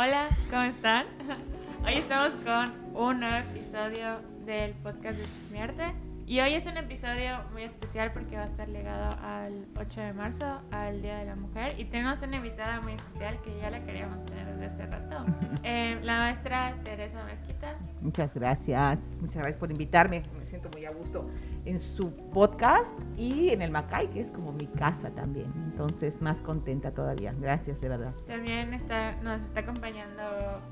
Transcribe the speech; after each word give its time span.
Hola, 0.00 0.28
¿cómo 0.48 0.62
están? 0.62 1.06
Hoy 1.84 1.94
estamos 1.94 2.32
con 2.44 2.72
un 2.94 3.18
nuevo 3.18 3.34
episodio 3.34 4.20
del 4.46 4.70
podcast 4.74 5.18
de 5.18 5.24
Chismearte. 5.24 6.07
Y 6.28 6.40
hoy 6.40 6.52
es 6.52 6.66
un 6.66 6.76
episodio 6.76 7.38
muy 7.54 7.62
especial 7.62 8.12
porque 8.12 8.36
va 8.36 8.42
a 8.42 8.44
estar 8.44 8.68
ligado 8.68 9.16
al 9.22 9.64
8 9.80 10.00
de 10.02 10.12
marzo, 10.12 10.60
al 10.70 11.00
Día 11.00 11.16
de 11.16 11.24
la 11.24 11.36
Mujer. 11.36 11.74
Y 11.78 11.86
tenemos 11.86 12.20
una 12.20 12.36
invitada 12.36 12.82
muy 12.82 12.92
especial 12.92 13.40
que 13.40 13.58
ya 13.58 13.70
la 13.70 13.82
queríamos 13.82 14.22
tener 14.26 14.46
desde 14.46 14.66
hace 14.66 14.86
rato. 14.86 15.24
Eh, 15.64 15.98
la 16.02 16.18
maestra 16.18 16.74
Teresa 16.84 17.24
Mezquita. 17.24 17.74
Muchas 18.00 18.32
gracias. 18.32 19.00
Muchas 19.20 19.36
gracias 19.36 19.56
por 19.56 19.70
invitarme. 19.70 20.22
Me 20.38 20.46
siento 20.46 20.70
muy 20.72 20.84
a 20.86 20.90
gusto 20.92 21.28
en 21.64 21.80
su 21.80 22.10
podcast 22.30 22.92
y 23.16 23.50
en 23.50 23.60
el 23.60 23.70
Macay, 23.70 24.08
que 24.08 24.20
es 24.20 24.30
como 24.30 24.52
mi 24.52 24.66
casa 24.66 25.10
también. 25.10 25.52
Entonces, 25.56 26.22
más 26.22 26.40
contenta 26.40 26.92
todavía. 26.92 27.34
Gracias, 27.38 27.80
de 27.80 27.88
verdad. 27.88 28.14
También 28.26 28.72
está, 28.72 29.12
nos 29.22 29.42
está 29.42 29.60
acompañando 29.60 30.22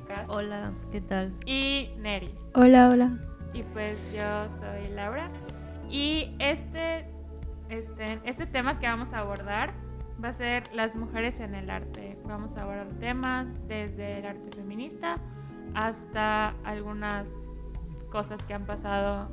Kat. 0.07 0.27
Hola, 0.29 0.73
¿qué 0.93 1.01
tal? 1.01 1.35
Y 1.45 1.91
Neri. 1.99 2.33
Hola, 2.55 2.89
hola. 2.91 3.19
Y 3.53 3.63
pues 3.63 3.99
yo 4.13 4.49
soy 4.61 4.93
Laura. 4.95 5.31
Y 5.91 6.35
este, 6.39 7.07
este, 7.69 8.21
este 8.25 8.47
tema 8.47 8.79
que 8.79 8.87
vamos 8.87 9.13
a 9.13 9.21
abordar 9.21 9.73
va 10.23 10.29
a 10.29 10.33
ser 10.33 10.65
las 10.75 10.97
mujeres 10.97 11.41
en 11.41 11.55
el 11.55 11.71
arte. 11.71 12.19
Vamos 12.25 12.57
a 12.57 12.63
abordar 12.63 12.89
temas 13.01 13.47
desde 13.69 14.19
el 14.19 14.27
arte 14.27 14.57
feminista 14.57 15.17
hasta 15.75 16.55
algunas 16.65 17.29
cosas 18.11 18.43
que 18.45 18.55
han 18.55 18.65
pasado 18.65 19.29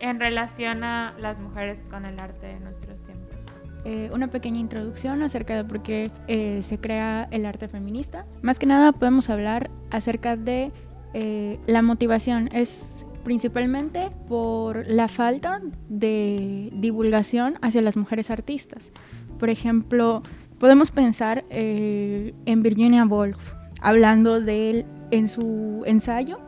en 0.00 0.20
relación 0.20 0.84
a 0.84 1.14
las 1.18 1.40
mujeres 1.40 1.84
con 1.90 2.04
el 2.04 2.20
arte 2.20 2.46
de 2.46 2.60
nuestros 2.60 3.02
tiempos. 3.02 3.36
Eh, 3.84 4.10
una 4.12 4.28
pequeña 4.28 4.58
introducción 4.58 5.22
acerca 5.22 5.56
de 5.56 5.64
por 5.64 5.82
qué 5.82 6.10
eh, 6.26 6.60
se 6.62 6.78
crea 6.78 7.28
el 7.30 7.46
arte 7.46 7.68
feminista. 7.68 8.26
Más 8.42 8.58
que 8.58 8.66
nada 8.66 8.92
podemos 8.92 9.30
hablar 9.30 9.70
acerca 9.90 10.36
de 10.36 10.72
eh, 11.14 11.58
la 11.66 11.82
motivación. 11.82 12.48
Es 12.52 12.97
principalmente 13.28 14.08
por 14.26 14.86
la 14.86 15.06
falta 15.06 15.60
de 15.90 16.70
divulgación 16.72 17.58
hacia 17.60 17.82
las 17.82 17.94
mujeres 17.94 18.30
artistas. 18.30 18.90
Por 19.38 19.50
ejemplo, 19.50 20.22
podemos 20.58 20.90
pensar 20.90 21.44
en 21.50 22.62
Virginia 22.62 23.04
Woolf, 23.04 23.52
hablando 23.82 24.40
de 24.40 24.70
él 24.70 24.86
en 25.10 25.28
su 25.28 25.82
ensayo 25.84 26.40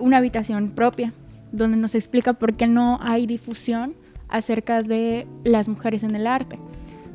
Una 0.00 0.18
habitación 0.18 0.70
propia 0.70 1.12
donde 1.50 1.76
nos 1.76 1.96
explica 1.96 2.34
por 2.34 2.54
qué 2.54 2.68
no 2.68 3.00
hay 3.02 3.26
difusión 3.26 3.96
acerca 4.28 4.80
de 4.80 5.26
las 5.42 5.66
mujeres 5.66 6.04
en 6.04 6.14
el 6.14 6.28
arte. 6.28 6.56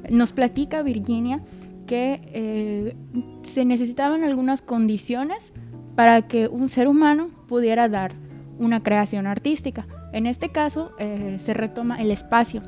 Nos 0.10 0.34
platica 0.34 0.82
Virginia 0.82 1.40
que 1.86 2.20
eh, 2.34 2.98
se 3.44 3.64
necesitaban 3.64 4.26
algunas 4.26 4.62
condiciones 4.62 5.54
para 5.96 6.28
que 6.28 6.50
un 6.50 6.68
ser 6.68 6.90
humano 6.90 7.30
pudiera 7.48 7.88
dar 7.88 8.27
una 8.60 8.82
creación 8.84 9.28
artística. 9.28 9.86
En 10.14 10.26
este 10.26 10.50
caso 10.50 10.92
eh, 11.00 11.38
se 11.40 11.54
retoma 11.54 12.02
el 12.02 12.12
espacio. 12.12 12.62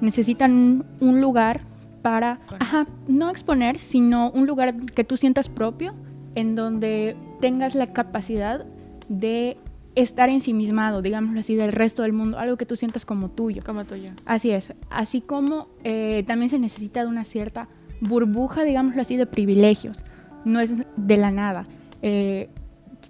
Necesitan 0.00 0.84
un 1.00 1.20
lugar 1.20 1.60
para, 2.02 2.40
no 3.06 3.30
exponer, 3.30 3.78
sino 3.78 4.30
un 4.30 4.46
lugar 4.46 4.74
que 4.76 5.04
tú 5.04 5.16
sientas 5.16 5.48
propio, 5.48 5.92
en 6.34 6.54
donde 6.54 7.16
tengas 7.40 7.74
la 7.74 7.92
capacidad 7.92 8.64
de 9.08 9.56
estar 9.94 10.30
ensimismado, 10.30 11.02
digámoslo 11.02 11.40
así, 11.40 11.54
del 11.54 11.70
resto 11.70 12.02
del 12.02 12.12
mundo, 12.12 12.38
algo 12.38 12.56
que 12.56 12.66
tú 12.66 12.76
sientas 12.76 13.04
como 13.04 13.30
tuyo. 13.30 13.62
Como 13.64 13.84
tuyo. 13.84 14.10
Así 14.26 14.50
es. 14.50 14.72
Así 14.90 15.20
como 15.20 15.68
eh, 15.84 16.24
también 16.26 16.48
se 16.48 16.58
necesita 16.58 17.02
de 17.02 17.08
una 17.08 17.24
cierta 17.24 17.68
burbuja, 18.00 18.64
digámoslo 18.64 19.02
así, 19.02 19.16
de 19.16 19.26
privilegios. 19.26 19.98
No 20.44 20.60
es 20.60 20.74
de 20.96 21.16
la 21.16 21.30
nada. 21.30 21.66
Eh, 22.00 22.48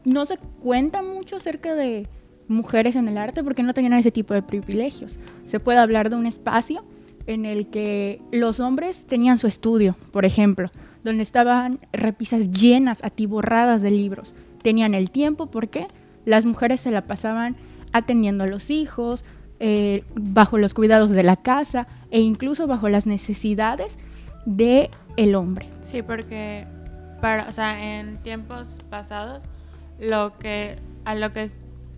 no 0.04 0.26
se 0.26 0.38
cuenta 0.60 1.02
mucho 1.02 1.36
acerca 1.36 1.74
de 1.74 2.06
mujeres 2.48 2.96
en 2.96 3.08
el 3.08 3.18
arte 3.18 3.42
porque 3.42 3.62
no 3.62 3.74
tenían 3.74 3.94
ese 3.94 4.10
tipo 4.10 4.34
de 4.34 4.42
privilegios. 4.42 5.18
Se 5.46 5.60
puede 5.60 5.78
hablar 5.78 6.10
de 6.10 6.16
un 6.16 6.26
espacio 6.26 6.84
en 7.26 7.44
el 7.44 7.68
que 7.68 8.20
los 8.32 8.60
hombres 8.60 9.04
tenían 9.06 9.38
su 9.38 9.46
estudio, 9.46 9.96
por 10.10 10.24
ejemplo, 10.24 10.70
donde 11.04 11.22
estaban 11.22 11.78
repisas 11.92 12.50
llenas, 12.50 13.02
atiborradas 13.04 13.82
de 13.82 13.90
libros. 13.90 14.34
Tenían 14.62 14.94
el 14.94 15.10
tiempo, 15.10 15.46
¿por 15.46 15.68
qué? 15.68 15.86
Las 16.24 16.44
mujeres 16.44 16.80
se 16.80 16.90
la 16.90 17.02
pasaban 17.02 17.56
atendiendo 17.92 18.44
a 18.44 18.46
los 18.46 18.70
hijos, 18.70 19.24
eh, 19.60 20.02
bajo 20.14 20.58
los 20.58 20.74
cuidados 20.74 21.10
de 21.10 21.22
la 21.22 21.36
casa 21.36 21.86
e 22.10 22.20
incluso 22.20 22.66
bajo 22.66 22.88
las 22.88 23.06
necesidades 23.06 23.98
de 24.44 24.90
el 25.16 25.34
hombre. 25.34 25.68
Sí, 25.80 26.02
porque 26.02 26.66
para, 27.20 27.46
o 27.48 27.52
sea, 27.52 28.00
en 28.00 28.16
tiempos 28.18 28.80
pasados 28.90 29.44
lo 30.00 30.36
que 30.38 30.76
a 31.04 31.14
lo 31.14 31.32
que 31.32 31.50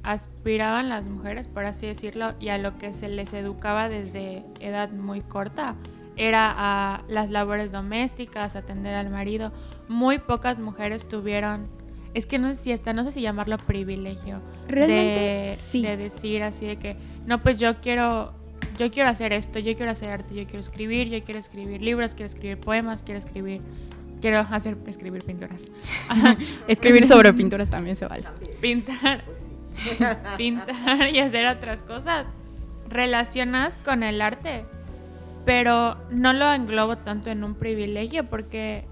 aspiraban 0.04 0.88
las 0.88 1.06
mujeres, 1.06 1.48
por 1.48 1.65
así 1.65 1.87
decirlo, 1.87 2.34
y 2.38 2.48
a 2.48 2.59
lo 2.59 2.78
que 2.78 2.92
se 2.94 3.09
les 3.09 3.32
educaba 3.32 3.88
desde 3.88 4.44
edad 4.60 4.91
muy 4.91 5.22
corta, 5.22 5.75
era 6.16 6.54
a 6.56 7.03
las 7.09 7.31
labores 7.31 7.72
domésticas, 7.72 8.54
atender 8.54 8.94
al 8.94 9.10
marido. 9.10 9.53
Muy 9.88 10.19
pocas 10.19 10.59
mujeres 10.59 11.09
tuvieron 11.09 11.69
es 12.15 12.26
que 12.26 12.38
no 12.38 12.54
sé 12.54 12.62
si 12.62 12.72
está, 12.72 12.92
no 12.92 13.03
sé 13.03 13.10
si 13.10 13.20
llamarlo 13.20 13.56
privilegio. 13.59 14.41
Realmente 14.69 15.59
de, 15.72 15.81
de 15.81 15.97
decir 15.97 16.44
así 16.44 16.65
de 16.65 16.76
que, 16.76 16.97
no, 17.26 17.42
pues 17.42 17.56
yo 17.56 17.81
quiero, 17.81 18.32
yo 18.78 18.91
quiero 18.92 19.09
hacer 19.09 19.32
esto, 19.32 19.59
yo 19.59 19.75
quiero 19.75 19.91
hacer 19.91 20.10
arte, 20.10 20.32
yo 20.34 20.44
quiero 20.44 20.60
escribir, 20.60 21.09
yo 21.09 21.22
quiero 21.25 21.41
escribir 21.41 21.82
libros, 21.82 22.15
quiero 22.15 22.26
escribir 22.26 22.59
poemas, 22.59 23.03
quiero 23.03 23.19
escribir, 23.19 23.62
quiero 24.21 24.38
hacer, 24.38 24.76
escribir 24.86 25.25
pinturas. 25.25 25.66
escribir 26.69 27.04
sobre 27.09 27.32
pinturas 27.32 27.69
también 27.69 27.97
se 27.97 28.06
vale. 28.06 28.25
Pintar, 28.60 29.25
pues 29.25 29.44
pintar 30.36 31.08
y 31.08 31.18
hacer 31.18 31.46
otras 31.46 31.82
cosas 31.82 32.26
relacionadas 32.88 33.78
con 33.78 34.02
el 34.02 34.20
arte. 34.22 34.64
Pero 35.44 35.96
no 36.10 36.32
lo 36.32 36.52
englobo 36.52 36.96
tanto 36.96 37.30
en 37.30 37.44
un 37.44 37.54
privilegio 37.54 38.24
porque 38.24 38.86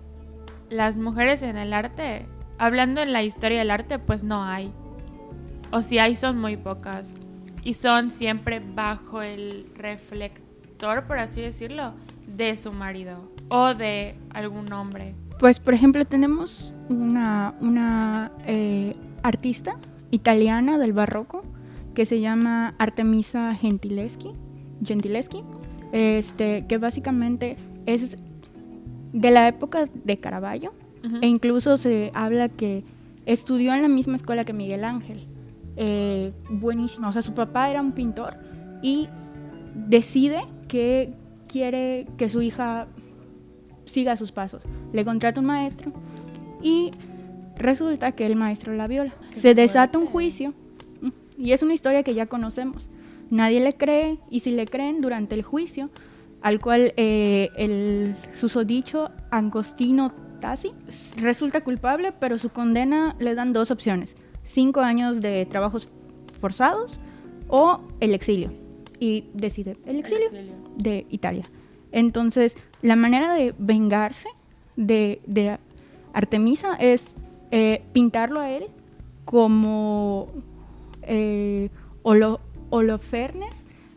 las 0.68 0.96
mujeres 0.96 1.42
en 1.42 1.56
el 1.56 1.72
arte 1.72 2.26
hablando 2.58 3.00
en 3.00 3.12
la 3.12 3.24
historia 3.24 3.58
del 3.58 3.70
arte, 3.70 3.98
pues 3.98 4.22
no 4.22 4.44
hay. 4.44 4.72
O 5.72 5.82
si 5.82 5.98
hay, 5.98 6.14
son 6.14 6.38
muy 6.38 6.56
pocas. 6.56 7.14
Y 7.64 7.74
son 7.74 8.10
siempre 8.10 8.60
bajo 8.60 9.22
el 9.22 9.66
reflector, 9.74 11.04
por 11.04 11.18
así 11.18 11.40
decirlo, 11.40 11.94
de 12.26 12.56
su 12.56 12.72
marido 12.72 13.28
o 13.48 13.74
de 13.74 14.16
algún 14.32 14.72
hombre. 14.72 15.14
Pues, 15.38 15.58
por 15.58 15.74
ejemplo, 15.74 16.04
tenemos 16.04 16.72
una, 16.88 17.54
una 17.60 18.30
eh, 18.46 18.94
artista 19.22 19.76
italiana 20.12 20.78
del 20.78 20.92
barroco 20.92 21.42
que 21.94 22.06
se 22.06 22.20
llama 22.20 22.76
Artemisa 22.78 23.54
Gentileschi, 23.56 24.30
Gentileschi 24.84 25.42
este, 25.92 26.66
que 26.68 26.78
básicamente 26.78 27.56
es 27.86 28.16
de 29.12 29.30
la 29.30 29.48
época 29.48 29.86
de 30.04 30.18
Caravaggio 30.18 30.72
e 31.20 31.26
incluso 31.26 31.76
se 31.76 32.12
habla 32.14 32.48
que 32.48 32.84
estudió 33.26 33.74
en 33.74 33.82
la 33.82 33.88
misma 33.88 34.14
escuela 34.14 34.44
que 34.44 34.52
Miguel 34.52 34.84
Ángel. 34.84 35.26
Eh, 35.76 36.32
buenísima. 36.48 37.08
O 37.08 37.12
sea, 37.12 37.22
su 37.22 37.34
papá 37.34 37.70
era 37.70 37.80
un 37.80 37.92
pintor 37.92 38.36
y 38.82 39.08
decide 39.74 40.44
que 40.68 41.12
quiere 41.48 42.06
que 42.16 42.28
su 42.28 42.40
hija 42.40 42.86
siga 43.84 44.16
sus 44.16 44.30
pasos. 44.30 44.62
Le 44.92 45.04
contrata 45.04 45.40
un 45.40 45.46
maestro 45.46 45.92
y 46.62 46.92
resulta 47.56 48.12
que 48.12 48.26
el 48.26 48.36
maestro 48.36 48.74
la 48.74 48.86
viola. 48.86 49.14
Se 49.34 49.54
desata 49.54 49.98
un 49.98 50.06
juicio 50.06 50.52
y 51.36 51.52
es 51.52 51.62
una 51.62 51.74
historia 51.74 52.02
que 52.02 52.14
ya 52.14 52.26
conocemos. 52.26 52.88
Nadie 53.30 53.60
le 53.60 53.74
cree 53.74 54.18
y 54.30 54.40
si 54.40 54.50
le 54.50 54.66
creen 54.66 55.00
durante 55.00 55.34
el 55.34 55.42
juicio, 55.42 55.90
al 56.42 56.60
cual 56.60 56.92
eh, 56.96 57.48
el 57.56 58.16
susodicho 58.32 59.10
Angostino 59.30 60.12
resulta 61.16 61.62
culpable, 61.62 62.12
pero 62.12 62.38
su 62.38 62.50
condena 62.50 63.16
le 63.18 63.34
dan 63.34 63.52
dos 63.52 63.70
opciones. 63.70 64.16
Cinco 64.42 64.80
años 64.80 65.20
de 65.20 65.46
trabajos 65.46 65.88
forzados 66.40 66.98
o 67.48 67.80
el 68.00 68.14
exilio. 68.14 68.52
Y 68.98 69.26
decide 69.34 69.76
el 69.84 69.98
exilio, 69.98 70.30
de 70.76 71.06
Italia. 71.10 71.44
Entonces, 71.90 72.56
la 72.82 72.96
manera 72.96 73.34
de 73.34 73.54
vengarse 73.58 74.28
de, 74.76 75.58
Artemisa 76.14 76.74
es 76.76 77.06
eh, 77.52 77.84
pintarlo 77.92 78.40
a 78.40 78.50
él 78.50 78.66
como 79.26 80.28
eh, 81.02 81.68
Holofernes 82.02 83.54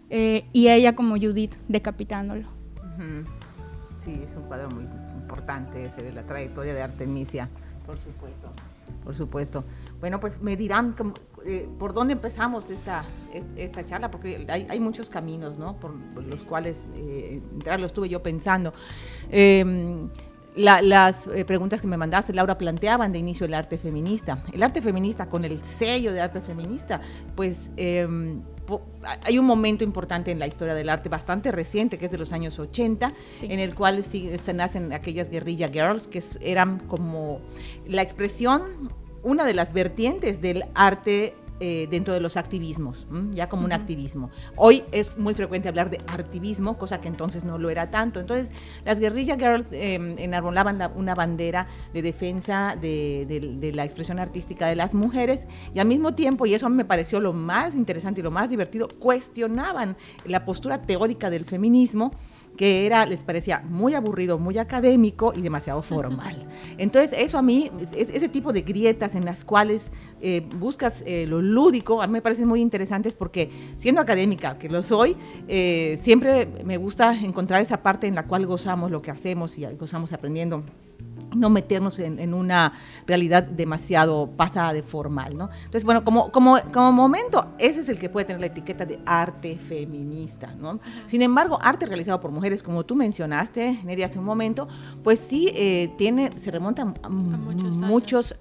eh, 0.09 0.45
y 0.51 0.67
ella 0.67 0.95
como 0.95 1.15
Judith 1.15 1.53
decapitándolo. 1.69 2.47
Sí, 4.03 4.21
es 4.23 4.35
un 4.35 4.43
cuadro 4.43 4.69
muy 4.69 4.83
importante 5.15 5.85
ese 5.85 6.03
de 6.03 6.11
la 6.11 6.23
trayectoria 6.23 6.73
de 6.73 6.83
Artemisia. 6.83 7.49
Por 7.85 7.97
supuesto. 7.97 8.51
Por 9.03 9.15
supuesto. 9.15 9.63
Bueno, 9.99 10.19
pues 10.19 10.41
me 10.41 10.57
dirán 10.57 10.93
eh, 11.45 11.67
por 11.79 11.93
dónde 11.93 12.13
empezamos 12.13 12.69
esta, 12.69 13.05
esta 13.55 13.85
charla, 13.85 14.11
porque 14.11 14.45
hay, 14.49 14.79
muchos 14.79 15.09
caminos, 15.09 15.57
¿no? 15.57 15.77
Por, 15.77 15.93
los 16.25 16.43
cuales 16.43 16.87
eh, 16.95 17.41
entrar 17.53 17.79
lo 17.79 17.85
estuve 17.85 18.09
yo 18.09 18.21
pensando. 18.21 18.73
Em, 20.55 20.89
las 20.89 21.27
eh, 21.27 21.45
preguntas 21.45 21.81
que 21.81 21.87
me 21.87 21.97
mandaste, 21.97 22.33
Laura, 22.33 22.57
planteaban 22.57 23.11
de 23.11 23.19
inicio 23.19 23.45
el 23.45 23.53
arte 23.53 23.77
feminista. 23.77 24.43
El 24.53 24.63
arte 24.63 24.81
feminista, 24.81 25.27
con 25.27 25.45
el 25.45 25.63
sello 25.63 26.13
de 26.13 26.21
arte 26.21 26.41
feminista, 26.41 27.01
pues 27.35 27.71
em, 27.77 28.41
hay 29.23 29.37
un 29.37 29.45
momento 29.45 29.83
importante 29.83 30.31
en 30.31 30.39
la 30.39 30.47
historia 30.47 30.73
del 30.73 30.89
arte 30.89 31.09
bastante 31.09 31.51
reciente, 31.51 31.97
que 31.97 32.05
es 32.05 32.11
de 32.11 32.17
los 32.17 32.31
años 32.31 32.57
80, 32.57 33.11
en 33.41 33.59
el 33.59 33.75
cual 33.75 34.03
se 34.03 34.53
nacen 34.53 34.91
aquellas 34.93 35.29
guerrilla 35.29 35.67
girls, 35.67 36.07
que 36.07 36.23
eran 36.41 36.79
como 36.79 37.41
la 37.87 38.01
expresión, 38.01 38.89
una 39.23 39.43
de 39.43 39.53
las 39.53 39.73
vertientes 39.73 40.41
del 40.41 40.65
arte 40.73 41.35
eh, 41.61 41.87
dentro 41.89 42.13
de 42.13 42.19
los 42.19 42.35
activismos, 42.35 43.07
ya 43.31 43.47
como 43.47 43.63
un 43.63 43.71
activismo. 43.71 44.29
Hoy 44.57 44.83
es 44.91 45.17
muy 45.17 45.33
frecuente 45.33 45.69
hablar 45.69 45.89
de 45.89 45.99
activismo, 46.07 46.77
cosa 46.77 46.99
que 46.99 47.07
entonces 47.07 47.45
no 47.45 47.57
lo 47.57 47.69
era 47.69 47.89
tanto. 47.89 48.19
Entonces, 48.19 48.51
las 48.83 48.99
guerrilla 48.99 49.37
girls 49.37 49.71
eh, 49.71 49.93
enarbolaban 49.93 50.91
una 50.95 51.15
bandera 51.15 51.67
de 51.93 52.01
defensa 52.01 52.75
de, 52.79 53.71
la 53.73 53.85
expresión 53.85 54.19
artística 54.19 54.67
de 54.67 54.75
las 54.75 54.93
mujeres 54.93 55.47
y 55.73 55.79
al 55.79 55.87
mismo 55.87 56.13
tiempo, 56.13 56.45
y 56.45 56.53
eso 56.53 56.69
me 56.69 56.83
pareció 56.83 57.21
lo 57.21 57.31
más 57.31 57.73
interesante 57.75 58.19
y 58.19 58.23
lo 58.23 58.31
más 58.31 58.49
divertido, 58.49 58.89
cuestionaban 58.99 59.95
la 60.25 60.43
postura 60.43 60.81
teórica 60.81 61.29
del 61.29 61.45
feminismo 61.45 62.11
que 62.55 62.85
era, 62.85 63.05
les 63.05 63.23
parecía 63.23 63.59
muy 63.59 63.93
aburrido, 63.93 64.39
muy 64.39 64.57
académico 64.57 65.33
y 65.35 65.41
demasiado 65.41 65.81
formal. 65.81 66.47
Entonces, 66.77 67.17
eso 67.17 67.37
a 67.37 67.41
mí, 67.41 67.69
ese 67.95 68.29
tipo 68.29 68.53
de 68.53 68.61
grietas 68.61 69.15
en 69.15 69.25
las 69.25 69.43
cuales 69.43 69.91
eh, 70.21 70.47
buscas 70.57 71.03
eh, 71.05 71.25
lo 71.27 71.41
lúdico, 71.53 72.01
a 72.01 72.07
mí 72.07 72.13
me 72.13 72.21
parecen 72.21 72.47
muy 72.47 72.62
interesantes 72.62 73.13
porque 73.15 73.50
siendo 73.77 74.01
académica, 74.01 74.57
que 74.57 74.69
lo 74.69 74.83
soy, 74.83 75.15
eh, 75.47 75.97
siempre 76.01 76.47
me 76.63 76.77
gusta 76.77 77.15
encontrar 77.19 77.62
esa 77.62 77.81
parte 77.81 78.07
en 78.07 78.15
la 78.15 78.24
cual 78.27 78.45
gozamos 78.45 78.92
lo 78.92 79.01
que 79.01 79.12
hacemos 79.12 79.57
y 79.57 79.65
gozamos 79.77 80.13
aprendiendo 80.13 80.63
no 81.35 81.50
meternos 81.50 82.00
en, 82.00 82.33
una 82.33 82.73
realidad 83.06 83.44
demasiado 83.44 84.29
pasada 84.35 84.73
de 84.73 84.83
formal, 84.83 85.38
¿no? 85.38 85.50
Entonces, 85.57 85.83
bueno, 85.83 86.03
como, 86.03 86.31
como, 86.31 86.57
como 86.71 86.91
momento, 86.91 87.53
ese 87.57 87.81
es 87.81 87.89
el 87.89 88.00
que 88.00 88.09
puede 88.09 88.25
tener 88.25 88.39
la 88.39 88.47
etiqueta 88.47 88.85
de 88.85 89.00
arte 89.06 89.57
feminista, 89.57 90.53
¿no? 90.57 90.79
Sin 91.06 91.21
embargo, 91.21 91.59
arte 91.62 91.85
realizado 91.85 92.19
por 92.19 92.31
mujeres, 92.31 92.63
como 92.63 92.85
tú 92.85 92.95
mencionaste, 92.95 93.81
Neri, 93.83 94.03
hace 94.03 94.19
un 94.19 94.25
momento, 94.25 94.67
pues 95.03 95.19
sí 95.19 95.51
eh, 95.53 95.94
tiene, 95.97 96.31
se 96.38 96.51
remonta 96.51 96.94
a, 97.01 97.09
muchos, 97.09 98.35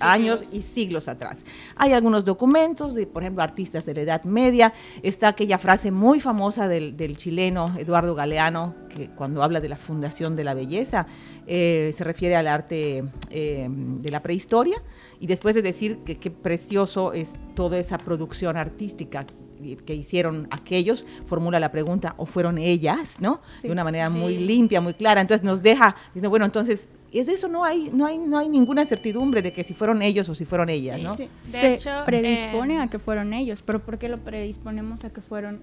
años. 0.00 0.44
y 0.52 0.62
siglos 0.62 1.08
atrás. 1.08 1.44
Hay 1.76 1.92
algunos 1.92 2.24
documentos 2.24 2.94
de, 2.94 3.06
por 3.06 3.22
ejemplo, 3.22 3.42
artistas 3.42 3.84
de 3.84 3.94
la 3.94 4.00
Edad 4.02 4.24
Media, 4.24 4.72
está 5.02 5.28
aquella 5.28 5.58
frase 5.58 5.90
muy 5.90 6.20
famosa 6.20 6.68
del, 6.68 6.96
del 6.96 7.16
chileno 7.16 7.66
Eduardo 7.78 8.14
Galeano, 8.14 8.74
que 8.88 9.08
cuando 9.10 9.42
habla 9.42 9.60
de 9.60 9.68
la 9.68 9.76
fundación 9.76 10.36
de 10.36 10.44
la 10.44 10.54
belleza, 10.54 11.06
eh, 11.50 11.92
se 11.96 12.04
refiere 12.08 12.36
al 12.36 12.48
arte 12.48 13.04
eh, 13.30 13.68
de 13.68 14.10
la 14.10 14.22
prehistoria 14.22 14.82
y 15.20 15.26
después 15.26 15.54
de 15.54 15.60
decir 15.62 15.98
que 16.06 16.16
qué 16.16 16.30
precioso 16.30 17.12
es 17.12 17.34
toda 17.54 17.78
esa 17.78 17.98
producción 17.98 18.56
artística 18.56 19.26
que 19.84 19.94
hicieron 19.94 20.46
aquellos, 20.50 21.04
formula 21.26 21.58
la 21.60 21.70
pregunta, 21.70 22.14
o 22.16 22.24
fueron 22.26 22.58
ellas, 22.58 23.16
¿no? 23.20 23.40
de 23.62 23.70
una 23.70 23.84
manera 23.84 24.08
muy 24.08 24.38
limpia, 24.38 24.80
muy 24.80 24.94
clara. 24.94 25.20
Entonces 25.20 25.44
nos 25.44 25.62
deja, 25.62 25.96
diciendo, 26.08 26.30
bueno, 26.30 26.44
entonces, 26.44 26.88
es 27.12 27.28
eso, 27.28 27.48
no 27.48 27.64
hay, 27.64 27.90
no 27.92 28.06
hay, 28.06 28.18
no 28.18 28.38
hay 28.38 28.48
ninguna 28.48 28.86
certidumbre 28.86 29.42
de 29.42 29.52
que 29.52 29.64
si 29.64 29.74
fueron 29.74 30.00
ellos 30.00 30.28
o 30.28 30.34
si 30.34 30.44
fueron 30.44 30.68
ellas, 30.68 31.00
¿no? 31.00 31.16
De 31.16 31.28
Se 31.44 31.74
hecho, 31.74 31.90
predispone 32.06 32.76
eh, 32.76 32.82
a 32.82 32.88
que 32.88 32.98
fueron 32.98 33.32
ellos, 33.32 33.62
pero 33.62 33.80
¿por 33.80 33.98
qué 33.98 34.08
lo 34.08 34.18
predisponemos 34.18 35.04
a 35.04 35.10
que 35.10 35.20
fueron 35.20 35.60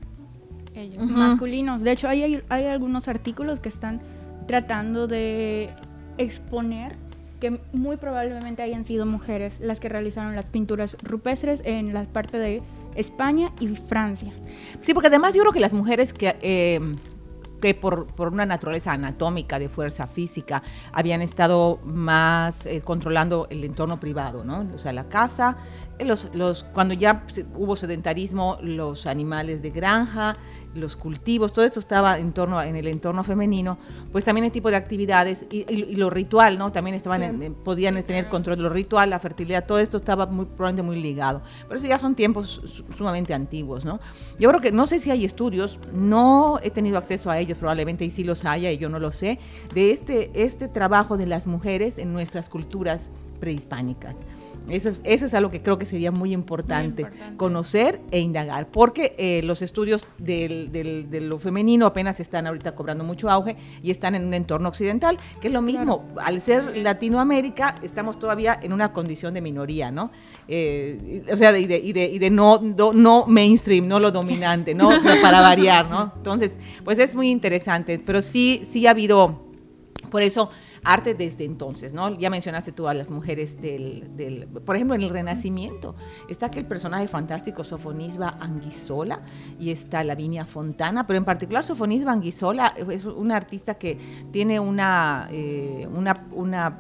ellos? 0.76 1.02
Masculinos. 1.04 1.82
De 1.82 1.92
hecho, 1.94 2.08
hay, 2.08 2.44
hay 2.50 2.66
algunos 2.66 3.08
artículos 3.08 3.60
que 3.60 3.70
están 3.70 4.02
tratando 4.48 5.08
de 5.08 5.70
exponer 6.18 6.96
que 7.40 7.60
muy 7.74 7.98
probablemente 7.98 8.64
hayan 8.64 8.86
sido 8.86 9.06
mujeres 9.06 9.60
las 9.60 9.80
que 9.80 9.90
realizaron 9.90 10.36
las 10.36 10.46
pinturas 10.46 10.98
rupestres 11.04 11.62
en 11.66 11.94
la 11.94 12.06
parte 12.06 12.38
de 12.38 12.62
España 12.96 13.52
y 13.60 13.68
Francia. 13.76 14.32
Sí, 14.82 14.94
porque 14.94 15.08
además 15.08 15.36
yo 15.36 15.42
creo 15.42 15.52
que 15.52 15.60
las 15.60 15.74
mujeres 15.74 16.14
que, 16.14 16.38
eh, 16.42 16.80
que 17.62 17.74
por, 17.74 18.08
por, 18.08 18.30
una 18.30 18.46
naturaleza 18.46 18.94
anatómica, 18.94 19.60
de 19.60 19.68
fuerza 19.68 20.08
física, 20.08 20.64
habían 20.94 21.22
estado 21.22 21.80
más 21.84 22.66
eh, 22.66 22.82
controlando 22.82 23.48
el 23.50 23.64
entorno 23.64 24.00
privado, 24.00 24.44
¿no? 24.44 24.66
O 24.74 24.78
sea, 24.78 24.94
la 24.94 25.10
casa, 25.10 25.58
los, 26.00 26.30
los, 26.34 26.64
cuando 26.64 26.94
ya 26.94 27.26
hubo 27.56 27.76
sedentarismo, 27.76 28.58
los 28.62 29.08
animales 29.08 29.62
de 29.62 29.72
granja, 29.72 30.36
los 30.76 30.96
cultivos, 30.96 31.54
todo 31.54 31.66
esto 31.66 31.80
estaba 31.80 32.18
en 32.20 32.34
torno 32.34 32.62
en 32.62 32.76
el 32.76 32.88
entorno 32.88 33.24
femenino, 33.24 33.78
pues 34.12 34.24
también 34.24 34.46
el 34.46 34.52
tipo 34.52 34.70
de 34.70 34.76
actividades 34.76 35.46
y, 35.52 35.96
lo 35.96 36.10
ritual, 36.10 36.58
¿no? 36.58 36.72
También 36.72 36.96
estaban 36.96 37.56
podían 37.64 38.02
tener 38.04 38.28
control 38.30 38.58
de 38.58 38.64
lo 38.64 38.70
ritual, 38.70 39.10
la 39.10 39.20
fertilidad, 39.20 39.66
todo 39.66 39.80
esto 39.80 39.98
estaba 39.98 40.26
muy 40.26 40.46
probablemente 40.46 40.84
muy 40.84 41.02
ligado. 41.02 41.42
Pero 41.68 41.80
eso 41.80 41.88
ya 41.88 42.00
son 42.00 42.16
tiempos 42.16 42.84
sumamente 42.96 43.34
antiguos, 43.34 43.86
¿no? 43.86 44.00
Yo 44.40 44.50
creo 44.50 44.62
que 44.62 44.72
no 44.72 44.88
sé 44.88 45.00
si 45.00 45.12
hay 45.12 45.26
estudios, 45.26 45.80
no 45.94 46.60
he 46.62 46.72
tenido 46.72 46.98
acceso 46.98 47.30
a 47.30 47.40
ellos 47.40 47.58
probablemente 47.58 48.06
y 48.06 48.12
sí 48.12 48.24
los 48.24 48.46
haya 48.46 48.72
y 48.72 48.78
yo 48.78 48.90
no 48.90 49.00
lo 49.00 49.12
sé, 49.12 49.40
de 49.74 49.92
este 49.92 50.32
este 50.34 50.68
trabajo 50.68 51.18
de 51.18 51.26
las 51.26 51.48
mujeres 51.48 51.98
en 51.98 52.14
nuestras 52.14 52.50
culturas 52.50 53.10
prehispánicas. 53.40 54.18
Eso 54.70 54.90
es, 54.90 55.02
eso 55.04 55.26
es 55.26 55.34
algo 55.34 55.52
que 55.52 55.62
creo 55.62 55.78
que 55.78 55.86
sería 55.86 56.12
muy 56.12 56.34
importante, 56.34 57.06
conocer 57.38 58.02
e 58.12 58.20
indagar, 58.20 58.68
porque 58.68 59.14
eh, 59.18 59.42
los 59.44 59.62
estudios 59.62 60.08
del, 60.18 60.72
de 60.72 61.22
lo 61.22 61.38
femenino 61.38 61.86
apenas 61.86 62.20
están 62.20 62.48
ahorita 62.48 62.74
cobrando 62.74 63.04
mucho 63.04 63.30
auge 63.30 63.56
y 63.84 63.92
están 63.92 64.16
en 64.16 64.26
un 64.26 64.34
entorno 64.34 64.70
occidental, 64.70 65.18
que 65.40 65.48
es 65.48 65.54
lo 65.54 65.62
mismo, 65.62 66.08
al 66.18 66.42
ser 66.42 66.78
Latinoamérica 66.78 67.76
estamos 67.84 68.18
todavía 68.18 68.60
en 68.62 68.74
una 68.74 68.92
condición 68.92 69.34
de 69.34 69.42
minoría, 69.42 69.92
¿no? 69.92 70.12
Eh, 70.48 71.24
o 71.32 71.38
sea, 71.38 71.58
y 71.58 71.68
de, 71.68 71.78
y 71.78 71.94
de, 71.94 72.06
y 72.06 72.20
de 72.20 72.30
no, 72.30 72.60
no 72.60 73.26
mainstream, 73.28 73.88
no 73.88 74.00
lo 74.00 74.12
dominante, 74.12 74.74
¿no? 74.74 74.90
Para 75.22 75.42
variar, 75.42 75.90
¿no? 75.90 76.12
Entonces, 76.18 76.58
pues 76.84 76.98
es 77.00 77.16
muy 77.16 77.30
interesante, 77.30 78.00
pero 78.00 78.22
sí, 78.22 78.64
sí 78.66 78.88
ha 78.88 78.92
habido, 78.92 79.44
por 80.10 80.24
eso 80.24 80.50
arte 80.86 81.14
desde 81.14 81.44
entonces, 81.44 81.94
¿no? 81.94 82.18
Ya 82.18 82.30
mencionaste 82.30 82.72
tú 82.72 82.88
a 82.88 82.94
las 82.94 83.10
mujeres 83.10 83.60
del, 83.62 84.48
por 84.66 84.76
ejemplo, 84.76 84.96
en 84.96 85.02
el 85.02 85.10
Renacimiento, 85.10 85.96
está 86.30 86.48
aquel 86.48 86.66
personaje 86.66 87.08
fantástico 87.08 87.64
Sofonisba 87.64 88.38
Anguisola 88.40 89.22
y 89.60 89.72
está 89.72 90.04
Lavinia 90.04 90.46
Fontana, 90.46 91.06
pero 91.08 91.18
en 91.18 91.26
particular 91.26 91.64
Sofonisba 91.64 92.12
Anguisola 92.12 92.74
es 92.90 93.06
una 93.06 93.36
artista 93.36 93.76
que 93.76 93.98
tiene 94.32 94.60
una, 94.60 95.28
eh, 95.32 95.88
una, 95.92 96.28
una 96.32 96.78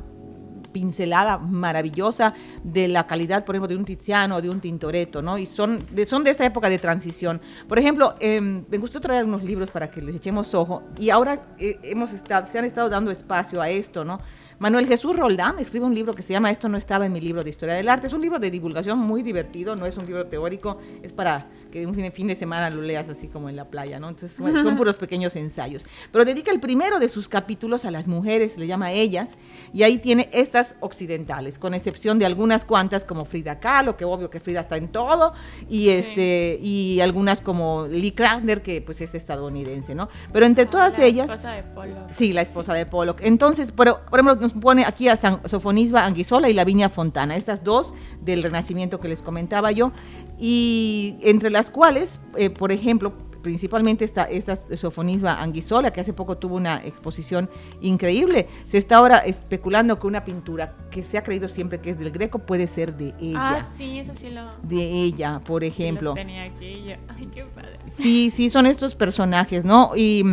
pincelada 0.75 1.37
maravillosa 1.37 2.33
de 2.61 2.89
la 2.89 3.07
calidad, 3.07 3.45
por 3.45 3.55
ejemplo, 3.55 3.69
de 3.69 3.77
un 3.77 3.85
Tiziano 3.85 4.35
o 4.35 4.41
de 4.41 4.49
un 4.49 4.59
Tintoretto, 4.59 5.21
¿no? 5.21 5.37
Y 5.37 5.45
son 5.45 5.79
de, 5.93 6.05
son 6.05 6.25
de 6.25 6.31
esa 6.31 6.45
época 6.45 6.67
de 6.69 6.77
transición. 6.79 7.39
Por 7.65 7.79
ejemplo, 7.79 8.15
em, 8.19 8.65
me 8.69 8.77
gustó 8.77 8.99
traer 8.99 9.23
unos 9.23 9.41
libros 9.41 9.71
para 9.71 9.89
que 9.89 10.01
les 10.01 10.17
echemos 10.17 10.53
ojo 10.53 10.83
y 10.99 11.11
ahora 11.11 11.39
eh, 11.57 11.79
hemos 11.81 12.11
estado, 12.11 12.45
se 12.47 12.59
han 12.59 12.65
estado 12.65 12.89
dando 12.89 13.09
espacio 13.09 13.61
a 13.61 13.69
esto, 13.69 14.03
¿no? 14.03 14.19
Manuel 14.59 14.85
Jesús 14.85 15.15
Roldán 15.15 15.59
escribe 15.59 15.85
un 15.85 15.95
libro 15.95 16.13
que 16.13 16.23
se 16.23 16.33
llama 16.33 16.51
Esto 16.51 16.67
no 16.67 16.77
estaba 16.77 17.05
en 17.05 17.13
mi 17.13 17.21
libro 17.21 17.41
de 17.41 17.49
historia 17.49 17.75
del 17.75 17.87
arte. 17.87 18.07
Es 18.07 18.13
un 18.13 18.21
libro 18.21 18.39
de 18.39 18.51
divulgación 18.51 18.99
muy 18.99 19.21
divertido, 19.21 19.75
no 19.77 19.85
es 19.85 19.97
un 19.97 20.05
libro 20.05 20.27
teórico, 20.27 20.77
es 21.01 21.13
para 21.13 21.47
que 21.75 21.85
un 21.85 21.93
fin 22.13 22.27
de 22.27 22.37
semana 22.37 22.69
lo 22.69 22.81
leas 22.81 23.09
así 23.09 23.27
como 23.27 23.49
en 23.49 23.57
la 23.57 23.65
playa, 23.65 23.99
¿no? 23.99 24.07
Entonces 24.07 24.37
son 24.37 24.77
puros 24.77 24.95
pequeños 24.95 25.35
ensayos. 25.35 25.85
Pero 26.09 26.23
dedica 26.23 26.49
el 26.49 26.61
primero 26.61 26.99
de 26.99 27.09
sus 27.09 27.27
capítulos 27.27 27.83
a 27.83 27.91
las 27.91 28.07
mujeres, 28.07 28.57
le 28.57 28.65
llama 28.65 28.85
a 28.85 28.91
ellas, 28.93 29.31
y 29.73 29.83
ahí 29.83 29.97
tiene 29.97 30.29
estas 30.31 30.75
occidentales, 30.79 31.59
con 31.59 31.73
excepción 31.73 32.17
de 32.17 32.25
algunas 32.25 32.63
cuantas 32.63 33.03
como 33.03 33.25
Frida 33.25 33.59
Kahlo, 33.59 33.97
que 33.97 34.05
obvio 34.05 34.29
que 34.29 34.39
Frida 34.39 34.61
está 34.61 34.77
en 34.77 34.87
todo, 34.87 35.33
y 35.69 35.89
este 35.89 36.57
y 36.61 37.01
algunas 37.01 37.41
como 37.41 37.87
Lee 37.87 38.11
Krasner, 38.11 38.61
que 38.61 38.79
pues 38.79 39.01
es 39.01 39.13
estadounidense, 39.13 39.95
¿no? 39.95 40.07
Pero 40.31 40.45
entre 40.45 40.67
todas 40.67 40.97
ellas... 40.97 41.27
La 41.27 41.35
esposa 41.35 41.51
de 41.51 41.63
Pollock. 41.63 42.11
Sí, 42.11 42.31
la 42.31 42.41
esposa 42.41 42.73
de 42.73 42.85
Pollock. 42.85 43.19
Entonces, 43.21 43.73
por, 43.73 43.99
por 44.05 44.17
ejemplo, 44.21 44.35
nos 44.35 44.53
pone 44.53 44.85
aquí 44.85 45.09
a 45.09 45.17
San, 45.17 45.41
Sofonisba 45.45 46.05
Anguisola 46.05 46.49
y 46.49 46.53
Lavinia 46.53 46.87
Fontana, 46.87 47.35
estas 47.35 47.65
dos 47.65 47.93
del 48.21 48.43
Renacimiento 48.43 49.01
que 49.01 49.09
les 49.09 49.21
comentaba 49.21 49.73
yo, 49.73 49.91
y 50.39 51.17
entre 51.21 51.49
las 51.49 51.64
cuales, 51.69 52.19
eh, 52.35 52.49
por 52.49 52.71
ejemplo, 52.71 53.13
principalmente 53.45 54.03
esta, 54.03 54.23
esta 54.23 54.55
sofonisba 54.55 55.39
Anguisola, 55.39 55.93
que 55.93 56.01
hace 56.01 56.13
poco 56.13 56.35
tuvo 56.35 56.55
una 56.55 56.83
exposición 56.83 57.47
increíble. 57.79 58.47
Se 58.65 58.79
está 58.79 58.97
ahora 58.97 59.19
especulando 59.19 59.99
que 59.99 60.07
una 60.07 60.25
pintura 60.25 60.73
que 60.89 61.03
se 61.03 61.19
ha 61.19 61.23
creído 61.23 61.47
siempre 61.47 61.79
que 61.79 61.91
es 61.91 61.99
del 61.99 62.09
Greco 62.09 62.39
puede 62.39 62.65
ser 62.65 62.97
de 62.97 63.13
ella. 63.21 63.57
Ah, 63.57 63.67
sí, 63.77 63.99
eso 63.99 64.13
sí 64.15 64.31
lo... 64.31 64.41
De 64.63 64.81
ella, 64.81 65.41
por 65.45 65.63
ejemplo. 65.63 66.13
Sí, 66.13 66.21
tenía 66.21 66.43
aquí 66.45 66.95
Ay, 67.07 67.29
qué 67.31 67.43
padre. 67.53 67.77
Sí, 67.93 68.31
sí, 68.31 68.49
son 68.49 68.65
estos 68.65 68.95
personajes, 68.95 69.63
¿no? 69.63 69.91
Y, 69.95 70.23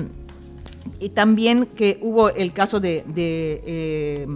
y 0.99 1.11
también 1.11 1.67
que 1.67 1.99
hubo 2.01 2.31
el 2.31 2.55
caso 2.55 2.81
de... 2.81 3.05
de 3.09 3.63
eh, 3.67 4.27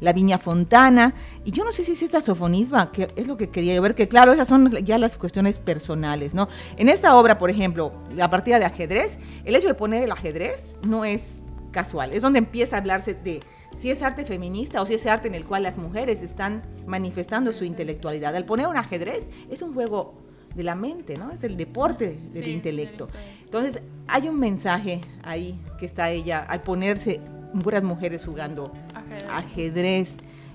la 0.00 0.12
Viña 0.12 0.38
Fontana, 0.38 1.14
y 1.44 1.50
yo 1.50 1.64
no 1.64 1.72
sé 1.72 1.84
si 1.84 1.92
es 1.92 2.02
esta 2.02 2.20
sofonisba, 2.20 2.92
que 2.92 3.08
es 3.16 3.26
lo 3.26 3.36
que 3.36 3.50
quería 3.50 3.80
ver, 3.80 3.94
que 3.94 4.08
claro, 4.08 4.32
esas 4.32 4.48
son 4.48 4.70
ya 4.84 4.98
las 4.98 5.18
cuestiones 5.18 5.58
personales, 5.58 6.34
¿no? 6.34 6.48
En 6.76 6.88
esta 6.88 7.16
obra, 7.16 7.38
por 7.38 7.50
ejemplo, 7.50 7.92
la 8.14 8.30
partida 8.30 8.58
de 8.58 8.64
ajedrez, 8.64 9.18
el 9.44 9.56
hecho 9.56 9.68
de 9.68 9.74
poner 9.74 10.02
el 10.02 10.12
ajedrez 10.12 10.78
no 10.86 11.04
es 11.04 11.42
casual, 11.70 12.12
es 12.12 12.22
donde 12.22 12.38
empieza 12.38 12.76
a 12.76 12.78
hablarse 12.80 13.14
de 13.14 13.40
si 13.76 13.90
es 13.90 14.02
arte 14.02 14.24
feminista 14.24 14.82
o 14.82 14.86
si 14.86 14.94
es 14.94 15.06
arte 15.06 15.28
en 15.28 15.34
el 15.34 15.44
cual 15.44 15.62
las 15.62 15.78
mujeres 15.78 16.22
están 16.22 16.62
manifestando 16.86 17.52
su 17.52 17.64
intelectualidad. 17.64 18.34
Al 18.34 18.44
poner 18.44 18.66
un 18.66 18.76
ajedrez 18.76 19.28
es 19.50 19.62
un 19.62 19.72
juego 19.74 20.14
de 20.54 20.62
la 20.64 20.74
mente, 20.74 21.14
¿no? 21.16 21.30
Es 21.30 21.44
el 21.44 21.56
deporte 21.56 22.18
del 22.32 22.48
intelecto. 22.48 23.06
Entonces, 23.44 23.80
hay 24.08 24.28
un 24.28 24.38
mensaje 24.38 25.00
ahí 25.22 25.60
que 25.78 25.86
está 25.86 26.10
ella 26.10 26.40
al 26.40 26.62
ponerse 26.62 27.20
puras 27.62 27.82
mujeres 27.82 28.24
jugando 28.24 28.72
ajedrez 29.30 30.08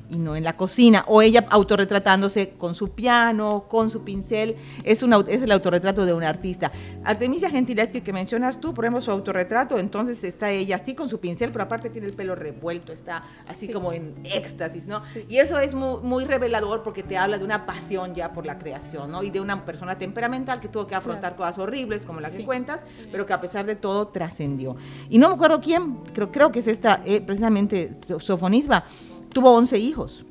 y 0.09 0.17
no 0.17 0.35
en 0.35 0.43
la 0.43 0.55
cocina, 0.55 1.05
o 1.07 1.21
ella 1.21 1.45
autorretratándose 1.49 2.51
con 2.51 2.75
su 2.75 2.89
piano, 2.89 3.65
con 3.67 3.89
su 3.89 4.03
pincel, 4.03 4.55
es, 4.83 5.03
un, 5.03 5.13
es 5.27 5.41
el 5.41 5.51
autorretrato 5.51 6.05
de 6.05 6.13
un 6.13 6.23
artista. 6.23 6.71
Artemisia 7.03 7.49
Gentileschi 7.49 8.01
que 8.01 8.13
mencionas 8.13 8.59
tú, 8.59 8.73
por 8.73 8.85
ejemplo, 8.85 9.01
su 9.01 9.11
autorretrato, 9.11 9.79
entonces 9.79 10.23
está 10.23 10.51
ella 10.51 10.75
así 10.75 10.93
con 10.93 11.09
su 11.09 11.19
pincel, 11.19 11.51
pero 11.51 11.63
aparte 11.63 11.89
tiene 11.89 12.07
el 12.07 12.13
pelo 12.13 12.35
revuelto, 12.35 12.91
está 12.91 13.23
así 13.47 13.69
como 13.69 13.93
en 13.93 14.15
éxtasis, 14.23 14.87
¿no? 14.87 15.01
Y 15.27 15.37
eso 15.37 15.57
es 15.59 15.73
muy, 15.73 16.23
revelador 16.25 16.83
porque 16.83 17.03
te 17.03 17.17
habla 17.17 17.37
de 17.37 17.43
una 17.43 17.65
pasión 17.65 18.15
ya 18.15 18.31
por 18.31 18.45
la 18.45 18.57
creación, 18.57 19.11
¿no? 19.11 19.23
Y 19.23 19.29
de 19.29 19.41
una 19.41 19.65
persona 19.65 19.97
temperamental 19.97 20.59
que 20.59 20.69
tuvo 20.69 20.87
que 20.87 20.95
afrontar 20.95 21.35
cosas 21.35 21.57
horribles 21.57 22.05
como 22.05 22.19
las 22.19 22.31
que 22.31 22.45
cuentas, 22.45 22.81
pero 23.11 23.25
que 23.25 23.33
a 23.33 23.41
pesar 23.41 23.65
de 23.65 23.75
todo 23.75 24.07
trascendió. 24.07 24.75
Y 25.09 25.17
no 25.17 25.27
me 25.27 25.35
acuerdo 25.35 25.59
quién, 25.59 25.97
creo, 26.13 26.31
creo 26.31 26.51
que 26.51 26.59
es 26.59 26.67
esta, 26.67 27.01
eh, 27.05 27.21
precisamente 27.21 27.91
Sofonisba, 28.19 28.85
tuvo 29.33 29.51
11 29.51 29.77
hijos. 29.79 30.25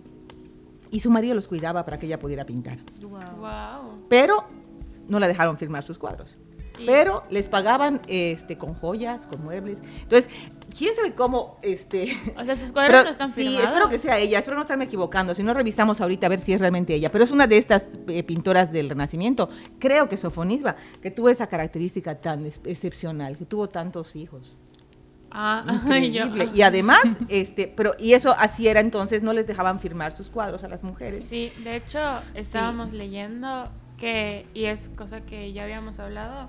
Y 0.91 1.01
su 1.01 1.11
marido 1.11 1.35
los 1.35 1.49
cuidaba 1.49 1.85
para 1.85 1.99
que 1.99 2.07
ella 2.07 2.19
pudiera 2.19 2.45
pintar. 2.45 2.79
Pero 4.09 4.45
no 5.09 5.19
la 5.19 5.29
dejaron 5.29 5.57
firmar 5.57 5.83
sus 5.83 5.99
cuadros. 5.99 6.37
Pero 6.87 7.25
les 7.31 7.49
pagaban 7.49 8.01
este, 8.09 8.59
con 8.59 8.75
joyas, 8.75 9.27
con 9.27 9.43
muebles. 9.45 9.79
Entonces, 10.03 10.29
quién 10.77 10.95
sabe 10.97 11.15
cómo 11.15 11.59
este 11.63 12.17
o 12.37 12.45
sea 12.45 12.57
sus 12.57 12.73
cuadros 12.73 13.05
no 13.05 13.11
están 13.11 13.31
firmados. 13.31 13.61
sí 13.61 13.65
espero 13.65 13.89
que 13.89 13.99
sea 13.99 14.19
ella 14.19 14.39
espero 14.39 14.57
no 14.57 14.63
estarme 14.63 14.85
equivocando. 14.85 15.35
Si 15.35 15.43
no 15.43 15.55
revisamos 15.55 16.01
ahorita 16.01 16.27
a 16.27 16.31
ver 16.31 16.41
si 16.41 16.53
es 16.53 16.61
realmente 16.61 16.95
ella. 16.95 17.11
Pero 17.11 17.25
es 17.25 17.31
una 17.31 17.47
de 17.47 17.59
estas 17.59 17.85
eh, 18.09 18.23
pintoras 18.23 18.73
del 18.73 18.89
renacimiento. 18.89 19.49
Creo 19.79 20.09
que 20.09 20.17
Sofonisba 20.17 20.77
que 21.01 21.11
tuvo 21.11 21.29
esa 21.29 21.47
característica 21.47 22.21
tan 22.21 22.47
excepcional 22.47 23.37
que 23.37 23.45
tuvo 23.45 23.69
tantos 23.69 24.17
hijos 24.17 24.57
Ah, 25.33 25.65
Increíble. 25.85 26.49
Y 26.55 26.63
además, 26.63 27.03
este, 27.29 27.67
pero, 27.67 27.95
y 27.99 28.13
eso 28.13 28.35
así 28.39 28.69
era 28.69 28.81
entonces, 28.81 29.23
no 29.23 29.33
les 29.33 29.47
dejaban 29.47 29.81
firmar 29.81 30.13
sus 30.13 30.29
cuadros 30.29 30.63
a 30.63 30.69
las 30.69 30.85
mujeres. 30.85 31.25
Sí, 31.25 31.53
de 31.65 31.77
hecho, 31.77 31.99
estábamos 32.35 32.93
leyendo 32.93 33.69
que, 33.99 34.45
y 34.55 34.67
es 34.67 34.91
cosa 34.95 35.23
que 35.23 35.53
ya 35.53 35.65
habíamos 35.65 35.99
hablado, 35.99 36.49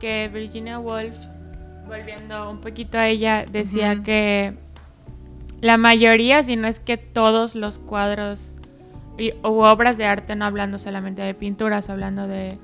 que 0.00 0.28
Virginia 0.32 0.78
Woolf, 0.78 1.16
volviendo 1.86 2.50
un 2.50 2.60
poquito 2.60 2.98
a 2.98 3.08
ella, 3.08 3.44
decía 3.50 4.02
que 4.02 4.54
la 5.60 5.78
mayoría, 5.78 6.42
si 6.42 6.56
no 6.56 6.68
es 6.68 6.80
que 6.80 6.98
todos 6.98 7.54
los 7.54 7.78
cuadros 7.78 8.56
y, 9.16 9.32
o 9.42 9.66
obras 9.66 9.96
de 9.96 10.04
arte, 10.04 10.36
no 10.36 10.44
hablando 10.44 10.78
solamente 10.78 11.22
de 11.22 11.32
pinturas, 11.32 11.88
hablando 11.88 12.26
de 12.26 12.58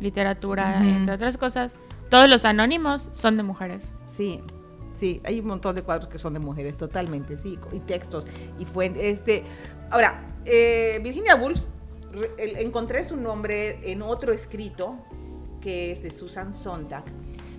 literatura, 0.00 0.80
entre 0.84 1.14
otras 1.14 1.38
cosas, 1.38 1.74
todos 2.10 2.28
los 2.28 2.44
anónimos 2.44 3.10
son 3.12 3.36
de 3.36 3.42
mujeres. 3.42 3.94
Sí, 4.06 4.42
Sí, 4.96 5.20
hay 5.24 5.40
un 5.40 5.46
montón 5.46 5.76
de 5.76 5.82
cuadros 5.82 6.08
que 6.08 6.18
son 6.18 6.32
de 6.32 6.38
mujeres, 6.38 6.78
totalmente, 6.78 7.36
sí, 7.36 7.58
y 7.70 7.80
textos 7.80 8.26
y 8.58 8.64
fuentes. 8.64 9.02
Este, 9.04 9.44
ahora, 9.90 10.26
eh, 10.46 10.98
Virginia 11.02 11.36
Woolf, 11.36 11.60
encontré 12.38 13.04
su 13.04 13.16
nombre 13.16 13.78
en 13.82 14.00
otro 14.00 14.32
escrito 14.32 14.96
que 15.60 15.92
es 15.92 16.02
de 16.02 16.10
Susan 16.10 16.54
Sontag. 16.54 17.04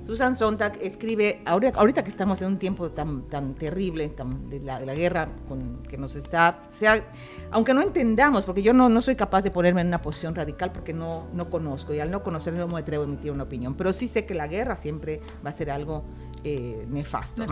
Susan 0.08 0.38
Sontag 0.38 0.80
escribe, 0.82 1.42
ahorita, 1.46 2.02
que 2.02 2.10
estamos 2.10 2.42
en 2.42 2.48
un 2.48 2.58
tiempo 2.58 2.90
tan, 2.92 3.24
tan 3.24 3.54
terrible, 3.56 4.10
de 4.50 4.60
la, 4.62 4.80
guerra 4.96 5.28
con, 5.50 5.84
que 5.84 5.98
nos 5.98 6.16
está, 6.16 6.62
sea, 6.70 7.06
aunque 7.52 7.74
no 7.74 7.82
entendamos, 7.82 8.46
porque 8.46 8.62
yo 8.62 8.72
no, 8.72 8.88
no 8.88 9.02
soy 9.02 9.18
capaz 9.18 9.42
de 9.42 9.52
ponerme 9.52 9.82
en 9.82 9.88
una 9.88 10.02
posición 10.02 10.34
radical 10.34 10.72
porque 10.72 10.94
no, 10.94 11.28
no 11.34 11.50
conozco, 11.50 11.94
y 11.94 12.00
al 12.00 12.10
no 12.10 12.24
conocer 12.24 12.54
no 12.54 12.70
me 12.70 12.80
atrevo 12.80 13.04
a 13.04 13.06
emitir 13.06 13.32
una 13.32 13.44
opinión, 13.44 13.76
pero 13.76 13.92
sí 13.92 14.08
sé 14.08 14.26
que 14.26 14.34
la 14.34 14.48
guerra 14.48 14.78
siempre 14.78 15.20
va 15.46 15.50
a 15.50 15.54
ser 15.54 15.70
algo 15.70 16.06
eh, 16.44 16.86
nefasto. 16.90 17.46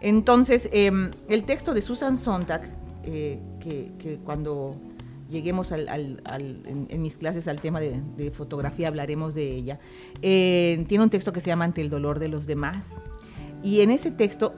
Entonces, 0.00 0.68
em, 0.72 1.10
el 1.28 1.44
texto 1.44 1.74
de 1.74 1.82
Susan 1.82 2.18
Sontag, 2.18 2.62
eh, 3.04 3.38
que, 3.60 4.18
cuando 4.24 4.76
lleguemos 5.28 5.72
en, 5.72 7.02
mis 7.02 7.16
clases 7.16 7.48
al 7.48 7.60
tema 7.60 7.80
de, 7.80 8.30
fotografía 8.32 8.88
hablaremos 8.88 9.34
de 9.34 9.50
ella, 9.50 9.78
eh, 10.20 10.84
tiene 10.88 11.04
un 11.04 11.10
texto 11.10 11.32
que 11.32 11.40
se 11.40 11.48
llama 11.48 11.64
Ante 11.64 11.80
el 11.80 11.90
dolor 11.90 12.18
de 12.18 12.28
los 12.28 12.46
demás. 12.46 12.94
Y 13.62 13.80
en 13.80 13.90
ese 13.90 14.10
texto 14.10 14.54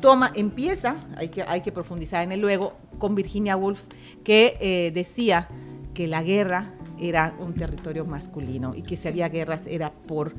toma, 0.00 0.32
empieza, 0.34 0.96
hay 1.16 1.28
que, 1.28 1.42
hay 1.42 1.62
que 1.62 1.72
profundizar 1.72 2.22
en 2.22 2.32
él 2.32 2.40
luego, 2.40 2.74
con 2.98 3.14
Virginia 3.14 3.56
Woolf, 3.56 3.84
que 4.24 4.90
decía 4.94 5.48
que 5.94 6.06
la 6.06 6.22
guerra 6.22 6.72
era 6.98 7.34
un 7.38 7.54
territorio 7.54 8.04
masculino 8.04 8.74
y 8.74 8.82
que 8.82 8.96
si 8.96 9.08
había 9.08 9.28
guerras 9.28 9.66
era 9.66 9.92
por 9.92 10.34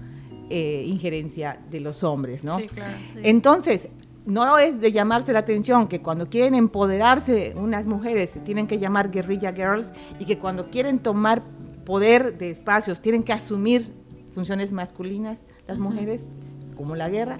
eh, 0.50 0.84
injerencia 0.86 1.60
de 1.70 1.80
los 1.80 2.04
hombres, 2.04 2.44
¿no? 2.44 2.58
Sí, 2.58 2.68
claro, 2.68 2.98
Entonces, 3.24 3.90
no 4.26 4.58
es 4.58 4.80
de 4.82 4.92
llamarse 4.92 5.32
la 5.32 5.40
atención 5.40 5.88
que 5.88 6.02
cuando 6.02 6.30
quieren 6.30 6.54
empoderarse 6.54 7.54
unas 7.56 7.86
mujeres 7.86 8.32
se 8.32 8.40
tienen 8.42 8.68
que 8.68 8.78
llamar 8.78 9.10
guerrilla 9.10 9.54
girls 9.54 9.94
y 10.20 10.26
que 10.26 10.38
cuando 10.38 10.70
quieren 10.70 11.00
tomar 11.00 11.44
poder 11.86 12.38
de 12.38 12.50
espacios 12.50 13.00
tienen 13.00 13.24
que 13.24 13.32
asumir 13.32 13.94
funciones 14.34 14.74
masculinas 14.74 15.44
las 15.66 15.80
mujeres, 15.80 16.28
como 16.76 16.96
la 16.96 17.10
guerra, 17.10 17.40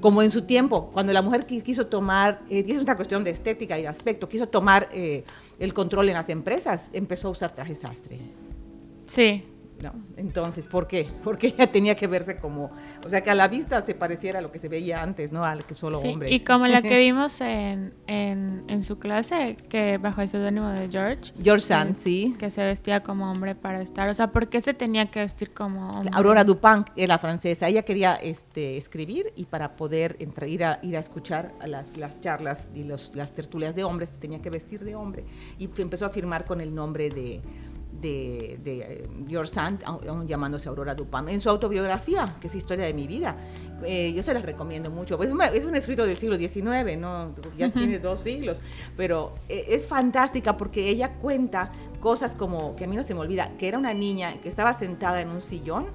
como 0.00 0.22
en 0.22 0.30
su 0.30 0.42
tiempo, 0.42 0.90
cuando 0.92 1.12
la 1.12 1.22
mujer 1.22 1.46
quiso 1.46 1.86
tomar, 1.86 2.42
eh, 2.50 2.62
y 2.66 2.70
es 2.70 2.82
una 2.82 2.96
cuestión 2.96 3.24
de 3.24 3.30
estética 3.30 3.78
y 3.78 3.82
de 3.82 3.88
aspecto, 3.88 4.28
quiso 4.28 4.46
tomar 4.46 4.88
eh, 4.92 5.24
el 5.58 5.72
control 5.72 6.08
en 6.08 6.14
las 6.14 6.28
empresas, 6.28 6.90
empezó 6.92 7.28
a 7.28 7.30
usar 7.30 7.54
trajes 7.54 7.78
sastre. 7.78 8.18
Sí. 9.06 9.44
¿No? 9.82 9.92
Entonces, 10.16 10.68
¿por 10.68 10.86
qué? 10.86 11.08
Porque 11.24 11.48
ella 11.48 11.70
tenía 11.70 11.94
que 11.94 12.06
verse 12.06 12.36
como, 12.36 12.70
o 13.04 13.10
sea, 13.10 13.22
que 13.22 13.30
a 13.30 13.34
la 13.34 13.48
vista 13.48 13.84
se 13.84 13.94
pareciera 13.94 14.38
a 14.38 14.42
lo 14.42 14.50
que 14.50 14.58
se 14.58 14.68
veía 14.68 15.02
antes, 15.02 15.32
¿no? 15.32 15.44
Al 15.44 15.64
que 15.64 15.74
solo 15.74 16.00
sí, 16.00 16.08
hombres. 16.08 16.32
Y 16.32 16.40
como 16.40 16.66
la 16.66 16.82
que 16.82 16.96
vimos 16.98 17.40
en, 17.40 17.94
en, 18.06 18.64
en 18.68 18.82
su 18.82 18.98
clase, 18.98 19.56
que 19.68 19.98
bajo 19.98 20.22
el 20.22 20.28
seudónimo 20.28 20.68
de 20.70 20.88
George. 20.88 21.32
George 21.42 21.66
Sand, 21.66 21.96
sí. 21.96 22.34
Que 22.38 22.50
se 22.50 22.64
vestía 22.64 23.02
como 23.02 23.30
hombre 23.30 23.54
para 23.54 23.80
estar, 23.82 24.08
o 24.08 24.14
sea, 24.14 24.28
¿por 24.28 24.48
qué 24.48 24.60
se 24.60 24.74
tenía 24.74 25.06
que 25.10 25.20
vestir 25.20 25.52
como 25.52 25.90
hombre? 25.90 26.10
Aurora 26.14 26.44
Dupin 26.44 26.84
era 26.96 27.18
francesa, 27.18 27.68
ella 27.68 27.82
quería 27.82 28.14
este, 28.14 28.76
escribir 28.76 29.32
y 29.36 29.44
para 29.44 29.76
poder 29.76 30.16
entrar, 30.18 30.48
ir, 30.48 30.64
a, 30.64 30.78
ir 30.82 30.96
a 30.96 31.00
escuchar 31.00 31.52
a 31.60 31.66
las, 31.66 31.96
las 31.96 32.20
charlas 32.20 32.70
y 32.74 32.82
los, 32.82 33.14
las 33.14 33.32
tertulias 33.32 33.74
de 33.74 33.84
hombres, 33.84 34.10
tenía 34.18 34.40
que 34.40 34.50
vestir 34.50 34.84
de 34.84 34.94
hombre. 34.94 35.24
Y 35.58 35.68
empezó 35.80 36.06
a 36.06 36.10
firmar 36.10 36.44
con 36.44 36.60
el 36.60 36.74
nombre 36.74 37.08
de 37.08 37.40
de, 38.00 38.58
de 38.62 38.78
eh, 38.80 39.08
George 39.28 39.52
Sand, 39.52 39.82
llamándose 40.26 40.68
Aurora 40.68 40.94
Dupin, 40.94 41.28
en 41.28 41.40
su 41.40 41.48
autobiografía, 41.48 42.36
que 42.40 42.48
es 42.48 42.54
Historia 42.54 42.84
de 42.86 42.94
mi 42.94 43.06
vida. 43.06 43.36
Eh, 43.84 44.12
yo 44.14 44.22
se 44.22 44.32
las 44.32 44.42
recomiendo 44.42 44.90
mucho. 44.90 45.22
Es, 45.22 45.54
es, 45.54 45.64
un 45.64 45.76
escrito 45.76 46.06
del 46.06 46.16
siglo 46.16 46.36
XIX, 46.36 46.98
¿no? 46.98 47.34
ya 47.56 47.70
tiene 47.70 47.98
dos 47.98 48.20
siglos, 48.20 48.60
pero 48.96 49.34
eh, 49.48 49.66
es 49.68 49.86
fantástica 49.86 50.56
porque 50.56 50.88
ella 50.88 51.14
cuenta 51.14 51.70
cosas 52.00 52.34
como, 52.34 52.74
que 52.74 52.84
a 52.84 52.86
mí 52.86 52.96
no 52.96 53.02
se 53.02 53.14
me 53.14 53.20
olvida, 53.20 53.52
que 53.58 53.68
era 53.68 53.78
una 53.78 53.94
niña 53.94 54.40
que 54.40 54.48
estaba 54.48 54.74
sentada 54.74 55.20
en 55.20 55.28
un 55.28 55.42
sillón, 55.42 55.86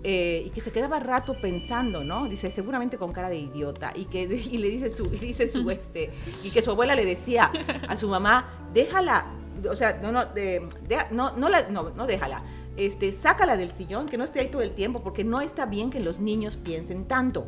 y 0.00 0.48
que 0.50 0.60
se 0.60 0.70
quedaba 0.70 1.00
rato 1.00 1.34
pensando, 1.40 2.04
¿no? 2.04 2.28
Dice, 2.28 2.52
seguramente 2.52 2.96
con 2.96 3.10
cara 3.10 3.28
de 3.28 3.36
idiota, 3.36 3.92
y 3.96 4.04
que 4.04 4.22
y 4.22 4.56
le 4.58 4.68
dice 4.68 4.90
su, 4.90 5.04
dice 5.10 5.48
su 5.48 5.68
este, 5.72 6.12
y 6.44 6.50
que 6.50 6.62
su 6.62 6.70
abuela 6.70 6.94
le 6.94 7.04
decía 7.04 7.50
a 7.88 7.96
su 7.96 8.08
mamá, 8.08 8.68
déjala, 8.72 9.26
o 9.68 9.76
sea, 9.76 9.98
no, 10.02 10.12
no, 10.12 10.24
de, 10.26 10.68
no, 11.10 11.36
no, 11.36 11.48
la, 11.48 11.68
no, 11.68 11.90
no 11.90 12.06
déjala. 12.06 12.42
Este, 12.76 13.12
sácala 13.12 13.56
del 13.56 13.72
sillón, 13.72 14.06
que 14.06 14.16
no 14.16 14.24
esté 14.24 14.40
ahí 14.40 14.48
todo 14.48 14.62
el 14.62 14.72
tiempo, 14.72 15.02
porque 15.02 15.24
no 15.24 15.40
está 15.40 15.66
bien 15.66 15.90
que 15.90 16.00
los 16.00 16.20
niños 16.20 16.56
piensen 16.56 17.06
tanto. 17.06 17.46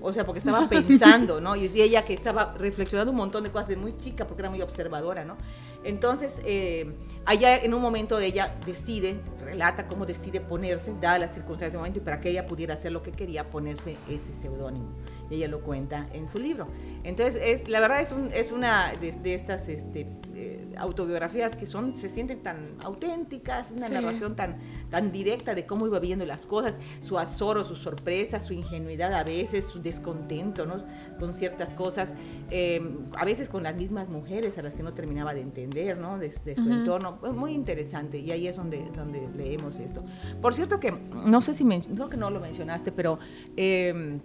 O 0.00 0.12
sea, 0.12 0.26
porque 0.26 0.40
estaba 0.40 0.68
pensando, 0.68 1.40
¿no? 1.40 1.54
Y 1.54 1.66
ella 1.80 2.04
que 2.04 2.14
estaba 2.14 2.54
reflexionando 2.54 3.12
un 3.12 3.18
montón 3.18 3.44
de 3.44 3.50
cosas 3.50 3.68
de 3.68 3.76
muy 3.76 3.96
chica, 3.98 4.26
porque 4.26 4.42
era 4.42 4.50
muy 4.50 4.60
observadora, 4.60 5.24
¿no? 5.24 5.36
Entonces, 5.84 6.40
eh, 6.44 6.92
allá 7.24 7.56
en 7.56 7.74
un 7.74 7.82
momento 7.82 8.18
ella 8.18 8.56
decide, 8.66 9.20
relata 9.40 9.86
cómo 9.86 10.06
decide 10.06 10.40
ponerse, 10.40 10.92
dadas 11.00 11.20
las 11.20 11.34
circunstancias 11.34 11.72
del 11.72 11.78
momento, 11.78 11.98
y 11.98 12.02
para 12.02 12.20
que 12.20 12.30
ella 12.30 12.46
pudiera 12.46 12.74
hacer 12.74 12.92
lo 12.92 13.02
que 13.02 13.12
quería, 13.12 13.50
ponerse 13.50 13.96
ese 14.08 14.34
seudónimo. 14.34 14.88
Y 15.32 15.36
ella 15.36 15.48
lo 15.48 15.62
cuenta 15.62 16.06
en 16.12 16.28
su 16.28 16.38
libro. 16.38 16.68
Entonces, 17.04 17.40
es, 17.42 17.68
la 17.68 17.80
verdad 17.80 18.02
es, 18.02 18.12
un, 18.12 18.30
es 18.34 18.52
una 18.52 18.92
de, 19.00 19.34
estas 19.34 19.66
este, 19.68 20.06
eh, 20.34 20.74
autobiografías 20.76 21.56
que 21.56 21.66
son, 21.66 21.96
se 21.96 22.08
sienten 22.08 22.42
tan 22.42 22.76
auténticas, 22.84 23.72
una 23.72 23.88
narración 23.88 24.36
tan, 24.36 24.58
tan 24.90 25.10
directa 25.10 25.54
de 25.54 25.64
cómo 25.64 25.86
iba 25.86 25.98
viendo 26.00 26.26
las 26.26 26.44
cosas, 26.44 26.78
su 27.00 27.18
azoro, 27.18 27.64
su 27.64 27.76
sorpresa, 27.76 28.40
su 28.40 28.52
ingenuidad 28.52 29.14
a 29.14 29.24
veces, 29.24 29.66
su 29.66 29.80
descontento 29.80 30.66
¿no? 30.66 30.76
con 31.18 31.32
ciertas 31.32 31.72
cosas, 31.72 32.12
eh, 32.50 32.82
a 33.16 33.24
veces 33.24 33.48
con 33.48 33.62
las 33.62 33.74
mismas 33.74 34.10
mujeres 34.10 34.58
a 34.58 34.62
las 34.62 34.74
que 34.74 34.82
no 34.82 34.92
terminaba 34.92 35.32
de 35.32 35.40
entender 35.40 35.96
¿no? 35.96 36.18
de, 36.18 36.30
su 36.30 36.70
entorno. 36.70 37.18
Muy 37.34 37.52
interesante 37.52 38.18
y 38.18 38.30
ahí 38.30 38.48
es 38.48 38.56
donde, 38.56 38.84
donde 38.94 39.28
leemos 39.34 39.76
esto. 39.76 40.04
Por 40.42 40.52
cierto 40.54 40.78
que, 40.78 40.92
no 40.92 41.40
sé 41.40 41.54
si, 41.54 41.64
creo 41.64 42.08
que 42.08 42.16
no 42.16 42.30
lo 42.30 42.38
mencionaste, 42.38 42.92
pero... 42.92 43.18
Em, 43.56 44.20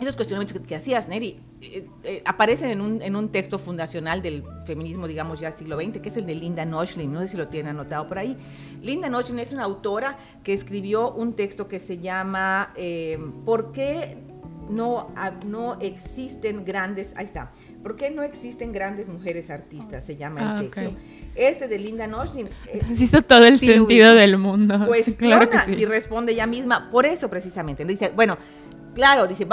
esos 0.00 0.16
cuestionamientos 0.16 0.66
que, 0.66 0.74
hacías, 0.74 1.08
Neri, 1.08 1.40
eh, 1.60 1.86
eh, 2.04 2.22
aparecen 2.24 2.70
en 2.70 2.80
un, 2.80 3.02
en 3.02 3.16
un, 3.16 3.30
texto 3.30 3.58
fundacional 3.58 4.22
del 4.22 4.42
feminismo, 4.64 5.06
digamos 5.06 5.40
ya 5.40 5.52
siglo 5.52 5.78
XX, 5.78 6.00
que 6.00 6.08
es 6.08 6.16
el 6.16 6.26
de 6.26 6.34
Linda 6.34 6.64
Noschlin, 6.64 7.12
no 7.12 7.20
sé 7.20 7.28
si 7.28 7.36
lo 7.36 7.48
tienen 7.48 7.70
anotado 7.70 8.06
por 8.06 8.18
ahí. 8.18 8.36
Linda 8.82 9.08
Noschlin 9.08 9.38
es 9.40 9.52
una 9.52 9.64
autora 9.64 10.16
que 10.42 10.54
escribió 10.54 11.12
un 11.12 11.34
texto 11.34 11.68
que 11.68 11.80
se 11.80 11.98
llama 11.98 12.72
eh, 12.76 13.18
¿Por 13.44 13.72
qué 13.72 14.16
no, 14.70 15.12
no 15.46 15.78
existen 15.80 16.64
grandes, 16.64 17.12
ahí 17.16 17.26
está, 17.26 17.50
¿por 17.82 17.96
qué 17.96 18.10
no 18.10 18.22
existen 18.22 18.72
grandes 18.72 19.08
mujeres 19.08 19.50
artistas? 19.50 20.04
Se 20.04 20.16
llama 20.16 20.40
el 20.40 20.46
ah, 20.46 20.56
texto. 20.58 20.96
Este 21.34 21.68
de 21.68 21.78
Linda 21.78 22.06
Noschlin. 22.06 22.48
Existe 22.72 23.22
todo 23.22 23.44
el 23.44 23.58
sentido 23.58 24.14
del 24.14 24.36
mundo. 24.38 24.84
Pues 24.86 25.14
claro 25.16 25.48
que 25.48 25.60
sí. 25.60 25.72
y 25.72 25.84
responde 25.84 26.32
ella 26.32 26.46
misma, 26.46 26.90
por 26.90 27.06
eso 27.06 27.28
precisamente. 27.28 27.84
Le 27.84 27.92
dice, 27.92 28.12
bueno, 28.14 28.36
Claro, 29.00 29.26
dice, 29.26 29.46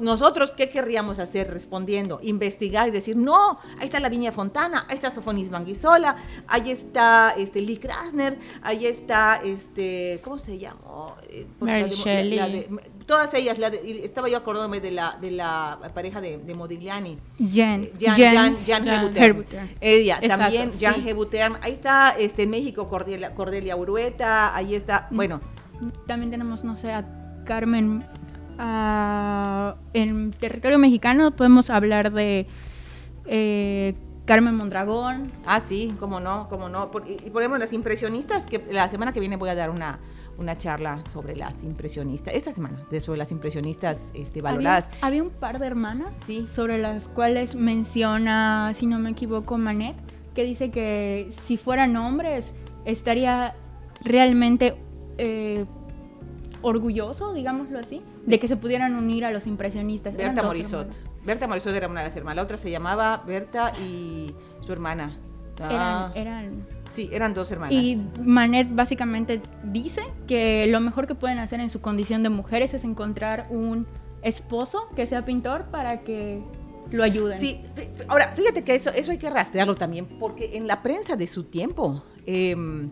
nosotros 0.00 0.52
qué 0.52 0.68
querríamos 0.68 1.18
hacer 1.18 1.52
respondiendo, 1.52 2.20
investigar 2.22 2.86
y 2.86 2.92
decir, 2.92 3.16
no, 3.16 3.58
ahí 3.80 3.86
está 3.86 3.98
la 3.98 4.08
Viña 4.08 4.30
Fontana, 4.30 4.86
ahí 4.88 4.94
está 4.94 5.10
Sofonis 5.10 5.50
Banguisola, 5.50 6.14
ahí 6.46 6.70
está 6.70 7.34
este, 7.36 7.62
Lee 7.62 7.78
Krasner, 7.78 8.38
ahí 8.62 8.86
está, 8.86 9.40
este, 9.44 10.20
¿cómo 10.22 10.38
se 10.38 10.58
llamó? 10.58 11.16
Eh, 11.28 11.48
Mary 11.58 11.90
Shelley. 11.90 12.68
todas 13.06 13.34
ellas, 13.34 13.58
estaba 13.58 14.28
yo 14.28 14.36
acordándome 14.36 14.78
de 14.78 14.92
la, 14.92 15.18
de 15.20 15.32
la 15.32 15.80
pareja 15.92 16.20
de, 16.20 16.38
Modigliani. 16.54 17.18
Jan. 17.40 17.82
Eh, 17.82 17.92
Jan, 18.00 18.56
Jan, 18.64 18.84
Jan, 18.86 19.46
Ella, 19.80 20.20
también 20.28 20.70
Jan 20.78 21.02
sí. 21.02 21.38
Ahí 21.60 21.72
está 21.72 22.14
este, 22.16 22.44
en 22.44 22.50
México 22.50 22.88
Cordelia, 22.88 23.34
Cordelia 23.34 23.74
Urueta, 23.74 24.54
ahí 24.54 24.76
está, 24.76 25.08
mm. 25.10 25.16
bueno. 25.16 25.40
También 26.06 26.30
tenemos, 26.30 26.62
no 26.62 26.76
sé, 26.76 26.92
a 26.92 27.04
Carmen 27.44 28.04
Ah, 28.58 29.76
en 29.92 30.32
territorio 30.32 30.78
mexicano 30.78 31.30
podemos 31.32 31.70
hablar 31.70 32.12
de 32.12 32.46
eh, 33.26 33.94
Carmen 34.24 34.54
Mondragón. 34.54 35.32
Ah, 35.44 35.60
sí, 35.60 35.94
cómo 36.00 36.20
no, 36.20 36.48
cómo 36.48 36.68
no. 36.68 36.90
y 37.06 37.30
por 37.30 37.42
ejemplo, 37.42 37.58
las 37.58 37.72
impresionistas, 37.72 38.46
que 38.46 38.64
la 38.70 38.88
semana 38.88 39.12
que 39.12 39.20
viene 39.20 39.36
voy 39.36 39.50
a 39.50 39.54
dar 39.54 39.70
una, 39.70 40.00
una 40.38 40.58
charla 40.58 41.04
sobre 41.06 41.36
las 41.36 41.62
impresionistas, 41.62 42.34
esta 42.34 42.52
semana, 42.52 42.84
de 42.90 43.00
sobre 43.00 43.18
las 43.18 43.30
impresionistas 43.30 44.10
este, 44.14 44.42
valoradas. 44.42 44.88
Había, 45.00 45.22
un 45.22 45.30
par 45.30 45.58
de 45.58 45.66
hermanas 45.66 46.14
sí. 46.24 46.46
sobre 46.50 46.78
las 46.78 47.08
cuales 47.08 47.54
menciona, 47.54 48.72
si 48.74 48.86
no 48.86 48.98
me 48.98 49.10
equivoco, 49.10 49.58
Manet, 49.58 49.96
que 50.34 50.44
dice 50.44 50.70
que 50.70 51.28
si 51.30 51.56
fueran 51.56 51.96
hombres 51.96 52.52
estaría 52.84 53.54
realmente 54.02 54.76
eh, 55.18 55.64
orgulloso, 56.62 57.32
digámoslo 57.32 57.78
así, 57.78 58.02
de 58.26 58.38
que 58.38 58.48
se 58.48 58.56
pudieran 58.56 58.94
unir 58.94 59.24
a 59.24 59.30
los 59.30 59.46
impresionistas. 59.46 60.16
Berta 60.16 60.42
Morisot. 60.42 60.88
Berta 61.24 61.46
Morisot 61.46 61.74
era 61.74 61.88
una 61.88 62.00
de 62.00 62.08
las 62.08 62.16
hermanas. 62.16 62.36
La 62.36 62.42
otra 62.42 62.58
se 62.58 62.70
llamaba 62.70 63.22
Berta 63.26 63.72
y 63.78 64.34
su 64.60 64.72
hermana. 64.72 65.18
Ah. 65.60 66.12
Eran, 66.14 66.66
Sí, 66.90 67.08
eran 67.12 67.34
dos 67.34 67.50
hermanas. 67.50 67.74
Y 67.74 68.06
Manet 68.22 68.68
básicamente 68.70 69.40
dice 69.64 70.02
que 70.26 70.66
lo 70.68 70.80
mejor 70.80 71.06
que 71.06 71.14
pueden 71.14 71.38
hacer 71.38 71.60
en 71.60 71.70
su 71.70 71.80
condición 71.80 72.22
de 72.22 72.28
mujeres 72.28 72.74
es 72.74 72.84
encontrar 72.84 73.46
un 73.50 73.86
esposo 74.22 74.88
que 74.94 75.06
sea 75.06 75.24
pintor 75.24 75.66
para 75.66 76.00
que 76.00 76.40
lo 76.90 77.02
ayuden. 77.02 77.38
Sí, 77.38 77.60
ahora 78.08 78.32
fíjate 78.34 78.62
que 78.62 78.74
eso, 78.74 78.90
eso 78.90 79.10
hay 79.10 79.18
que 79.18 79.30
rastrearlo 79.30 79.74
también, 79.74 80.06
porque 80.18 80.56
en 80.56 80.66
la 80.66 80.82
prensa 80.82 81.16
de 81.16 81.26
su 81.26 81.44
tiempo, 81.44 82.02
em, 82.24 82.90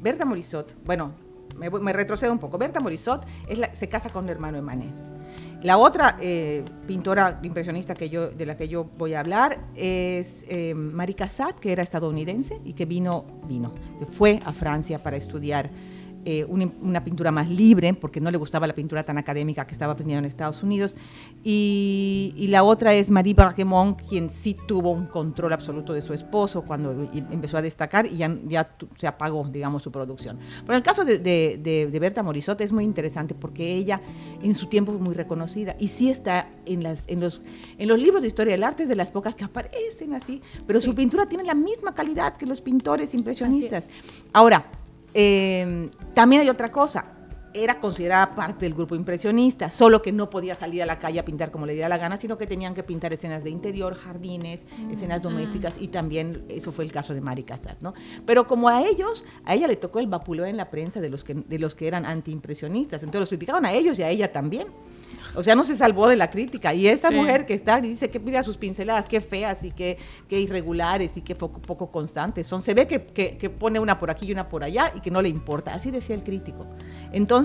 Berta 0.00 0.24
Morisot, 0.24 0.74
bueno, 0.84 1.12
me, 1.56 1.92
retrocedo 1.92 2.32
un 2.32 2.38
poco. 2.38 2.58
Berta 2.58 2.80
Morisot 2.80 3.26
es 3.48 3.58
se 3.72 3.88
casa 3.88 4.10
con 4.10 4.24
el 4.24 4.30
hermano 4.30 4.56
de 4.56 4.62
Manet. 4.62 5.14
La 5.62 5.78
otra 5.78 6.18
eh, 6.20 6.62
pintora 6.86 7.40
impresionista 7.42 7.94
que 7.94 8.10
yo, 8.10 8.28
de 8.28 8.44
la 8.44 8.54
que 8.54 8.68
yo 8.68 8.84
voy 8.98 9.14
a 9.14 9.20
hablar 9.20 9.60
es 9.74 10.44
eh, 10.48 10.74
Marie 10.74 11.14
Cassatt, 11.14 11.58
que 11.58 11.72
era 11.72 11.82
estadounidense 11.82 12.60
y 12.66 12.74
que 12.74 12.84
vino, 12.84 13.24
vino, 13.48 13.72
se 13.98 14.04
fue 14.04 14.40
a 14.44 14.52
Francia 14.52 15.02
para 15.02 15.16
estudiar 15.16 15.70
eh, 16.26 16.46
una, 16.48 17.04
pintura 17.04 17.30
más 17.30 17.50
libre, 17.50 17.92
porque 17.92 18.20
no 18.20 18.30
le 18.30 18.38
gustaba 18.38 18.66
la 18.66 18.74
pintura 18.74 19.02
tan 19.02 19.18
académica 19.18 19.66
que 19.66 19.72
estaba 19.74 19.92
aprendiendo 19.92 20.20
en 20.20 20.24
Estados 20.24 20.62
Unidos. 20.62 20.96
Y, 21.42 22.46
la 22.48 22.62
otra 22.62 22.94
es 22.94 23.10
Marie 23.10 23.34
Bargemont, 23.34 24.00
quien 24.08 24.30
sí 24.30 24.56
tuvo 24.66 24.90
un 24.90 25.06
control 25.06 25.52
absoluto 25.52 25.92
de 25.92 26.02
su 26.02 26.14
esposo 26.14 26.62
cuando 26.62 27.10
empezó 27.12 27.56
a 27.56 27.62
destacar 27.62 28.06
y 28.06 28.18
ya, 28.18 28.34
ya 28.46 28.70
se 28.96 29.06
apagó, 29.06 29.44
digamos, 29.50 29.82
su 29.82 29.90
producción. 29.90 30.38
Pero 30.64 30.76
el 30.76 30.82
caso 30.82 31.04
de, 31.04 31.18
de, 31.18 31.98
Berta 31.98 32.22
Morisot 32.22 32.60
es 32.60 32.72
muy 32.72 32.84
interesante 32.84 33.34
porque 33.34 33.74
ella 33.74 34.00
en 34.42 34.54
su 34.54 34.66
tiempo 34.66 34.92
fue 34.92 35.00
muy 35.00 35.14
reconocida 35.14 35.74
y 35.78 35.88
sí 35.88 36.10
está 36.10 36.48
en, 36.64 36.82
las, 36.82 37.04
en, 37.08 37.20
los, 37.20 37.42
en 37.78 37.88
los 37.88 37.98
libros 37.98 38.22
de 38.22 38.28
historia 38.28 38.52
del 38.52 38.62
arte, 38.62 38.84
es 38.84 38.88
de 38.88 38.96
las 38.96 39.10
pocas 39.10 39.34
que 39.34 39.44
aparecen 39.44 40.14
así, 40.14 40.40
pero 40.66 40.80
su 40.80 40.94
pintura 40.94 41.26
tiene 41.26 41.44
la 41.44 41.54
misma 41.54 41.94
calidad 41.94 42.36
que 42.36 42.46
los 42.46 42.60
pintores 42.60 43.14
impresionistas. 43.14 43.88
Ahora, 44.32 44.66
eh, 45.14 45.90
también 46.12 46.42
hay 46.42 46.48
otra 46.48 46.70
cosa, 46.70 47.04
era 47.54 47.78
considerada 47.78 48.34
parte 48.34 48.64
del 48.64 48.74
grupo 48.74 48.96
impresionista, 48.96 49.70
solo 49.70 50.02
que 50.02 50.10
no 50.10 50.28
podía 50.28 50.56
salir 50.56 50.82
a 50.82 50.86
la 50.86 50.98
calle 50.98 51.20
a 51.20 51.24
pintar 51.24 51.52
como 51.52 51.66
le 51.66 51.72
diera 51.72 51.88
la 51.88 51.98
gana, 51.98 52.16
sino 52.16 52.36
que 52.36 52.46
tenían 52.46 52.74
que 52.74 52.82
pintar 52.82 53.12
escenas 53.12 53.44
de 53.44 53.50
interior, 53.50 53.94
jardines, 53.94 54.66
escenas 54.90 55.22
domésticas, 55.22 55.76
y 55.80 55.88
también 55.88 56.44
eso 56.48 56.72
fue 56.72 56.84
el 56.84 56.90
caso 56.90 57.14
de 57.14 57.20
Mari 57.20 57.44
Cassatt, 57.44 57.80
¿no? 57.80 57.94
Pero 58.26 58.48
como 58.48 58.68
a 58.68 58.82
ellos, 58.82 59.24
a 59.44 59.54
ella 59.54 59.68
le 59.68 59.76
tocó 59.76 60.00
el 60.00 60.08
vapuleo 60.08 60.46
en 60.46 60.56
la 60.56 60.68
prensa 60.68 61.00
de 61.00 61.08
los 61.08 61.22
que, 61.22 61.34
de 61.34 61.58
los 61.60 61.76
que 61.76 61.86
eran 61.86 62.04
antiimpresionistas, 62.04 63.02
entonces 63.02 63.20
los 63.20 63.28
criticaban 63.28 63.64
a 63.64 63.72
ellos 63.72 63.98
y 64.00 64.02
a 64.02 64.10
ella 64.10 64.32
también. 64.32 64.66
O 65.36 65.42
sea, 65.42 65.54
no 65.56 65.64
se 65.64 65.74
salvó 65.74 66.08
de 66.08 66.16
la 66.16 66.30
crítica. 66.30 66.74
Y 66.74 66.86
esa 66.86 67.10
mujer 67.10 67.44
que 67.44 67.54
está, 67.54 67.80
dice 67.80 68.08
que 68.08 68.20
mira 68.20 68.42
sus 68.42 68.56
pinceladas, 68.56 69.08
qué 69.08 69.20
feas 69.20 69.64
y 69.64 69.72
qué, 69.72 69.98
qué 70.28 70.40
irregulares 70.40 71.16
y 71.16 71.22
qué 71.22 71.34
poco, 71.34 71.60
poco 71.60 71.90
constantes 71.90 72.46
son. 72.46 72.62
Se 72.62 72.74
ve 72.74 72.86
que, 72.86 73.04
que, 73.04 73.50
pone 73.50 73.80
una 73.80 73.98
por 73.98 74.10
aquí 74.10 74.26
y 74.26 74.32
una 74.32 74.48
por 74.48 74.62
allá 74.62 74.92
y 74.94 75.00
que 75.00 75.10
no 75.10 75.20
le 75.20 75.28
importa. 75.28 75.74
Así 75.74 75.90
decía 75.90 76.14
el 76.14 76.22
crítico. 76.22 76.66
Entonces, 77.12 77.43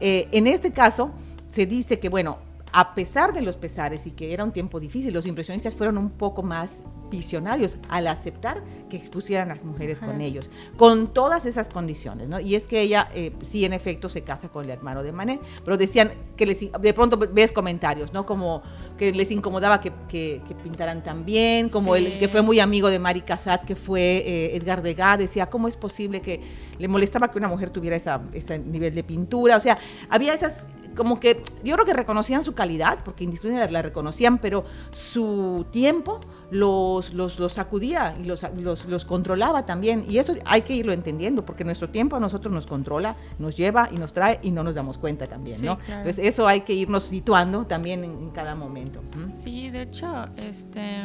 eh, 0.00 0.28
en 0.32 0.46
este 0.46 0.70
caso, 0.72 1.10
se 1.50 1.66
dice 1.66 1.98
que, 1.98 2.08
bueno, 2.08 2.38
a 2.76 2.92
pesar 2.92 3.32
de 3.32 3.40
los 3.40 3.56
pesares 3.56 4.04
y 4.04 4.10
que 4.10 4.32
era 4.34 4.42
un 4.42 4.50
tiempo 4.50 4.80
difícil, 4.80 5.14
los 5.14 5.26
impresionistas 5.26 5.76
fueron 5.76 5.96
un 5.96 6.10
poco 6.10 6.42
más 6.42 6.82
visionarios 7.08 7.76
al 7.88 8.08
aceptar 8.08 8.64
que 8.90 8.96
expusieran 8.96 9.48
a 9.52 9.54
las 9.54 9.64
mujeres 9.64 10.00
con 10.00 10.20
ellos, 10.20 10.50
con 10.76 11.14
todas 11.14 11.46
esas 11.46 11.68
condiciones, 11.68 12.26
¿no? 12.26 12.40
Y 12.40 12.56
es 12.56 12.66
que 12.66 12.80
ella 12.80 13.08
eh, 13.14 13.32
sí, 13.42 13.64
en 13.64 13.74
efecto, 13.74 14.08
se 14.08 14.22
casa 14.22 14.48
con 14.48 14.64
el 14.64 14.70
hermano 14.70 15.04
de 15.04 15.12
Manet, 15.12 15.40
pero 15.64 15.76
decían 15.76 16.10
que 16.36 16.46
les, 16.46 16.58
de 16.60 16.94
pronto 16.94 17.16
ves 17.16 17.52
comentarios, 17.52 18.12
¿no? 18.12 18.26
Como 18.26 18.64
que 18.98 19.12
les 19.12 19.30
incomodaba 19.30 19.80
que, 19.80 19.92
que, 20.08 20.42
pintaran 20.64 21.04
tan 21.04 21.24
bien, 21.24 21.68
como 21.68 21.94
el 21.94 22.18
que 22.18 22.26
fue 22.26 22.42
muy 22.42 22.58
amigo 22.58 22.90
de 22.90 22.98
Mari 22.98 23.20
Cassatt, 23.20 23.64
que 23.64 23.76
fue 23.76 24.00
eh, 24.26 24.56
Edgar 24.56 24.82
Degas, 24.82 25.18
decía, 25.18 25.46
¿cómo 25.46 25.68
es 25.68 25.76
posible 25.76 26.20
que 26.20 26.40
le 26.76 26.88
molestaba 26.88 27.30
que 27.30 27.38
una 27.38 27.48
mujer 27.48 27.70
tuviera 27.70 27.94
esa, 27.94 28.20
ese 28.32 28.58
nivel 28.58 28.96
de 28.96 29.04
pintura? 29.04 29.56
O 29.56 29.60
sea, 29.60 29.78
había 30.10 30.34
esas 30.34 30.64
como 30.94 31.20
que 31.20 31.42
yo 31.62 31.74
creo 31.74 31.86
que 31.86 31.92
reconocían 31.92 32.44
su 32.44 32.54
calidad, 32.54 32.98
porque 33.04 33.24
indiscutiblemente 33.24 33.72
la 33.72 33.82
reconocían, 33.82 34.38
pero 34.38 34.64
su 34.90 35.66
tiempo 35.70 36.20
los, 36.50 37.12
los, 37.12 37.38
los 37.38 37.52
sacudía 37.52 38.14
y 38.20 38.24
los, 38.24 38.44
los, 38.56 38.86
los, 38.86 39.04
controlaba 39.04 39.66
también. 39.66 40.04
Y 40.08 40.18
eso 40.18 40.34
hay 40.44 40.62
que 40.62 40.74
irlo 40.74 40.92
entendiendo, 40.92 41.44
porque 41.44 41.64
nuestro 41.64 41.88
tiempo 41.90 42.16
a 42.16 42.20
nosotros 42.20 42.52
nos 42.52 42.66
controla, 42.66 43.16
nos 43.38 43.56
lleva 43.56 43.88
y 43.90 43.96
nos 43.96 44.12
trae 44.12 44.38
y 44.42 44.50
no 44.50 44.62
nos 44.62 44.74
damos 44.74 44.98
cuenta 44.98 45.26
también, 45.26 45.62
¿no? 45.62 45.78
Entonces 45.88 46.18
eso 46.18 46.46
hay 46.46 46.62
que 46.62 46.74
irnos 46.74 47.04
situando 47.04 47.66
también 47.66 48.04
en, 48.04 48.30
cada 48.30 48.54
momento. 48.54 49.00
Sí, 49.32 49.70
de 49.70 49.82
hecho, 49.82 50.28
este 50.36 51.04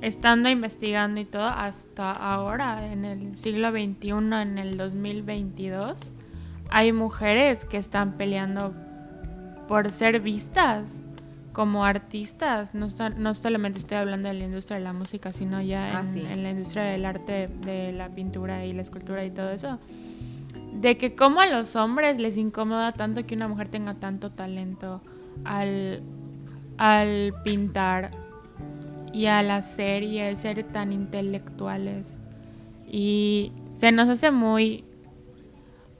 estando 0.00 0.48
investigando 0.48 1.20
y 1.20 1.24
todo, 1.24 1.44
hasta 1.44 2.12
ahora, 2.12 2.90
en 2.92 3.04
el 3.04 3.36
siglo 3.36 3.70
XXI, 3.70 4.10
en 4.10 4.58
el 4.58 4.76
2022, 4.76 6.12
hay 6.70 6.92
mujeres 6.92 7.64
que 7.64 7.76
están 7.76 8.12
peleando 8.12 8.72
por 9.68 9.90
ser 9.90 10.20
vistas 10.20 11.02
como 11.52 11.84
artistas. 11.84 12.74
No, 12.74 12.86
no 13.16 13.34
solamente 13.34 13.78
estoy 13.78 13.98
hablando 13.98 14.28
de 14.28 14.34
la 14.34 14.44
industria 14.44 14.78
de 14.78 14.84
la 14.84 14.92
música, 14.92 15.32
sino 15.32 15.60
ya 15.60 15.98
ah, 15.98 16.04
en, 16.14 16.42
la 16.42 16.50
industria 16.50 16.84
del 16.84 17.04
arte, 17.04 17.48
de 17.64 17.92
la 17.92 18.08
pintura 18.08 18.64
y 18.64 18.72
la 18.72 18.82
escultura 18.82 19.24
y 19.24 19.30
todo 19.30 19.50
eso. 19.50 19.78
De 20.72 20.96
que 20.96 21.14
como 21.14 21.40
a 21.40 21.46
los 21.46 21.76
hombres 21.76 22.18
les 22.18 22.36
incomoda 22.36 22.92
tanto 22.92 23.26
que 23.26 23.34
una 23.34 23.48
mujer 23.48 23.68
tenga 23.68 23.94
tanto 23.94 24.30
talento 24.30 25.02
al, 25.44 26.02
al 26.78 27.34
pintar 27.44 28.10
y 29.12 29.26
al 29.26 29.50
hacer 29.50 30.04
y 30.04 30.20
al 30.20 30.36
ser 30.36 30.62
tan 30.62 30.92
intelectuales. 30.92 32.18
Y 32.88 33.52
se 33.76 33.92
nos 33.92 34.08
hace 34.08 34.30
muy 34.30 34.84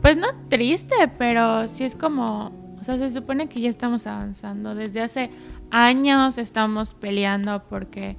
pues 0.01 0.17
no 0.17 0.27
triste, 0.49 0.95
pero 1.19 1.69
sí 1.69 1.85
es 1.85 1.97
como, 1.97 2.77
o 2.81 2.85
sea, 2.85 2.97
se 2.99 3.11
supone 3.11 3.49
que 3.49 3.61
ya 3.61 3.69
estamos 3.69 4.07
avanzando. 4.07 4.75
Desde 4.75 5.01
hace 5.03 5.31
años 5.71 6.39
estamos 6.39 6.95
peleando 6.95 7.63
porque 7.69 8.17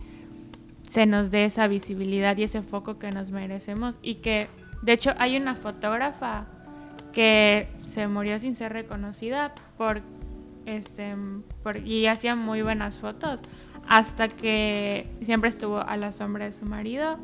se 0.90 1.06
nos 1.06 1.32
dé 1.32 1.46
esa 1.46 1.68
visibilidad 1.68 2.38
y 2.38 2.44
ese 2.44 2.62
foco 2.62 3.00
que 3.00 3.12
nos 3.12 3.32
merecemos 3.32 3.98
y 4.02 4.16
que, 4.16 4.48
de 4.82 4.94
hecho, 4.94 5.14
hay 5.18 5.38
una 5.38 5.56
fotógrafa 5.56 6.46
que 7.14 7.68
se 7.82 8.08
murió 8.08 8.40
sin 8.40 8.56
ser 8.56 8.74
reconocida 8.74 9.54
por 9.78 10.02
este, 10.66 11.16
por- 11.64 11.78
y 11.78 12.06
hacía 12.08 12.36
muy 12.36 12.62
buenas 12.62 12.98
fotos, 12.98 13.42
hasta 13.88 14.28
que 14.28 15.08
siempre 15.22 15.50
estuvo 15.50 15.80
a 15.80 15.98
la 15.98 16.12
sombra 16.12 16.46
de 16.46 16.52
su 16.52 16.66
marido, 16.66 17.18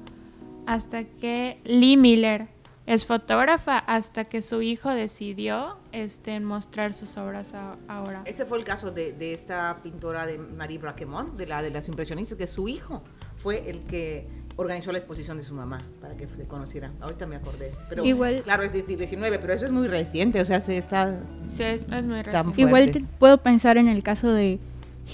hasta 0.65 1.03
que 1.03 1.61
Lee 1.63 1.95
Miller 1.97 2.49
es 2.87 3.05
fotógrafa, 3.05 3.77
hasta 3.77 4.25
que 4.25 4.41
su 4.41 4.61
hijo 4.63 4.89
decidió 4.89 5.77
este, 5.91 6.39
mostrar 6.39 6.93
sus 6.93 7.17
obras 7.17 7.53
a- 7.53 7.75
ahora. 7.87 8.23
Ese 8.25 8.45
fue 8.45 8.57
el 8.57 8.63
caso 8.63 8.89
de, 8.91 9.13
de 9.13 9.33
esta 9.33 9.77
pintora 9.83 10.25
de 10.25 10.37
Marie 10.39 10.79
Braquemont, 10.79 11.35
de 11.35 11.45
la 11.45 11.61
de 11.61 11.69
las 11.69 11.87
impresionistas, 11.87 12.37
que 12.37 12.47
su 12.47 12.67
hijo 12.67 13.03
fue 13.35 13.69
el 13.69 13.81
que 13.81 14.25
organizó 14.55 14.91
la 14.91 14.97
exposición 14.97 15.37
de 15.37 15.43
su 15.43 15.53
mamá 15.53 15.77
para 16.01 16.17
que 16.17 16.25
se 16.27 16.45
conociera. 16.47 16.91
Ahorita 16.99 17.27
me 17.27 17.35
acordé. 17.35 17.69
Pero, 17.89 18.03
Igual- 18.03 18.41
Claro, 18.41 18.63
es 18.63 18.73
de 18.73 18.81
19, 18.81 19.37
pero 19.37 19.53
eso 19.53 19.65
es 19.65 19.71
muy 19.71 19.87
reciente, 19.87 20.41
o 20.41 20.45
sea, 20.45 20.61
se 20.61 20.77
está... 20.79 21.19
Sí, 21.45 21.61
es, 21.63 21.83
es 21.91 22.05
muy 22.05 22.23
reciente. 22.23 22.61
Igual 22.61 22.89
te- 22.89 23.01
puedo 23.19 23.37
pensar 23.37 23.77
en 23.77 23.87
el 23.87 24.01
caso 24.01 24.31
de 24.31 24.59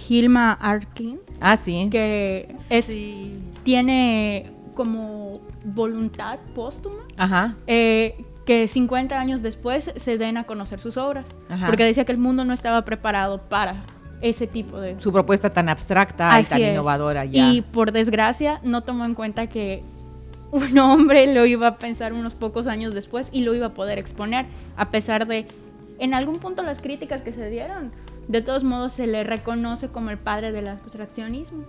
Hilma 0.07 0.53
Arkin, 0.53 1.19
Ah, 1.41 1.57
sí. 1.57 1.89
que 1.91 2.55
es, 2.69 2.85
Sí. 2.85 3.37
tiene 3.63 4.49
como 4.75 5.33
voluntad 5.63 6.39
póstuma 6.55 7.03
Ajá. 7.17 7.55
eh, 7.67 8.25
que 8.45 8.67
50 8.67 9.19
años 9.19 9.41
después 9.41 9.91
se 9.95 10.17
den 10.17 10.37
a 10.37 10.43
conocer 10.43 10.79
sus 10.79 10.97
obras. 10.97 11.25
Ajá. 11.49 11.67
Porque 11.67 11.85
decía 11.85 12.03
que 12.05 12.11
el 12.11 12.17
mundo 12.17 12.43
no 12.43 12.53
estaba 12.53 12.83
preparado 12.83 13.41
para 13.41 13.85
ese 14.21 14.47
tipo 14.47 14.79
de... 14.79 14.99
Su 14.99 15.11
propuesta 15.13 15.51
tan 15.51 15.69
abstracta 15.69 16.29
y 16.37 16.41
Así 16.41 16.49
tan 16.49 16.61
es. 16.61 16.73
innovadora 16.73 17.25
ya. 17.25 17.49
Y 17.51 17.61
por 17.61 17.91
desgracia 17.91 18.59
no 18.63 18.81
tomó 18.81 19.05
en 19.05 19.15
cuenta 19.15 19.47
que 19.47 19.83
un 20.51 20.77
hombre 20.77 21.33
lo 21.33 21.45
iba 21.45 21.67
a 21.67 21.77
pensar 21.77 22.13
unos 22.13 22.35
pocos 22.35 22.67
años 22.67 22.93
después 22.93 23.29
y 23.31 23.41
lo 23.41 23.55
iba 23.55 23.67
a 23.67 23.73
poder 23.73 23.97
exponer, 23.97 24.45
a 24.77 24.91
pesar 24.91 25.25
de 25.27 25.47
en 25.99 26.13
algún 26.13 26.37
punto 26.39 26.63
las 26.63 26.81
críticas 26.81 27.21
que 27.21 27.31
se 27.31 27.49
dieron. 27.49 27.91
De 28.27 28.41
todos 28.41 28.63
modos 28.63 28.93
se 28.93 29.07
le 29.07 29.23
reconoce 29.23 29.87
como 29.89 30.09
el 30.09 30.17
padre 30.17 30.51
del 30.51 30.67
abstraccionismo. 30.67 31.63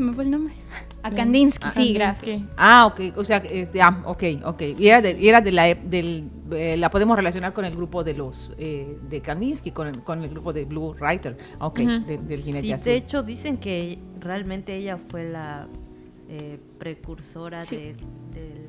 Se 0.00 0.06
me 0.06 0.14
fue 0.14 0.24
el 0.24 0.30
nombre. 0.30 0.54
A 1.02 1.10
Kandinsky, 1.10 1.66
Ah, 1.68 1.72
sí, 1.76 1.92
gracias. 1.92 2.42
Ah, 2.56 2.86
ok, 2.86 3.18
o 3.18 3.22
sea, 3.24 3.36
este, 3.36 3.82
ah, 3.82 4.02
ok, 4.06 4.22
ok. 4.46 4.62
Y 4.78 4.88
era 4.88 5.02
de, 5.02 5.12
y 5.20 5.28
era 5.28 5.42
de 5.42 5.52
la, 5.52 5.74
del, 5.74 6.30
eh, 6.52 6.78
la 6.78 6.88
podemos 6.88 7.18
relacionar 7.18 7.52
con 7.52 7.66
el 7.66 7.76
grupo 7.76 8.02
de 8.02 8.14
los, 8.14 8.50
eh, 8.56 8.96
de 9.10 9.20
Kandinsky, 9.20 9.72
con 9.72 9.88
el, 9.88 10.02
con 10.02 10.22
el 10.24 10.30
grupo 10.30 10.54
de 10.54 10.64
Blue 10.64 10.94
Writer, 10.98 11.36
ok, 11.58 11.80
Ujú. 11.80 11.90
de- 12.06 12.16
del 12.16 12.40
jinete 12.40 12.66
Sí, 12.66 12.72
azul. 12.72 12.84
de 12.86 12.94
hecho 12.96 13.22
dicen 13.22 13.58
que 13.58 13.98
realmente 14.20 14.74
ella 14.74 14.96
fue 14.96 15.28
la 15.28 15.68
eh, 16.30 16.58
precursora 16.78 17.60
Sí. 17.60 17.76
de- 17.76 17.82
del 18.32 18.66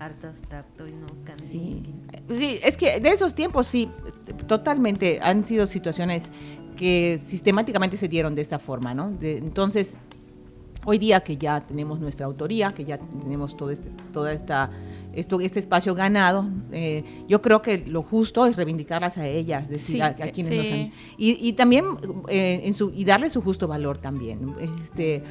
arte 0.00 0.26
abstracto 0.26 0.84
y 0.84 0.90
no 0.92 1.06
Sí. 1.36 1.84
Kandinsky. 1.86 1.94
sí, 2.34 2.58
es 2.64 2.76
que 2.76 2.98
de 2.98 3.08
esos 3.10 3.36
tiempos 3.36 3.68
sí, 3.68 3.88
totalmente 4.48 5.20
han 5.22 5.44
sido 5.44 5.68
situaciones 5.68 6.32
que 6.76 7.20
sistemáticamente 7.22 7.96
se 7.98 8.08
dieron 8.08 8.34
de 8.34 8.40
esta 8.42 8.58
forma, 8.58 8.94
¿no? 8.94 9.10
De- 9.10 9.36
entonces, 9.36 9.96
hoy 10.84 10.98
día 10.98 11.20
que 11.20 11.36
ya 11.36 11.60
tenemos 11.60 12.00
nuestra 12.00 12.26
autoría, 12.26 12.70
que 12.72 12.84
ya 12.84 12.98
tenemos 12.98 13.56
todo 13.56 13.70
este, 13.70 13.90
toda 14.12 14.32
esta, 14.32 14.70
esto, 15.14 15.40
este 15.40 15.58
espacio 15.60 15.94
ganado, 15.94 16.46
eh, 16.72 17.04
yo 17.28 17.40
creo 17.42 17.60
que 17.62 17.78
lo 17.86 18.02
justo 18.02 18.46
es 18.46 18.56
reivindicarlas 18.56 19.18
a 19.18 19.26
ellas, 19.26 19.68
decir 19.68 19.96
Sí, 19.96 20.00
a, 20.00 20.06
a 20.06 20.12
quienes 20.12 20.52
nos 20.56 20.66
sí. 20.66 20.72
han- 20.72 20.92
y, 21.18 21.48
y 21.48 21.52
también 21.54 21.84
eh, 22.28 22.60
en 22.64 22.74
su, 22.74 22.90
y 22.94 23.04
darle 23.04 23.28
su 23.30 23.42
justo 23.42 23.68
valor 23.68 23.98
también. 23.98 24.54
Este, 24.60 25.22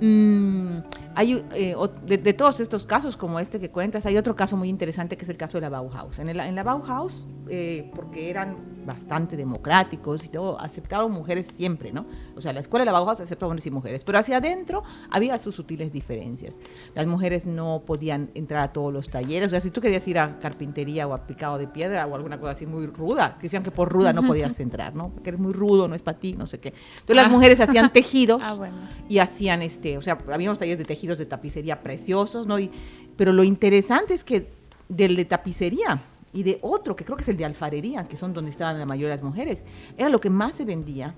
mm, 0.00 0.78
hay, 1.14 1.44
eh, 1.54 1.74
de, 2.06 2.18
de 2.18 2.32
todos 2.32 2.60
estos 2.60 2.86
casos 2.86 3.16
como 3.16 3.38
este 3.40 3.58
que 3.60 3.70
cuentas, 3.70 4.06
hay 4.06 4.16
otro 4.16 4.34
caso 4.36 4.56
muy 4.56 4.68
interesante 4.68 5.16
que 5.16 5.24
es 5.24 5.28
el 5.28 5.36
caso 5.36 5.58
de 5.58 5.62
la 5.62 5.68
Bauhaus. 5.70 6.18
En, 6.18 6.28
el- 6.28 6.40
en 6.40 6.54
la 6.54 6.62
Bauhaus, 6.62 7.26
eh, 7.48 7.90
porque 7.94 8.30
eran 8.30 8.56
bastante 8.86 9.36
democráticos 9.36 10.24
y 10.24 10.28
todo, 10.30 10.58
aceptaron 10.58 11.12
mujeres 11.12 11.46
siempre, 11.46 11.92
¿no? 11.92 12.06
O 12.34 12.40
sea, 12.40 12.52
la 12.52 12.60
escuela 12.60 12.82
de 12.82 12.86
la 12.86 12.92
Bauhaus 12.92 13.20
aceptaba 13.20 13.50
hombres 13.50 13.66
y 13.66 13.70
mujeres, 13.70 14.04
pero 14.04 14.18
hacia 14.18 14.38
adentro 14.38 14.82
había 15.10 15.38
sus 15.38 15.54
sutiles 15.54 15.92
diferencias. 15.92 16.54
Las 16.94 17.06
mujeres 17.06 17.44
no 17.44 17.82
podían 17.86 18.30
entrar 18.34 18.62
a 18.62 18.72
todos 18.72 18.92
los 18.92 19.08
talleres, 19.10 19.29
o 19.38 19.48
sea, 19.48 19.60
si 19.60 19.70
tú 19.70 19.80
querías 19.80 20.06
ir 20.08 20.18
a 20.18 20.38
carpintería 20.38 21.06
o 21.06 21.14
a 21.14 21.26
picado 21.26 21.56
de 21.58 21.66
piedra 21.66 22.06
o 22.06 22.14
alguna 22.14 22.38
cosa 22.38 22.52
así 22.52 22.66
muy 22.66 22.86
ruda, 22.86 23.36
que 23.38 23.44
decían 23.44 23.62
que 23.62 23.70
por 23.70 23.88
ruda 23.90 24.12
no 24.12 24.26
podías 24.26 24.58
entrar, 24.60 24.94
¿no? 24.94 25.08
Porque 25.10 25.30
eres 25.30 25.40
muy 25.40 25.52
rudo, 25.52 25.88
no 25.88 25.94
es 25.94 26.02
para 26.02 26.18
ti, 26.18 26.34
no 26.34 26.46
sé 26.46 26.58
qué. 26.60 26.68
Entonces 26.94 27.16
las 27.16 27.26
Ah. 27.26 27.30
mujeres 27.30 27.60
hacían 27.60 27.92
tejidos 27.92 28.42
Ah, 28.44 28.54
bueno. 28.54 28.74
y 29.08 29.18
hacían 29.18 29.62
este, 29.62 29.96
o 29.98 30.02
sea, 30.02 30.18
había 30.32 30.48
unos 30.50 30.58
talleres 30.58 30.78
de 30.78 30.84
tejidos 30.84 31.18
de 31.18 31.26
tapicería 31.26 31.82
preciosos, 31.82 32.46
¿no? 32.46 32.58
Y, 32.58 32.70
pero 33.16 33.32
lo 33.32 33.44
interesante 33.44 34.14
es 34.14 34.24
que 34.24 34.48
del 34.88 35.16
de 35.16 35.24
tapicería 35.24 36.02
y 36.32 36.42
de 36.42 36.58
otro, 36.62 36.94
que 36.96 37.04
creo 37.04 37.16
que 37.16 37.22
es 37.22 37.28
el 37.28 37.36
de 37.36 37.44
alfarería, 37.44 38.06
que 38.06 38.16
son 38.16 38.32
donde 38.32 38.50
estaban 38.50 38.78
la 38.78 38.86
mayoría 38.86 39.08
de 39.10 39.16
las 39.16 39.24
mujeres, 39.24 39.64
era 39.98 40.08
lo 40.08 40.18
que 40.20 40.30
más 40.30 40.54
se 40.54 40.64
vendía 40.64 41.14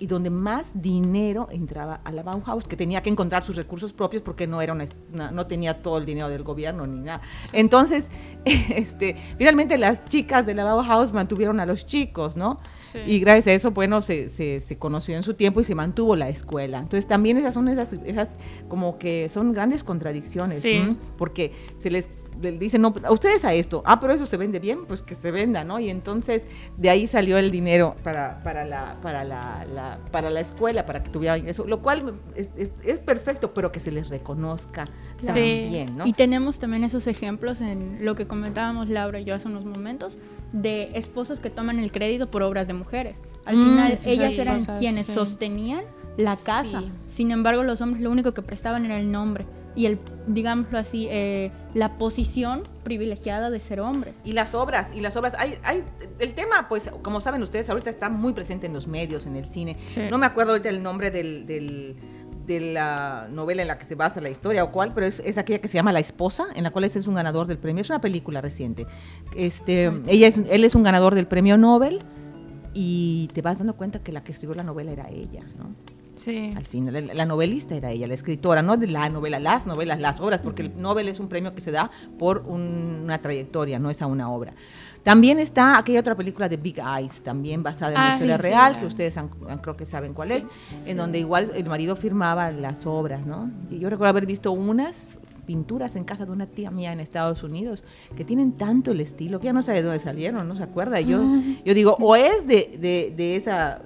y 0.00 0.06
donde 0.06 0.30
más 0.30 0.70
dinero 0.80 1.48
entraba 1.50 2.00
a 2.04 2.12
la 2.12 2.22
Bauhaus, 2.22 2.64
que 2.64 2.76
tenía 2.76 3.02
que 3.02 3.10
encontrar 3.10 3.42
sus 3.42 3.56
recursos 3.56 3.92
propios 3.92 4.22
porque 4.22 4.46
no 4.46 4.60
era 4.62 4.72
una, 4.72 4.84
una- 5.12 5.30
no 5.30 5.46
tenía 5.46 5.82
todo 5.82 5.98
el 5.98 6.06
dinero 6.06 6.28
del 6.28 6.42
gobierno 6.44 6.86
ni 6.86 7.00
nada. 7.00 7.20
Entonces, 7.52 8.08
este, 8.44 9.16
finalmente 9.36 9.76
las 9.78 10.04
chicas 10.06 10.46
de 10.46 10.54
la 10.54 10.64
Bauhaus 10.64 11.12
mantuvieron 11.12 11.60
a 11.60 11.66
los 11.66 11.84
chicos, 11.86 12.36
¿no? 12.36 12.60
Sí. 12.92 12.98
Y 13.06 13.20
gracias 13.20 13.46
a 13.48 13.52
eso, 13.52 13.70
bueno, 13.72 14.00
se, 14.02 14.28
se, 14.28 14.60
se 14.60 14.78
conoció 14.78 15.16
en 15.16 15.22
su 15.22 15.34
tiempo 15.34 15.60
y 15.60 15.64
se 15.64 15.74
mantuvo 15.74 16.16
la 16.16 16.28
escuela. 16.28 16.78
Entonces 16.78 17.06
también 17.06 17.36
esas 17.36 17.54
son 17.54 17.68
esas, 17.68 17.88
esas 18.04 18.36
como 18.68 18.98
que 18.98 19.28
son 19.28 19.52
grandes 19.52 19.84
contradicciones, 19.84 20.64
porque 21.16 21.52
se 21.78 21.90
les, 21.90 22.08
le 22.40 22.52
dicen, 22.52 22.80
no, 22.82 22.94
a 23.04 23.12
ustedes 23.12 23.44
a 23.44 23.52
esto, 23.52 23.82
ah, 23.84 24.00
pero 24.00 24.12
eso 24.12 24.26
se 24.26 24.36
vende 24.36 24.58
bien, 24.58 24.86
pues 24.86 25.02
que 25.02 25.14
se 25.14 25.30
venda, 25.30 25.64
¿no? 25.64 25.78
Y 25.80 25.90
entonces 25.90 26.42
de 26.76 26.90
ahí 26.90 27.06
salió 27.06 27.36
el 27.38 27.50
dinero 27.50 27.94
para, 28.02 28.42
para, 28.42 28.64
la, 28.64 28.96
para, 29.02 29.24
la, 29.24 29.66
la- 29.72 29.98
para 30.10 30.30
la 30.30 30.40
escuela, 30.40 30.86
para 30.86 31.02
que 31.02 31.10
tuvieran 31.10 31.46
eso, 31.48 31.66
lo 31.66 31.80
cual 31.82 32.14
es, 32.36 32.48
es- 32.56 32.72
es 32.84 32.98
perfecto, 33.00 33.52
pero 33.54 33.70
que 33.72 33.80
se 33.80 33.90
les 33.92 34.08
reconozca 34.08 34.84
Sí. 35.20 35.26
también, 35.26 35.96
¿no? 35.96 36.06
Y 36.06 36.12
tenemos 36.12 36.60
también 36.60 36.84
esos 36.84 37.08
ejemplos 37.08 37.60
en 37.60 38.04
lo 38.04 38.14
que 38.14 38.28
comentábamos 38.28 38.88
Laura 38.88 39.18
y 39.18 39.24
yo 39.24 39.34
hace 39.34 39.48
unos 39.48 39.64
momentos 39.64 40.16
de 40.52 40.90
esposos 40.94 41.40
que 41.40 41.50
toman 41.50 41.78
el 41.78 41.92
crédito 41.92 42.30
por 42.30 42.42
obras 42.42 42.66
de 42.66 42.72
mujeres. 42.74 43.16
Al 43.44 43.56
Mm, 43.56 43.62
final 43.62 43.98
ellas 44.06 44.34
eran 44.38 44.64
quienes 44.78 45.06
sí. 45.06 45.14
sostenían 45.14 45.82
la 46.16 46.36
casa. 46.36 46.80
Sí. 46.80 46.90
Sin 47.08 47.30
embargo, 47.30 47.62
los 47.62 47.80
hombres 47.80 48.02
lo 48.02 48.10
único 48.10 48.32
que 48.34 48.42
prestaban 48.42 48.84
era 48.84 48.98
el 48.98 49.10
nombre 49.12 49.46
y 49.76 49.86
el, 49.86 49.98
digámoslo 50.26 50.78
así, 50.78 51.06
eh, 51.10 51.52
la 51.74 51.98
posición 51.98 52.62
privilegiada 52.82 53.48
de 53.50 53.60
ser 53.60 53.80
hombres. 53.80 54.14
Y 54.24 54.32
las 54.32 54.54
obras, 54.54 54.92
y 54.94 55.00
las 55.00 55.16
obras, 55.16 55.34
hay, 55.38 55.54
hay, 55.62 55.84
el 56.18 56.34
tema, 56.34 56.68
pues, 56.68 56.90
como 57.02 57.20
saben 57.20 57.42
ustedes, 57.42 57.70
ahorita 57.70 57.88
está 57.90 58.08
muy 58.08 58.32
presente 58.32 58.66
en 58.66 58.72
los 58.72 58.88
medios, 58.88 59.26
en 59.26 59.36
el 59.36 59.46
cine. 59.46 59.76
Sí. 59.86 60.00
No 60.10 60.18
me 60.18 60.26
acuerdo 60.26 60.52
ahorita 60.52 60.68
el 60.70 60.82
nombre 60.82 61.10
del, 61.12 61.46
del- 61.46 61.94
de 62.48 62.58
la 62.72 63.28
novela 63.30 63.62
en 63.62 63.68
la 63.68 63.78
que 63.78 63.84
se 63.84 63.94
basa 63.94 64.20
la 64.20 64.30
historia 64.30 64.64
o 64.64 64.72
cuál, 64.72 64.92
pero 64.94 65.06
es, 65.06 65.20
es 65.20 65.38
aquella 65.38 65.60
que 65.60 65.68
se 65.68 65.74
llama 65.74 65.92
La 65.92 66.00
Esposa, 66.00 66.46
en 66.56 66.64
la 66.64 66.70
cual 66.72 66.84
es 66.84 67.06
un 67.06 67.14
ganador 67.14 67.46
del 67.46 67.58
premio. 67.58 67.82
Es 67.82 67.90
una 67.90 68.00
película 68.00 68.40
reciente. 68.40 68.86
Este, 69.36 69.92
ella 70.08 70.26
es, 70.26 70.38
él 70.38 70.64
es 70.64 70.74
un 70.74 70.82
ganador 70.82 71.14
del 71.14 71.28
premio 71.28 71.56
Nobel 71.56 72.00
y 72.74 73.28
te 73.34 73.42
vas 73.42 73.58
dando 73.58 73.74
cuenta 73.76 74.00
que 74.00 74.12
la 74.12 74.24
que 74.24 74.32
escribió 74.32 74.54
la 74.56 74.62
novela 74.64 74.90
era 74.90 75.08
ella, 75.10 75.44
¿no? 75.58 75.74
Sí. 76.14 76.52
Al 76.56 76.66
final, 76.66 77.06
la, 77.06 77.14
la 77.14 77.24
novelista 77.26 77.76
era 77.76 77.92
ella, 77.92 78.08
la 78.08 78.14
escritora, 78.14 78.60
no 78.60 78.76
de 78.76 78.88
la 78.88 79.08
novela, 79.08 79.38
las 79.38 79.66
novelas, 79.66 80.00
las 80.00 80.18
obras, 80.20 80.40
porque 80.40 80.62
el 80.62 80.72
Nobel 80.76 81.08
es 81.08 81.20
un 81.20 81.28
premio 81.28 81.54
que 81.54 81.60
se 81.60 81.70
da 81.70 81.92
por 82.18 82.38
un- 82.46 83.02
una 83.04 83.18
trayectoria, 83.22 83.78
no 83.78 83.88
es 83.88 84.02
a 84.02 84.06
una 84.06 84.28
obra. 84.28 84.52
También 85.08 85.38
está 85.38 85.78
aquella 85.78 86.00
otra 86.00 86.14
película 86.14 86.50
de 86.50 86.58
Big 86.58 86.78
Eyes, 86.78 87.22
también 87.22 87.62
basada 87.62 87.92
en 87.92 87.96
Ah, 87.96 88.00
una 88.04 88.12
historia 88.12 88.36
sí, 88.36 88.42
real, 88.42 88.78
que 88.78 88.84
ustedes 88.84 89.16
han- 89.16 89.30
han- 89.48 89.56
creo 89.56 89.74
que 89.74 89.86
saben 89.86 90.12
cuál 90.12 90.32
es, 90.32 90.46
en 90.84 90.98
donde 90.98 91.18
igual 91.18 91.50
el 91.54 91.64
marido 91.64 91.96
firmaba 91.96 92.50
las 92.50 92.84
obras, 92.84 93.24
¿no? 93.24 93.50
Y 93.70 93.78
yo 93.78 93.88
recuerdo 93.88 94.10
haber 94.10 94.26
visto 94.26 94.52
unas 94.52 95.16
pinturas 95.46 95.96
en 95.96 96.04
casa 96.04 96.26
de 96.26 96.32
una 96.32 96.44
tía 96.46 96.70
mía 96.70 96.92
en 96.92 97.00
Estados 97.00 97.42
Unidos 97.42 97.82
que 98.14 98.22
tienen 98.22 98.52
tanto 98.52 98.90
el 98.90 99.00
estilo 99.00 99.40
que 99.40 99.46
ya 99.46 99.54
no 99.54 99.62
sabe 99.62 99.78
de 99.78 99.84
dónde 99.84 99.98
salieron, 99.98 100.46
no 100.46 100.54
se 100.54 100.62
acuerda. 100.62 101.00
Yo, 101.00 101.22
yo 101.64 101.72
digo, 101.72 101.96
o 102.00 102.14
es 102.14 102.46
de, 102.46 102.76
de, 102.78 103.14
de 103.16 103.36
esa 103.36 103.80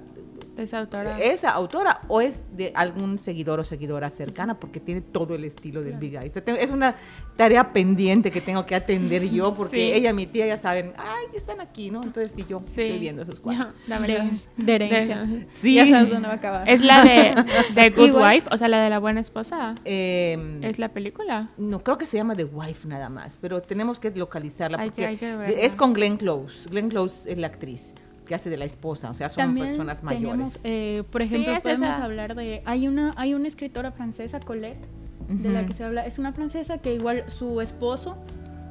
De 0.55 0.63
esa 0.63 0.79
autora. 0.79 1.19
esa 1.19 1.49
autora 1.51 2.01
o 2.07 2.21
es 2.21 2.55
de 2.55 2.71
algún 2.75 3.17
seguidor 3.17 3.59
o 3.59 3.63
seguidora 3.63 4.09
cercana 4.11 4.59
porque 4.59 4.79
tiene 4.79 5.01
todo 5.01 5.33
el 5.35 5.43
estilo 5.45 5.81
del 5.81 5.97
Big 5.97 6.15
Eye. 6.15 6.29
O 6.29 6.33
sea, 6.33 6.43
tengo- 6.43 6.59
es 6.59 6.69
una 6.69 6.95
tarea 7.35 7.73
pendiente 7.73 8.29
que 8.29 8.39
tengo 8.39 8.63
que 8.65 8.75
atender 8.75 9.27
yo 9.31 9.53
porque 9.57 9.75
Sí. 9.77 9.93
ella 9.93 10.11
y 10.11 10.13
mi 10.13 10.27
tía 10.27 10.45
ya 10.45 10.57
saben, 10.57 10.93
ay, 10.97 11.25
están 11.35 11.59
aquí, 11.59 11.89
¿no? 11.89 12.03
Entonces 12.03 12.31
sí, 12.35 12.45
yo 12.47 12.59
Sí. 12.63 12.81
estoy 12.83 12.99
viendo 12.99 13.23
esos 13.23 13.39
cuadros. 13.39 13.69
Verdad. 13.87 14.25
De, 14.57 14.63
de 14.63 14.75
herencia. 14.75 15.23
De- 15.23 15.47
Sí. 15.53 15.75
Ya 15.75 15.87
sabes 15.87 16.09
dónde 16.11 16.27
va 16.27 16.33
a 16.33 16.37
acabar. 16.37 16.69
Es 16.69 16.81
la 16.81 17.03
de, 17.03 17.33
de 17.81 17.89
Good 17.89 18.07
Igual- 18.09 18.35
Wife, 18.35 18.47
o 18.51 18.57
sea, 18.57 18.67
la 18.67 18.83
de 18.83 18.89
la 18.91 18.99
buena 18.99 19.21
esposa. 19.21 19.73
Eh, 19.85 20.59
Es 20.61 20.77
la 20.77 20.89
película. 20.89 21.49
no, 21.57 21.83
creo 21.83 21.97
que 21.97 22.05
se 22.05 22.17
llama 22.17 22.35
The 22.35 22.45
Wife 22.45 22.87
nada 22.87 23.09
más, 23.09 23.37
pero 23.41 23.61
tenemos 23.61 23.99
que 23.99 24.11
localizarla 24.11 24.77
Hay 24.79 24.89
porque 24.89 25.01
que- 25.01 25.07
hay 25.07 25.17
que 25.17 25.35
verla. 25.35 25.59
es 25.61 25.75
con 25.75 25.93
Glenn 25.93 26.17
Close. 26.17 26.69
Glenn 26.69 26.89
Close 26.89 27.31
es 27.31 27.37
la 27.39 27.47
actriz 27.47 27.93
que 28.25 28.35
hace 28.35 28.49
de 28.49 28.57
la 28.57 28.65
esposa, 28.65 29.09
o 29.09 29.13
sea, 29.13 29.29
son 29.29 29.43
También 29.45 29.67
personas 29.67 30.01
tenemos, 30.01 30.35
mayores. 30.37 30.61
eh, 30.63 31.03
por 31.11 31.21
Sí, 31.21 31.27
ejemplo, 31.27 31.53
es 31.55 31.63
podemos 31.63 31.89
esa. 31.89 32.03
hablar 32.03 32.35
de... 32.35 32.61
Hay 32.65 32.87
una, 32.87 33.11
hay 33.17 33.33
una 33.33 33.47
escritora 33.47 33.91
francesa, 33.91 34.39
Colette, 34.39 34.85
de 35.29 35.49
la 35.49 35.65
que 35.65 35.73
se 35.73 35.83
habla. 35.83 36.05
Es 36.05 36.19
una 36.19 36.33
francesa 36.33 36.77
que 36.79 36.93
igual 36.93 37.23
su 37.27 37.61
esposo 37.61 38.17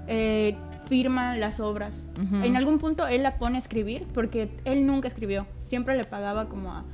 eh, 0.06 0.54
firma 0.86 1.36
las 1.36 1.60
obras. 1.60 2.02
Ujú. 2.22 2.36
En 2.44 2.56
algún 2.56 2.78
punto 2.78 3.06
él 3.06 3.22
la 3.22 3.38
pone 3.38 3.56
a 3.56 3.58
escribir 3.58 4.06
porque 4.12 4.50
él 4.64 4.86
nunca 4.86 5.08
escribió. 5.08 5.46
siempre 5.60 5.96
le 5.96 6.04
pagaba 6.04 6.48
como 6.48 6.70
a, 6.72 6.84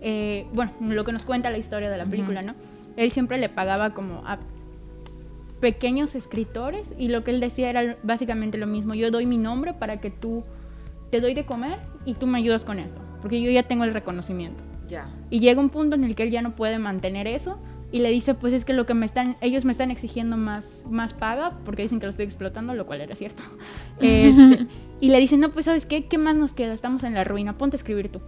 eh, 0.00 0.46
bueno, 0.52 0.72
lo 0.80 1.04
que 1.04 1.12
nos 1.12 1.24
cuenta 1.24 1.50
la 1.50 1.58
historia 1.58 1.90
de 1.90 1.96
la 1.98 2.06
película, 2.06 2.42
¿no? 2.42 2.54
Él 2.96 3.10
siempre 3.12 3.38
le 3.38 3.48
pagaba 3.48 3.90
como 3.94 4.22
a 4.26 4.38
pequeños 5.60 6.14
escritores 6.14 6.92
y 6.98 7.08
lo 7.08 7.22
que 7.24 7.32
él 7.32 7.40
decía 7.40 7.68
era 7.70 7.96
básicamente 8.02 8.56
lo 8.56 8.66
mismo, 8.66 8.94
yo 8.94 9.10
doy 9.10 9.26
mi 9.26 9.36
nombre 9.36 9.74
para 9.74 10.00
que 10.00 10.10
tú 10.10 10.42
te 11.10 11.20
doy 11.20 11.34
de 11.34 11.44
comer 11.44 11.78
y 12.04 12.14
tú 12.14 12.26
me 12.26 12.38
ayudas 12.38 12.64
con 12.64 12.78
esto, 12.78 13.00
porque 13.20 13.40
yo 13.40 13.50
ya 13.50 13.64
tengo 13.64 13.84
el 13.84 13.92
reconocimiento. 13.92 14.62
Ya. 14.88 15.08
Y 15.30 15.40
llega 15.40 15.60
un 15.60 15.70
punto 15.70 15.96
en 15.96 16.04
el 16.04 16.14
que 16.14 16.24
él 16.24 16.30
ya 16.30 16.42
no 16.42 16.56
puede 16.56 16.78
mantener 16.78 17.26
eso 17.26 17.58
y 17.92 18.00
le 18.00 18.10
dice, 18.10 18.34
pues 18.34 18.52
es 18.52 18.64
que 18.64 18.72
lo 18.72 18.86
que 18.86 18.94
me 18.94 19.06
están, 19.06 19.36
ellos 19.40 19.64
me 19.64 19.72
están 19.72 19.90
exigiendo 19.90 20.36
más, 20.36 20.82
más 20.88 21.12
paga 21.14 21.58
porque 21.64 21.82
dicen 21.82 21.98
que 21.98 22.06
lo 22.06 22.10
estoy 22.10 22.24
explotando, 22.24 22.74
lo 22.74 22.86
cual 22.86 23.00
era 23.00 23.14
cierto. 23.14 23.42
Este, 24.00 24.66
y 25.00 25.10
le 25.10 25.18
dicen, 25.18 25.40
no, 25.40 25.50
pues 25.50 25.66
sabes 25.66 25.86
qué, 25.86 26.06
¿qué 26.06 26.18
más 26.18 26.36
nos 26.36 26.54
queda? 26.54 26.72
Estamos 26.72 27.02
en 27.04 27.14
la 27.14 27.24
ruina, 27.24 27.58
ponte 27.58 27.76
a 27.76 27.78
escribir 27.78 28.10
tú. 28.10 28.20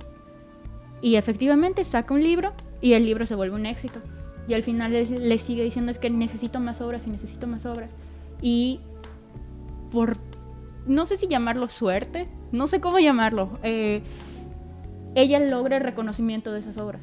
Y 1.00 1.16
efectivamente 1.16 1.84
saca 1.84 2.14
un 2.14 2.22
libro 2.22 2.52
y 2.80 2.92
el 2.94 3.04
libro 3.04 3.26
se 3.26 3.34
vuelve 3.34 3.56
un 3.56 3.66
éxito. 3.66 4.00
Y 4.48 4.54
al 4.54 4.62
final 4.62 4.92
le, 4.92 5.04
le 5.06 5.38
sigue 5.38 5.62
diciendo 5.62 5.90
es 5.90 5.98
que 5.98 6.10
necesito 6.10 6.60
más 6.60 6.80
obras 6.80 7.06
y 7.06 7.10
necesito 7.10 7.46
más 7.46 7.64
obras. 7.66 7.90
Y 8.40 8.80
por, 9.90 10.16
no 10.86 11.06
sé 11.06 11.16
si 11.16 11.28
llamarlo 11.28 11.68
suerte, 11.68 12.28
no 12.52 12.66
sé 12.66 12.80
cómo 12.80 12.98
llamarlo, 12.98 13.58
eh, 13.62 14.02
ella 15.14 15.38
logra 15.40 15.76
el 15.78 15.82
reconocimiento 15.82 16.52
de 16.52 16.60
esas 16.60 16.78
obras. 16.78 17.02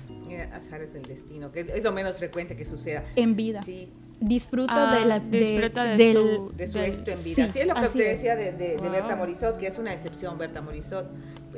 Azares 0.53 0.93
del 0.93 1.03
destino, 1.03 1.51
que 1.51 1.61
es 1.61 1.83
lo 1.83 1.91
menos 1.91 2.17
frecuente 2.17 2.55
que 2.55 2.63
suceda. 2.65 3.03
En 3.15 3.35
vida. 3.35 3.61
Sí, 3.63 3.89
disfruta 4.19 4.91
Ah, 4.91 4.99
de 4.99 5.05
la 5.05 5.19
disfruta 5.19 5.83
de 5.83 5.97
del- 5.97 6.13
su- 6.13 6.51
de 6.55 6.67
su 6.67 6.77
del- 6.77 6.87
éxito 6.87 7.11
en 7.11 7.23
vida. 7.23 7.45
sí, 7.45 7.51
Sí, 7.51 7.59
es 7.59 7.67
lo 7.67 7.73
que 7.73 7.81
te 7.81 7.87
es. 7.87 7.93
decía 8.17 8.35
de, 8.35 8.51
de- 8.51 8.69
de 8.69 8.77
Wow. 8.77 8.91
Berta 8.91 9.15
Morisot, 9.15 9.57
que 9.57 9.67
es 9.67 9.77
una 9.79 9.91
excepción 9.93 10.37
Berta 10.37 10.61
Morisot, 10.61 11.07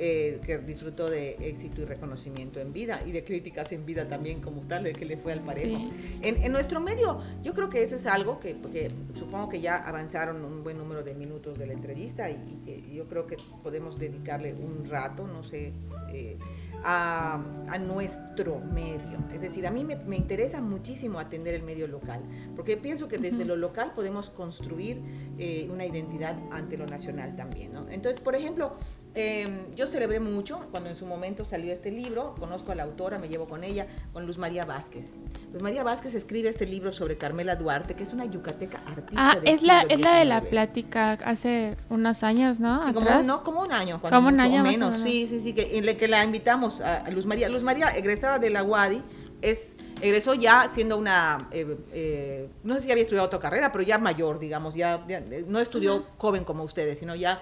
eh, 0.04 0.40
que 0.44 0.58
disfrutó 0.58 1.08
de 1.08 1.38
éxito 1.40 1.84
y 1.84 1.86
reconocimiento 1.86 2.60
en 2.60 2.74
vida 2.74 3.02
y 3.06 3.12
de 3.12 3.24
críticas 3.24 3.72
en 3.72 3.86
vida 3.86 4.08
también 4.08 4.42
como 4.42 4.62
tal, 4.64 4.84
de 4.86 4.94
que 4.94 5.06
le 5.06 5.16
fue 5.16 5.32
al 5.32 5.42
parejo. 5.42 5.78
Sí. 5.78 6.18
En, 6.24 6.42
en 6.44 6.52
nuestro 6.52 6.80
medio, 6.80 7.22
yo 7.44 7.54
creo 7.54 7.70
que 7.70 7.84
eso 7.84 7.98
es 7.98 8.08
algo 8.08 8.40
que, 8.40 8.60
que 8.74 8.90
supongo 9.14 9.48
que 9.48 9.62
ya 9.62 9.76
avanzaron 9.76 10.44
un 10.44 10.64
buen 10.64 10.80
número 10.80 11.04
de 11.04 11.14
minutos 11.14 11.60
de 11.60 11.68
la 11.68 11.74
entrevista 11.74 12.32
y, 12.32 12.34
y 12.34 12.66
que 12.66 12.96
yo 12.96 13.08
creo 13.08 13.28
que 13.28 13.38
podemos 13.62 14.00
dedicarle 14.00 14.56
un 14.56 14.90
rato, 14.90 15.28
no 15.28 15.44
sé, 15.44 15.72
eh, 16.12 16.38
a, 16.84 17.40
a 17.70 17.78
nuestro 17.78 18.60
medio. 18.60 19.20
Es 19.34 19.42
decir, 19.42 19.68
a 19.68 19.72
mí 19.72 19.84
me, 19.86 19.96
me 19.96 20.18
interesa 20.18 20.62
muchísimo 20.62 21.20
atender 21.20 21.54
el 21.54 21.64
medio 21.64 21.88
local, 21.88 22.22
porque 22.56 22.78
pienso 22.78 23.08
que 23.08 23.18
desde 23.18 23.46
lo 23.46 23.56
local 23.56 23.92
podemos 23.96 24.30
construir 24.30 25.02
eh, 25.38 25.70
una 25.72 25.86
identidad 25.86 26.36
ante 26.52 26.78
lo 26.78 26.86
nacional 26.86 27.36
también. 27.36 27.74
¿no? 27.74 27.88
Entonces, 27.90 28.22
por 28.22 28.36
ejemplo, 28.36 28.76
eh, 29.14 29.46
yo 29.76 29.88
celebré 29.88 30.20
mucho 30.22 30.60
cuando 30.72 30.90
en 30.90 30.96
su 30.96 31.06
momento 31.06 31.44
salió 31.44 31.74
este 31.74 31.92
libro, 31.92 32.34
conozco 32.40 32.72
a 32.72 32.76
la 32.76 32.84
autora, 32.84 33.20
me 33.20 33.28
llevo 33.28 33.48
con 33.48 33.64
ella, 33.64 33.88
con 34.14 34.26
Luz 34.26 34.38
María 34.38 34.64
Vázquez. 34.66 35.16
Luz 35.52 35.62
María 35.62 35.84
Vázquez 35.84 36.16
escribe 36.16 36.48
este 36.50 36.66
libro 36.66 36.94
sobre 36.94 37.18
Carmela 37.18 37.56
Duarte, 37.58 37.94
que 37.94 38.04
es 38.04 38.14
una 38.14 38.26
yucateca 38.26 38.82
artista. 38.86 39.32
Ah, 39.32 39.36
del 39.36 39.54
es 39.54 39.64
la, 39.64 39.82
es 39.82 40.00
la 40.00 40.16
de 40.20 40.26
la 40.26 40.42
plática 40.42 41.14
hace 41.26 41.76
unos 41.90 42.24
años, 42.24 42.60
¿no? 42.62 42.86
Sí, 42.86 42.94
como, 42.94 43.10
no, 43.24 43.44
como 43.44 43.62
un 43.62 43.72
año, 43.74 44.00
cuando 44.00 44.18
Como 44.18 44.30
un 44.30 44.36
mucho, 44.36 44.46
año 44.46 44.62
o 44.62 44.64
más 44.64 44.70
o 44.70 44.72
menos. 44.72 44.90
menos. 44.92 45.02
Sí, 45.04 45.28
sí, 45.28 45.40
sí, 45.42 45.54
que, 45.54 45.98
que 45.98 46.08
la 46.08 46.24
invitamos 46.24 46.71
a, 46.80 47.00
a 47.00 47.10
Luz 47.12 47.26
María. 47.26 47.50
Luz 47.50 47.64
María, 47.64 47.90
egresada 47.90 48.40
de 48.40 48.50
la 48.50 48.64
UADI, 48.64 49.02
es, 49.42 49.76
egresó 50.02 50.36
ya 50.36 50.70
siendo 50.72 50.98
una, 50.98 51.50
eh, 51.52 51.76
eh, 51.92 52.50
no 52.64 52.76
sé 52.76 52.82
si 52.82 52.92
había 52.92 53.04
estudiado 53.04 53.28
otra 53.28 53.40
carrera, 53.40 53.72
pero 53.72 53.84
ya 53.84 53.98
mayor, 53.98 54.40
digamos, 54.40 54.76
ya, 54.76 55.04
ya, 55.08 55.18
eh, 55.18 55.44
no 55.48 55.60
estudió 55.60 56.06
joven 56.18 56.44
como 56.44 56.64
ustedes, 56.64 57.00
sino 57.00 57.16
ya 57.16 57.42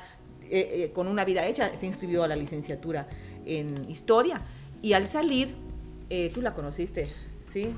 eh, 0.52 0.86
eh, 0.86 0.92
con 0.94 1.08
una 1.08 1.26
vida 1.26 1.46
hecha, 1.46 1.78
se 1.78 1.86
inscribió 1.86 2.24
a 2.24 2.28
la 2.28 2.36
licenciatura 2.36 3.08
en 3.46 3.88
historia. 3.90 4.42
Y 4.82 4.94
al 4.94 5.06
salir, 5.08 5.56
eh, 6.10 6.32
tú 6.34 6.42
la 6.42 6.54
conociste, 6.54 7.12
¿sí? 7.46 7.76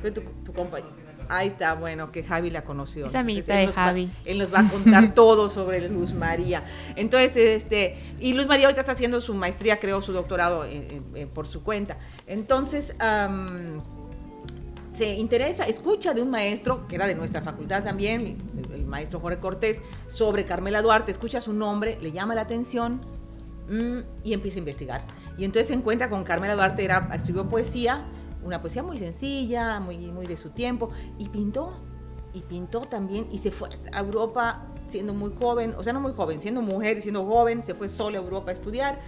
Fue 0.00 0.12
tu, 0.12 0.20
tu 0.44 0.52
compañera. 0.52 0.94
Ahí 1.28 1.48
está, 1.48 1.74
bueno, 1.74 2.10
que 2.12 2.22
Javi 2.22 2.50
la 2.50 2.64
conoció. 2.64 3.06
Es 3.06 3.14
amiguita 3.14 3.56
de 3.56 3.66
va- 3.66 3.72
Javi. 3.72 4.10
él 4.24 4.38
nos 4.38 4.52
va 4.52 4.60
a 4.60 4.68
contar 4.68 5.12
todo 5.14 5.50
sobre 5.50 5.88
Luz 5.88 6.12
María. 6.12 6.64
Entonces, 6.96 7.36
este, 7.36 7.96
y 8.20 8.32
Luz 8.34 8.46
María 8.46 8.66
ahorita 8.66 8.80
está 8.80 8.92
haciendo 8.92 9.20
su 9.20 9.34
maestría, 9.34 9.80
creo, 9.80 10.00
su 10.02 10.12
doctorado 10.12 10.64
en- 10.64 10.82
en- 10.90 11.04
en- 11.16 11.28
por 11.28 11.46
su 11.46 11.62
cuenta. 11.62 11.98
Entonces, 12.26 12.94
se 14.92 15.14
interesa, 15.14 15.64
escucha 15.66 16.14
de 16.14 16.22
un 16.22 16.30
maestro, 16.30 16.86
que 16.86 16.94
era 16.94 17.06
de 17.08 17.16
nuestra 17.16 17.42
facultad 17.42 17.82
también, 17.82 18.36
el, 18.68 18.72
el 18.74 18.84
maestro 18.86 19.18
Jorge 19.18 19.38
Cortés, 19.40 19.80
sobre 20.06 20.44
Carmela 20.44 20.82
Duarte, 20.82 21.10
escucha 21.10 21.40
su 21.40 21.52
nombre, 21.52 21.98
le 22.00 22.12
llama 22.12 22.36
la 22.36 22.42
atención 22.42 23.00
mm, 23.68 23.98
y 24.22 24.32
empieza 24.34 24.58
a 24.58 24.60
investigar. 24.60 25.04
Y 25.36 25.44
entonces 25.44 25.66
se 25.66 25.74
encuentra 25.74 26.08
con 26.08 26.22
Carmela 26.22 26.54
Duarte, 26.54 26.84
era, 26.84 27.08
escribió 27.12 27.48
poesía, 27.48 28.04
una 28.44 28.60
poesía 28.60 28.82
muy 28.82 28.98
sencilla, 28.98 29.80
muy, 29.80 29.96
muy 30.12 30.26
de 30.26 30.36
su 30.36 30.50
tiempo, 30.50 30.90
y 31.18 31.28
pintó, 31.28 31.80
y 32.32 32.40
pintó 32.42 32.82
también, 32.82 33.26
y 33.30 33.38
se 33.38 33.50
fue 33.50 33.68
a 33.92 34.00
Europa 34.00 34.66
siendo 34.88 35.14
muy 35.14 35.32
joven, 35.40 35.74
o 35.76 35.82
sea, 35.82 35.92
no 35.92 36.00
muy 36.00 36.12
joven, 36.12 36.40
siendo 36.40 36.62
mujer 36.62 36.98
y 36.98 37.02
siendo 37.02 37.24
joven, 37.24 37.62
se 37.62 37.74
fue 37.74 37.88
sola 37.88 38.18
a 38.18 38.22
Europa 38.22 38.50
a 38.50 38.54
estudiar. 38.54 39.00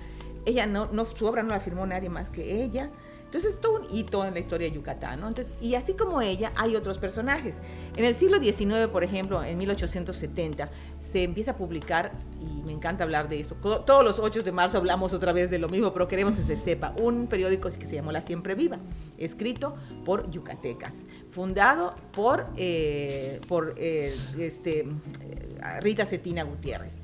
Ella 0.44 0.66
no, 0.66 0.86
no, 0.92 1.04
su 1.04 1.26
obra 1.26 1.42
no 1.42 1.50
la 1.50 1.60
firmó 1.60 1.86
nadie 1.86 2.08
más 2.08 2.30
que 2.30 2.62
ella. 2.62 2.90
Entonces 3.26 3.54
es 3.54 3.60
todo 3.60 3.80
un 3.80 3.86
hito 3.94 4.24
en 4.24 4.34
la 4.34 4.40
historia 4.40 4.68
de 4.68 4.74
Yucatán, 4.74 5.20
¿no? 5.20 5.28
Entonces, 5.28 5.52
y 5.60 5.74
así 5.74 5.94
como 5.94 6.22
ella, 6.22 6.52
hay 6.56 6.76
otros 6.76 6.98
personajes. 6.98 7.56
En 7.96 8.04
el 8.04 8.14
siglo 8.14 8.38
XIX, 8.38 8.88
por 8.90 9.04
ejemplo, 9.04 9.42
en 9.42 9.58
1870, 9.58 10.70
se 11.00 11.24
empieza 11.24 11.50
a 11.50 11.56
publicar, 11.56 12.12
y 12.40 12.62
me 12.64 12.72
encanta 12.72 13.04
hablar 13.04 13.28
de 13.28 13.40
esto, 13.40 13.56
todos 13.56 14.04
los 14.04 14.18
8 14.18 14.42
de 14.42 14.52
marzo 14.52 14.78
hablamos 14.78 15.12
otra 15.12 15.32
vez 15.32 15.50
de 15.50 15.58
lo 15.58 15.68
mismo, 15.68 15.92
pero 15.92 16.06
queremos 16.06 16.34
que 16.34 16.42
se 16.42 16.56
sepa, 16.56 16.94
un 17.00 17.26
periódico 17.26 17.68
que 17.68 17.86
se 17.86 17.96
llamó 17.96 18.12
La 18.12 18.22
Siempre 18.22 18.54
Viva, 18.54 18.78
escrito 19.18 19.74
por 20.04 20.30
yucatecas, 20.30 20.94
fundado 21.30 21.94
por, 22.12 22.46
eh, 22.56 23.40
por 23.48 23.74
eh, 23.76 24.14
este, 24.38 24.80
eh, 24.80 25.80
Rita 25.80 26.06
Cetina 26.06 26.44
Gutiérrez. 26.44 27.00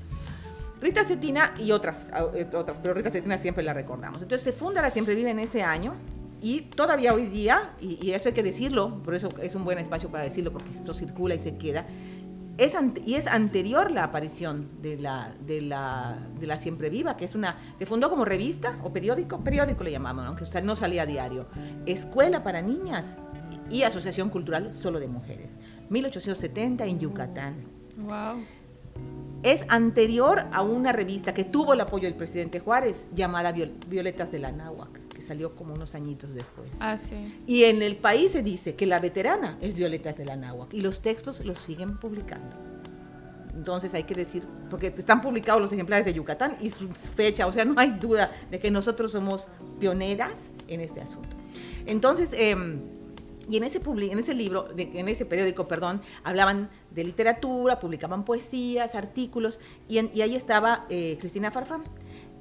Rita 0.83 1.05
Cetina 1.05 1.53
y 1.57 1.71
otras, 1.71 2.11
eh, 2.33 2.45
otras, 2.53 2.81
pero 2.81 2.93
Rita 2.93 3.09
Cetina 3.09 3.37
siempre 3.37 3.63
la 3.63 3.73
recordamos. 3.73 4.21
Entonces 4.21 4.41
se 4.41 4.51
funda 4.51 4.81
la 4.81 4.91
Siempre 4.91 5.15
Vive 5.15 5.29
en 5.29 5.39
ese 5.39 5.63
año 5.63 5.95
y 6.41 6.59
todavía 6.59 7.13
hoy 7.13 7.25
día, 7.25 7.71
y, 7.79 8.11
eso 8.11 8.27
hay 8.27 8.35
que 8.35 8.43
decirlo, 8.43 9.01
por 9.01 9.15
eso 9.15 9.29
es 9.41 9.55
un 9.55 9.63
buen 9.63 9.77
espacio 9.77 10.09
para 10.09 10.25
decirlo, 10.25 10.51
porque 10.51 10.71
esto 10.71 10.93
circula 10.93 11.35
y 11.35 11.39
se 11.39 11.55
queda, 11.55 11.85
es 12.57 12.73
y 13.05 13.15
es 13.15 13.27
anterior 13.27 13.91
la 13.91 14.03
aparición 14.03 14.81
de 14.81 14.97
la, 14.97 15.33
de, 15.39 15.61
la, 15.61 16.17
de 16.37 16.47
la 16.47 16.57
Siempre 16.57 16.89
Viva, 16.89 17.15
que 17.15 17.23
es 17.23 17.33
una, 17.33 17.57
se 17.79 17.85
fundó 17.85 18.09
como 18.09 18.25
revista 18.25 18.77
o 18.83 18.91
periódico, 18.91 19.41
periódico 19.41 19.85
le 19.85 19.91
llamamos, 19.91 20.25
aunque 20.25 20.43
usted 20.43 20.65
no 20.65 20.75
salía 20.75 21.05
diario, 21.05 21.47
Escuela 21.85 22.43
para 22.43 22.61
Niñas 22.61 23.05
y 23.69 23.83
Asociación 23.83 24.29
Cultural 24.29 24.73
Solo 24.73 24.99
de 24.99 25.07
Mujeres, 25.07 25.59
1870 25.89 26.83
en 26.83 26.99
Yucatán 26.99 27.83
Wow. 27.97 28.43
Es 29.43 29.65
anterior 29.69 30.45
a 30.51 30.61
una 30.61 30.91
revista 30.91 31.33
que 31.33 31.43
tuvo 31.43 31.73
el 31.73 31.81
apoyo 31.81 32.05
del 32.07 32.15
presidente 32.15 32.59
Juárez 32.59 33.07
llamada 33.13 33.51
Viol- 33.53 33.73
Violetas 33.87 34.31
de 34.31 34.39
la 34.39 34.51
Náhuac, 34.51 35.07
que 35.09 35.21
salió 35.21 35.55
como 35.55 35.73
unos 35.73 35.93
añitos 35.95 36.33
después. 36.33 36.69
Ah, 36.79 36.97
sí. 36.97 37.41
Y 37.45 37.65
en 37.65 37.81
el 37.81 37.95
país 37.97 38.31
se 38.31 38.41
dice 38.41 38.75
que 38.75 38.85
la 38.85 38.99
veterana 38.99 39.57
es 39.61 39.75
Violetas 39.75 40.17
de 40.17 40.25
la 40.25 40.35
Náhuac 40.35 40.73
y 40.73 40.81
los 40.81 41.01
textos 41.01 41.43
los 41.45 41.59
siguen 41.59 41.97
publicando. 41.97 42.55
Entonces 43.55 43.93
hay 43.93 44.03
que 44.03 44.15
decir, 44.15 44.43
porque 44.69 44.87
están 44.87 45.21
publicados 45.21 45.61
los 45.61 45.71
ejemplares 45.71 46.05
de 46.05 46.13
Yucatán 46.13 46.55
y 46.59 46.69
su 46.71 46.87
fecha, 46.89 47.45
o 47.45 47.51
sea, 47.51 47.65
no 47.65 47.75
hay 47.79 47.91
duda 47.91 48.31
de 48.49 48.59
que 48.59 48.71
nosotros 48.71 49.11
somos 49.11 49.47
pioneras 49.79 50.33
en 50.67 50.81
este 50.81 51.01
asunto. 51.01 51.29
Entonces, 51.85 52.29
em, 52.33 52.79
y 53.47 53.57
en 53.57 53.63
ese, 53.65 53.79
en 53.85 54.19
ese 54.19 54.33
libro, 54.33 54.69
en 54.75 55.07
ese 55.09 55.25
periódico, 55.25 55.67
perdón, 55.67 56.01
hablaban 56.23 56.69
de 56.93 57.03
literatura, 57.03 57.79
publicaban 57.79 58.23
poesías, 58.25 58.95
artículos, 58.95 59.59
y, 59.87 59.97
en- 59.97 60.11
y 60.13 60.21
ahí 60.21 60.35
estaba 60.35 60.85
eh, 60.89 61.17
Cristina 61.19 61.51
Farfán, 61.51 61.83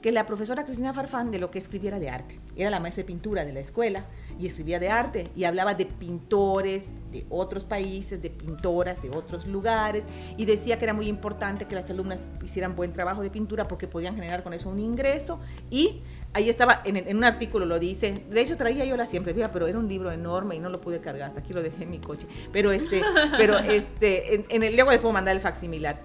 que 0.03 0.13
la 0.13 0.27
profesora 0.27 0.65
Cristina 0.65 0.93
Farfán 0.93 1.31
de 1.31 1.39
lo 1.39 1.51
que 1.51 1.59
escribiera 1.59 1.99
de 1.99 2.11
arte. 2.11 2.39
Era 2.57 2.69
la 2.69 2.81
maestra 2.81 3.03
de 3.03 3.07
pintura 3.07 3.45
de 3.45 3.53
la 3.53 3.61
escuela 3.61 4.05
y 4.39 4.47
escribía 4.47 4.79
de 4.79 4.91
arte 4.91 5.29
y 5.35 5.45
hablaba 5.45 5.75
de 5.75 5.87
pintores 5.87 6.85
de 7.11 7.25
otros 7.31 7.65
países, 7.65 8.21
de 8.21 8.31
pintoras 8.31 9.01
de 9.03 9.11
otros 9.11 9.47
lugares 9.47 10.05
y 10.37 10.45
decía 10.45 10.79
que 10.79 10.85
era 10.85 10.95
muy 10.95 11.07
importante 11.07 11.67
que 11.67 11.75
las 11.75 11.89
alumnas 11.89 12.21
hicieran 12.43 12.75
buen 12.75 12.93
trabajo 12.93 13.23
de 13.23 13.31
pintura 13.31 13.69
porque 13.69 13.87
podían 13.87 14.15
generar 14.15 14.43
con 14.43 14.53
eso 14.53 14.69
un 14.69 14.81
ingreso 14.81 15.41
y 15.71 16.01
ahí 16.33 16.49
estaba, 16.49 16.83
en, 16.85 16.97
en 16.97 17.17
un 17.17 17.25
artículo 17.25 17.67
lo 17.67 17.79
dice, 17.79 18.25
de 18.29 18.41
hecho 18.41 18.57
traía 18.57 18.85
yo 18.85 18.97
la 18.97 19.07
siempre 19.07 19.35
pero 19.53 19.67
era 19.67 19.79
un 19.79 19.89
libro 19.89 20.11
enorme 20.11 20.57
y 20.57 20.59
no 20.59 20.69
lo 20.69 20.81
pude 20.81 21.01
cargar, 21.01 21.29
hasta 21.29 21.41
aquí 21.41 21.53
lo 21.53 21.63
dejé 21.63 21.85
en 21.85 21.91
mi 21.91 21.99
coche, 21.99 22.27
pero 22.53 22.73
este, 22.73 23.03
pero 23.37 23.59
este, 23.59 24.35
en, 24.35 24.47
en 24.49 24.63
el, 24.63 24.75
luego 24.75 24.91
les 24.91 25.01
puedo 25.01 25.13
mandar 25.13 25.35
el 25.37 25.41
facsimilar. 25.43 26.01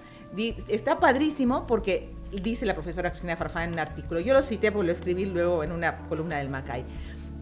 Está 0.68 1.00
padrísimo 1.00 1.66
porque 1.66 2.10
dice 2.32 2.66
la 2.66 2.74
profesora 2.74 3.10
Cristina 3.10 3.36
Farfán 3.36 3.64
en 3.64 3.72
un 3.74 3.78
artículo, 3.78 4.20
yo 4.20 4.34
lo 4.34 4.42
cité 4.42 4.72
porque 4.72 4.86
lo 4.86 4.92
escribí 4.92 5.24
luego 5.24 5.64
en 5.64 5.72
una 5.72 6.06
columna 6.06 6.38
del 6.38 6.48
Macay. 6.48 6.84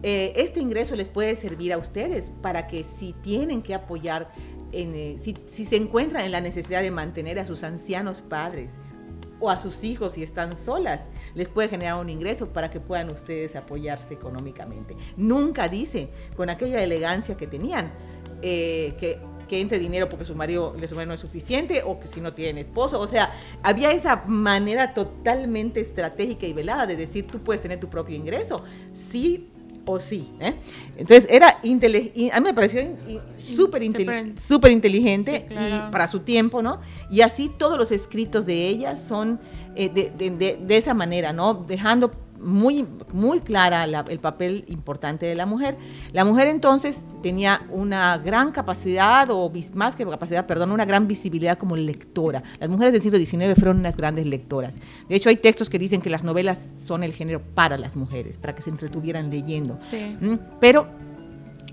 Eh, 0.03 0.33
este 0.35 0.59
ingreso 0.59 0.95
les 0.95 1.09
puede 1.09 1.35
servir 1.35 1.73
a 1.73 1.77
ustedes 1.77 2.31
para 2.41 2.67
que 2.67 2.83
si 2.83 3.13
tienen 3.13 3.63
que 3.63 3.73
apoyar, 3.73 4.31
en, 4.71 4.93
eh, 4.93 5.17
si, 5.19 5.65
se 5.65 5.75
encuentran 5.75 6.25
en 6.25 6.31
la 6.31 6.41
necesidad 6.41 6.81
de 6.81 6.91
mantener 6.91 7.39
a 7.39 7.47
sus 7.47 7.63
ancianos 7.63 8.21
padres, 8.21 8.77
o 9.39 9.51
a 9.51 9.59
sus 9.59 9.83
hijos 9.83 10.13
si 10.13 10.23
están 10.23 10.55
solas. 10.55 11.05
Les 11.35 11.49
puede 11.49 11.69
generar 11.69 11.99
un 11.99 12.09
ingreso 12.09 12.51
para 12.51 12.69
que 12.69 12.79
puedan 12.79 13.11
ustedes 13.11 13.55
apoyarse 13.55 14.13
económicamente. 14.13 14.95
Nunca 15.15 15.67
dice, 15.67 16.09
con 16.35 16.49
aquella 16.49 16.81
elegancia 16.81 17.37
que 17.37 17.45
tenían, 17.45 17.91
eh, 18.41 18.95
que, 18.99 19.19
que 19.47 19.59
entre 19.59 19.79
dinero 19.79 20.09
porque 20.09 20.25
su 20.25 20.35
marido, 20.35 20.73
su 20.87 20.95
marido 20.95 21.07
no 21.07 21.13
es 21.13 21.21
suficiente 21.21 21.81
o 21.85 21.99
que 21.99 22.07
si 22.07 22.21
no 22.21 22.33
tienen 22.33 22.57
esposo. 22.57 22.99
O 22.99 23.07
sea, 23.07 23.31
había 23.63 23.91
esa 23.91 24.23
manera 24.27 24.93
totalmente 24.93 25.79
estratégica 25.79 26.45
y 26.45 26.53
velada 26.53 26.85
de 26.85 26.95
decir, 26.95 27.27
tú 27.27 27.39
puedes 27.39 27.61
tener 27.61 27.79
tu 27.79 27.89
propio 27.89 28.15
ingreso. 28.15 28.63
Sí, 29.11 29.49
o 29.87 29.99
sí. 29.99 30.29
¿eh? 30.39 30.53
Entonces 30.97 31.27
era 31.29 31.59
inteligente, 31.63 32.31
a 32.33 32.39
mí 32.39 32.45
me 32.45 32.53
pareció 32.53 32.81
súper 33.39 33.81
super 34.37 34.71
inteligente 34.71 35.45
y 35.49 35.91
para 35.91 36.07
su 36.07 36.19
tiempo, 36.19 36.61
¿no? 36.61 36.81
Y 37.09 37.21
así 37.21 37.49
todos 37.57 37.77
los 37.77 37.91
escritos 37.91 38.45
de 38.45 38.67
ella 38.67 38.97
son 38.97 39.39
eh, 39.75 39.89
de, 39.89 40.11
de, 40.11 40.57
de, 40.57 40.77
esa 40.77 40.93
manera, 40.93 41.33
¿no? 41.33 41.53
Dejando 41.53 42.11
muy, 42.39 42.85
muy 43.13 43.39
clara 43.39 43.83
el 43.83 44.19
papel 44.19 44.65
importante 44.67 45.25
de 45.25 45.35
la 45.35 45.45
mujer. 45.45 45.77
La 46.13 46.25
mujer 46.25 46.47
entonces 46.47 47.05
tenía 47.21 47.65
una 47.71 48.17
gran 48.17 48.51
capacidad, 48.51 49.29
o 49.29 49.51
más 49.73 49.95
que 49.95 50.05
capacidad, 50.05 50.45
perdón, 50.45 50.71
una 50.71 50.85
gran 50.85 51.07
visibilidad 51.07 51.57
como 51.57 51.75
lectora. 51.75 52.43
Las 52.59 52.69
mujeres 52.69 52.93
del 52.93 53.01
siglo 53.01 53.17
XIX 53.17 53.55
fueron 53.55 53.79
unas 53.79 53.97
grandes 53.97 54.25
lectoras. 54.25 54.77
De 55.09 55.15
hecho, 55.15 55.29
hay 55.29 55.37
textos 55.37 55.69
que 55.69 55.79
dicen 55.79 56.01
que 56.01 56.09
las 56.09 56.23
novelas 56.23 56.67
son 56.83 57.03
el 57.03 57.13
género 57.13 57.41
para 57.55 57.77
las 57.77 57.95
mujeres, 57.95 58.37
para 58.37 58.55
que 58.55 58.61
se 58.61 58.69
entretuvieran 58.69 59.29
leyendo. 59.29 59.77
¿Mm? 60.21 60.35
Pero 60.59 60.87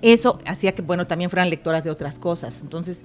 eso 0.02 0.38
hacía 0.46 0.72
que, 0.72 0.82
bueno, 0.82 1.06
también 1.06 1.30
fueran 1.30 1.50
lectoras 1.50 1.84
de 1.84 1.90
otras 1.90 2.18
cosas. 2.18 2.60
Entonces, 2.60 3.04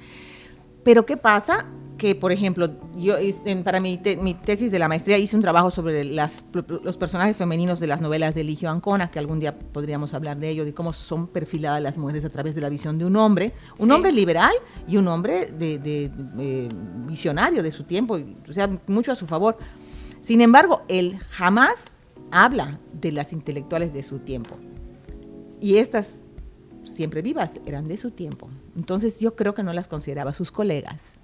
pero 0.84 1.06
¿qué 1.06 1.18
pasa? 1.18 1.66
Que, 2.00 2.16
por 2.16 2.32
ejemplo, 2.32 2.72
yo 2.98 3.16
para 3.64 3.80
mi, 3.80 4.02
mi, 4.20 4.34
tesis 4.34 4.72
de 4.72 4.80
la 4.80 4.88
maestría 4.88 5.20
hice 5.20 5.36
un 5.36 5.44
trabajo 5.44 5.70
sobre 5.70 6.04
las, 6.04 6.44
los 6.82 6.98
personajes 6.98 7.38
femeninos 7.38 7.80
de 7.80 7.86
las 7.86 8.02
novelas 8.02 8.34
de 8.34 8.44
Ligio 8.44 8.72
Ancona, 8.72 9.12
que 9.12 9.20
algún 9.20 9.40
día 9.40 9.60
podríamos 9.60 10.16
hablar 10.16 10.40
de 10.40 10.50
ello, 10.50 10.66
de 10.66 10.74
cómo 10.74 10.94
son 10.94 11.28
perfiladas 11.28 11.84
las 11.84 12.00
mujeres 12.00 12.26
a 12.26 12.30
través 12.30 12.56
de 12.56 12.62
la 12.62 12.70
visión 12.70 12.98
de 12.98 13.06
un 13.06 13.16
hombre, 13.18 13.54
un 13.78 13.92
hombre 13.92 14.12
liberal 14.12 14.54
y 14.88 14.98
un 14.98 15.08
hombre 15.08 15.48
de, 15.48 16.10
visionario 17.06 17.62
de 17.62 17.72
su 17.72 17.84
tiempo, 17.84 18.18
o 18.50 18.54
sea, 18.54 18.68
mucho 18.88 19.12
a 19.12 19.16
su 19.16 19.28
favor. 19.28 19.58
Sin 20.22 20.42
embargo, 20.42 20.82
él 20.88 21.20
jamás 21.30 21.86
habla 22.32 22.80
de 22.94 23.12
las 23.12 23.34
intelectuales 23.34 23.94
de 23.94 24.02
su 24.02 24.20
tiempo. 24.20 24.58
Y 25.62 25.78
estas 25.78 26.22
siempre 26.84 27.22
vivas 27.22 27.52
eran 27.66 27.88
de 27.88 27.98
su 27.98 28.12
tiempo. 28.12 28.50
Entonces 28.76 29.20
yo 29.20 29.36
creo 29.36 29.54
que 29.54 29.64
no 29.64 29.74
las 29.74 29.88
consideraba 29.88 30.34
sus 30.34 30.52
colegas. 30.52 31.19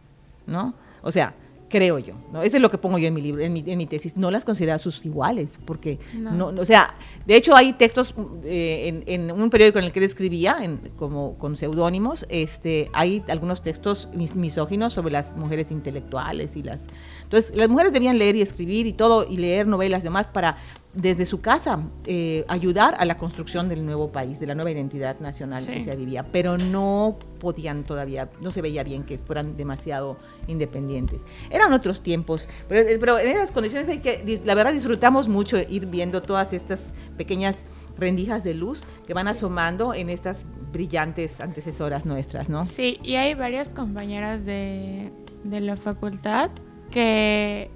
¿No? 0.48 0.76
O 1.02 1.12
sea, 1.12 1.36
creo 1.70 2.00
yo, 2.00 2.14
¿no? 2.32 2.42
Eso 2.42 2.58
es 2.58 2.62
lo 2.62 2.70
que 2.70 2.78
pongo 2.78 2.98
yo 2.98 3.08
en 3.08 3.14
mi 3.14 3.22
libro, 3.22 3.42
en 3.42 3.52
mi, 3.52 3.64
en 3.66 3.78
mi 3.78 3.86
tesis, 3.86 4.16
no 4.16 4.32
las 4.32 4.46
considera 4.46 4.78
sus 4.80 5.06
iguales, 5.06 5.60
porque, 5.66 6.00
no. 6.14 6.48
o 6.48 6.66
sea, 6.66 6.96
de 7.26 7.36
hecho 7.36 7.56
hay 7.56 7.74
textos 7.74 8.14
eh, 8.44 9.04
en, 9.08 9.32
un 9.32 9.50
periódico 9.50 9.80
en 9.80 9.86
el 9.86 9.92
que 9.92 10.00
él 10.00 10.06
escribía, 10.06 10.58
en, 10.62 10.78
como 10.96 11.38
con 11.38 11.58
seudónimos, 11.58 12.26
este, 12.30 12.90
hay 12.94 13.24
algunos 13.28 13.62
textos 13.62 14.10
misóginos 14.14 14.94
sobre 14.94 15.12
las 15.12 15.36
mujeres 15.36 15.72
intelectuales 15.72 16.56
y 16.56 16.64
las... 16.64 16.86
Entonces, 17.24 17.56
las 17.56 17.68
mujeres 17.68 17.92
debían 17.92 18.18
leer 18.18 18.36
y 18.36 18.42
escribir 18.42 18.86
y 18.88 18.94
todo, 18.94 19.26
y 19.28 19.38
leer 19.38 19.68
novelas 19.68 20.02
y 20.02 20.06
demás 20.06 20.28
para 20.28 20.58
desde 20.96 21.26
su 21.26 21.42
casa 21.42 21.80
eh, 22.06 22.46
ayudar 22.48 22.96
a 22.98 23.06
la 23.06 23.18
construcción 23.18 23.68
del 23.68 23.86
nuevo 23.86 24.12
país, 24.12 24.40
de 24.40 24.48
la 24.48 24.56
nueva 24.56 24.72
identidad 24.72 25.20
nacional 25.20 25.66
que 25.66 25.82
se 25.82 25.96
vivía, 25.96 26.24
pero 26.32 26.58
no 26.58 27.20
podían 27.40 27.84
todavía, 27.84 28.30
no 28.42 28.50
se 28.50 28.62
veía 28.62 28.84
bien 28.84 29.04
que 29.04 29.18
fueran 29.18 29.58
demasiado 29.58 30.18
independientes. 30.48 31.22
Eran 31.50 31.74
otros 31.74 32.02
tiempos, 32.02 32.48
pero, 32.70 32.90
eh, 32.90 32.98
pero 32.98 33.20
en 33.20 33.28
esas 33.28 33.52
condiciones 33.52 33.90
hay 33.90 34.00
que, 34.00 34.42
la 34.46 34.56
verdad 34.56 34.72
disfrutamos 34.72 35.28
mucho 35.28 35.58
ir 35.58 35.86
viendo 35.88 36.22
todas 36.22 36.54
estas 36.54 36.94
pequeñas 37.18 37.66
rendijas 37.98 38.44
de 38.44 38.54
luz 38.54 38.84
que 39.06 39.14
van 39.14 39.28
asomando 39.28 39.94
en 39.94 40.10
estas 40.10 40.46
brillantes 40.72 41.42
antecesoras 41.42 42.06
nuestras, 42.06 42.50
¿no? 42.50 42.64
Sí, 42.64 43.00
y 43.04 43.16
hay 43.16 43.34
varias 43.34 43.70
compañeras 43.70 44.46
de, 44.46 45.12
de 45.44 45.60
la 45.60 45.76
facultad 45.76 46.52
que 46.90 47.70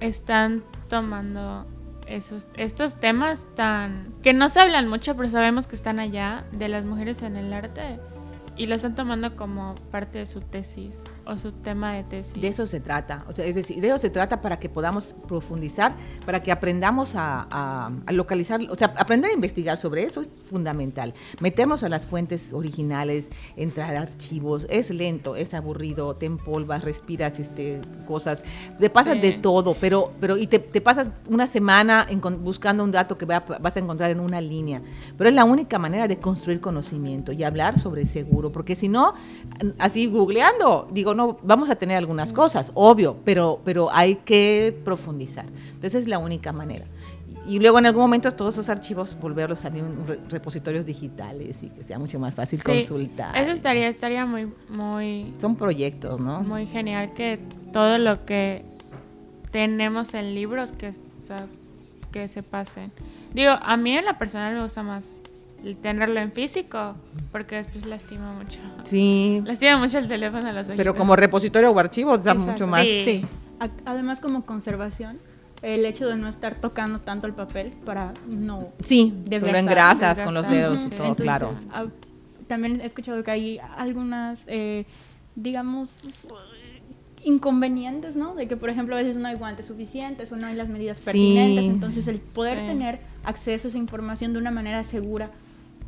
están 0.00 0.62
tomando 0.88 1.66
esos, 2.06 2.48
estos 2.56 2.96
temas 2.96 3.46
tan 3.54 4.14
que 4.22 4.32
no 4.32 4.48
se 4.48 4.60
hablan 4.60 4.88
mucho, 4.88 5.16
pero 5.16 5.28
sabemos 5.28 5.66
que 5.66 5.76
están 5.76 5.98
allá 5.98 6.44
de 6.52 6.68
las 6.68 6.84
mujeres 6.84 7.22
en 7.22 7.36
el 7.36 7.52
arte 7.52 7.98
y 8.56 8.66
lo 8.66 8.74
están 8.74 8.94
tomando 8.94 9.36
como 9.36 9.74
parte 9.90 10.18
de 10.18 10.26
su 10.26 10.40
tesis 10.40 11.02
o 11.26 11.36
su 11.36 11.52
tema 11.52 11.94
de 11.94 12.04
tesis. 12.04 12.40
De 12.40 12.48
eso 12.48 12.66
se 12.66 12.80
trata, 12.80 13.24
o 13.28 13.34
sea, 13.34 13.44
es 13.44 13.54
decir, 13.54 13.80
de 13.80 13.88
eso 13.88 13.98
se 13.98 14.10
trata 14.10 14.40
para 14.40 14.58
que 14.58 14.68
podamos 14.68 15.14
profundizar, 15.26 15.94
para 16.24 16.42
que 16.42 16.52
aprendamos 16.52 17.14
a, 17.16 17.90
localizar, 18.08 18.60
o 18.70 18.74
sea, 18.74 18.94
aprender 18.98 19.30
a 19.30 19.34
investigar 19.34 19.76
sobre 19.76 20.04
eso 20.04 20.20
es 20.20 20.28
fundamental. 20.44 21.14
Meternos 21.40 21.82
a 21.82 21.88
las 21.88 22.06
fuentes 22.06 22.52
originales, 22.52 23.28
entrar 23.56 23.96
a 23.96 24.02
archivos, 24.02 24.66
es 24.70 24.90
lento, 24.90 25.36
es 25.36 25.54
aburrido, 25.54 26.14
te 26.16 26.26
empolvas, 26.26 26.84
respiras 26.84 27.38
este, 27.40 27.80
cosas, 28.06 28.42
te 28.78 28.90
pasa 28.90 29.14
de 29.14 29.32
todo, 29.32 29.76
pero, 29.80 30.12
pero 30.20 30.36
y 30.36 30.46
te, 30.46 30.58
pasas 30.80 31.10
una 31.28 31.46
semana 31.46 32.06
buscando 32.40 32.84
un 32.84 32.92
dato 32.92 33.16
que 33.16 33.24
vas 33.24 33.76
a 33.76 33.78
encontrar 33.78 34.10
en 34.10 34.20
una 34.20 34.40
línea, 34.40 34.82
pero 35.16 35.30
es 35.30 35.34
la 35.34 35.44
única 35.44 35.78
manera 35.78 36.08
de 36.08 36.18
construir 36.18 36.60
conocimiento 36.60 37.32
y 37.32 37.44
hablar 37.44 37.78
sobre 37.78 38.06
seguro, 38.06 38.52
porque 38.52 38.76
si 38.76 38.88
no, 38.88 39.14
así 39.78 40.06
googleando, 40.06 40.88
digo, 40.92 41.13
no, 41.14 41.38
vamos 41.42 41.70
a 41.70 41.76
tener 41.76 41.96
algunas 41.96 42.32
cosas, 42.32 42.70
obvio, 42.74 43.16
pero, 43.24 43.60
pero 43.64 43.90
hay 43.92 44.16
que 44.16 44.76
profundizar. 44.84 45.46
Entonces 45.46 45.94
es 45.94 46.08
la 46.08 46.18
única 46.18 46.52
manera. 46.52 46.86
Y 47.46 47.58
luego 47.58 47.78
en 47.78 47.86
algún 47.86 48.02
momento 48.02 48.30
todos 48.32 48.54
esos 48.54 48.68
archivos 48.70 49.16
volverlos 49.20 49.64
a 49.64 49.72
repositorios 50.30 50.86
digitales 50.86 51.62
y 51.62 51.68
que 51.68 51.82
sea 51.82 51.98
mucho 51.98 52.18
más 52.18 52.34
fácil 52.34 52.62
consultar. 52.62 53.36
Eso 53.36 53.50
estaría, 53.50 53.88
estaría 53.88 54.24
muy, 54.24 54.50
muy... 54.68 55.34
Son 55.38 55.54
proyectos, 55.54 56.20
¿no? 56.20 56.42
Muy 56.42 56.66
genial 56.66 57.12
que 57.12 57.38
todo 57.72 57.98
lo 57.98 58.24
que 58.24 58.64
tenemos 59.50 60.14
en 60.14 60.34
libros 60.34 60.72
que, 60.72 60.92
que 62.12 62.28
se 62.28 62.42
pasen. 62.42 62.92
Digo, 63.34 63.52
a 63.60 63.76
mí 63.76 63.96
en 63.96 64.06
la 64.06 64.18
personal 64.18 64.54
me 64.54 64.62
gusta 64.62 64.82
más 64.82 65.16
tenerlo 65.80 66.20
en 66.20 66.32
físico, 66.32 66.94
porque 67.32 67.56
después 67.56 67.86
lastima 67.86 68.32
mucho. 68.32 68.60
Sí. 68.82 69.42
Lastima 69.44 69.78
mucho 69.78 69.98
el 69.98 70.08
teléfono 70.08 70.48
a 70.48 70.52
los 70.52 70.68
ojos. 70.68 70.76
Pero 70.76 70.94
como 70.94 71.16
repositorio 71.16 71.70
o 71.70 71.78
archivo 71.78 72.18
da 72.18 72.34
mucho 72.34 72.66
más. 72.66 72.82
Sí. 72.82 73.24
Además 73.84 74.20
como 74.20 74.44
conservación, 74.44 75.18
el 75.62 75.86
hecho 75.86 76.06
de 76.06 76.16
no 76.16 76.28
estar 76.28 76.58
tocando 76.58 77.00
tanto 77.00 77.26
el 77.26 77.32
papel 77.32 77.72
para 77.84 78.12
no 78.28 78.68
Sí, 78.82 79.14
lo 79.30 79.56
engrasas 79.56 80.20
con 80.20 80.34
los 80.34 80.48
dedos 80.48 80.78
y 80.86 80.90
todo, 80.90 81.14
claro. 81.14 81.52
también 82.46 82.80
he 82.82 82.86
escuchado 82.86 83.24
que 83.24 83.30
hay 83.30 83.60
algunas, 83.76 84.40
eh, 84.46 84.84
digamos, 85.34 85.90
inconvenientes, 87.24 88.16
¿no? 88.16 88.34
De 88.34 88.46
que, 88.46 88.56
por 88.56 88.68
ejemplo, 88.68 88.94
a 88.94 88.98
veces 88.98 89.16
no 89.16 89.26
hay 89.28 89.36
guantes 89.36 89.66
suficientes 89.66 90.30
o 90.30 90.36
no 90.36 90.46
hay 90.46 90.54
las 90.54 90.68
medidas 90.68 91.00
pertinentes. 91.00 91.64
Entonces, 91.64 92.06
el 92.06 92.20
poder 92.20 92.58
tener 92.58 93.00
acceso 93.24 93.68
a 93.68 93.70
esa 93.70 93.78
información 93.78 94.34
de 94.34 94.38
una 94.38 94.50
manera 94.50 94.84
segura 94.84 95.30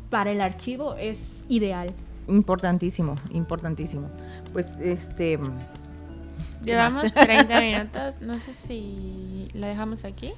para 0.09 0.31
el 0.31 0.41
archivo 0.41 0.95
es 0.95 1.19
ideal. 1.47 1.91
Importantísimo, 2.27 3.15
importantísimo. 3.31 4.09
Pues 4.53 4.73
este... 4.79 5.39
Llevamos 6.63 7.13
30 7.13 7.61
minutos, 7.61 8.15
no 8.21 8.39
sé 8.39 8.53
si 8.53 9.47
la 9.53 9.67
dejamos 9.67 10.05
aquí. 10.05 10.33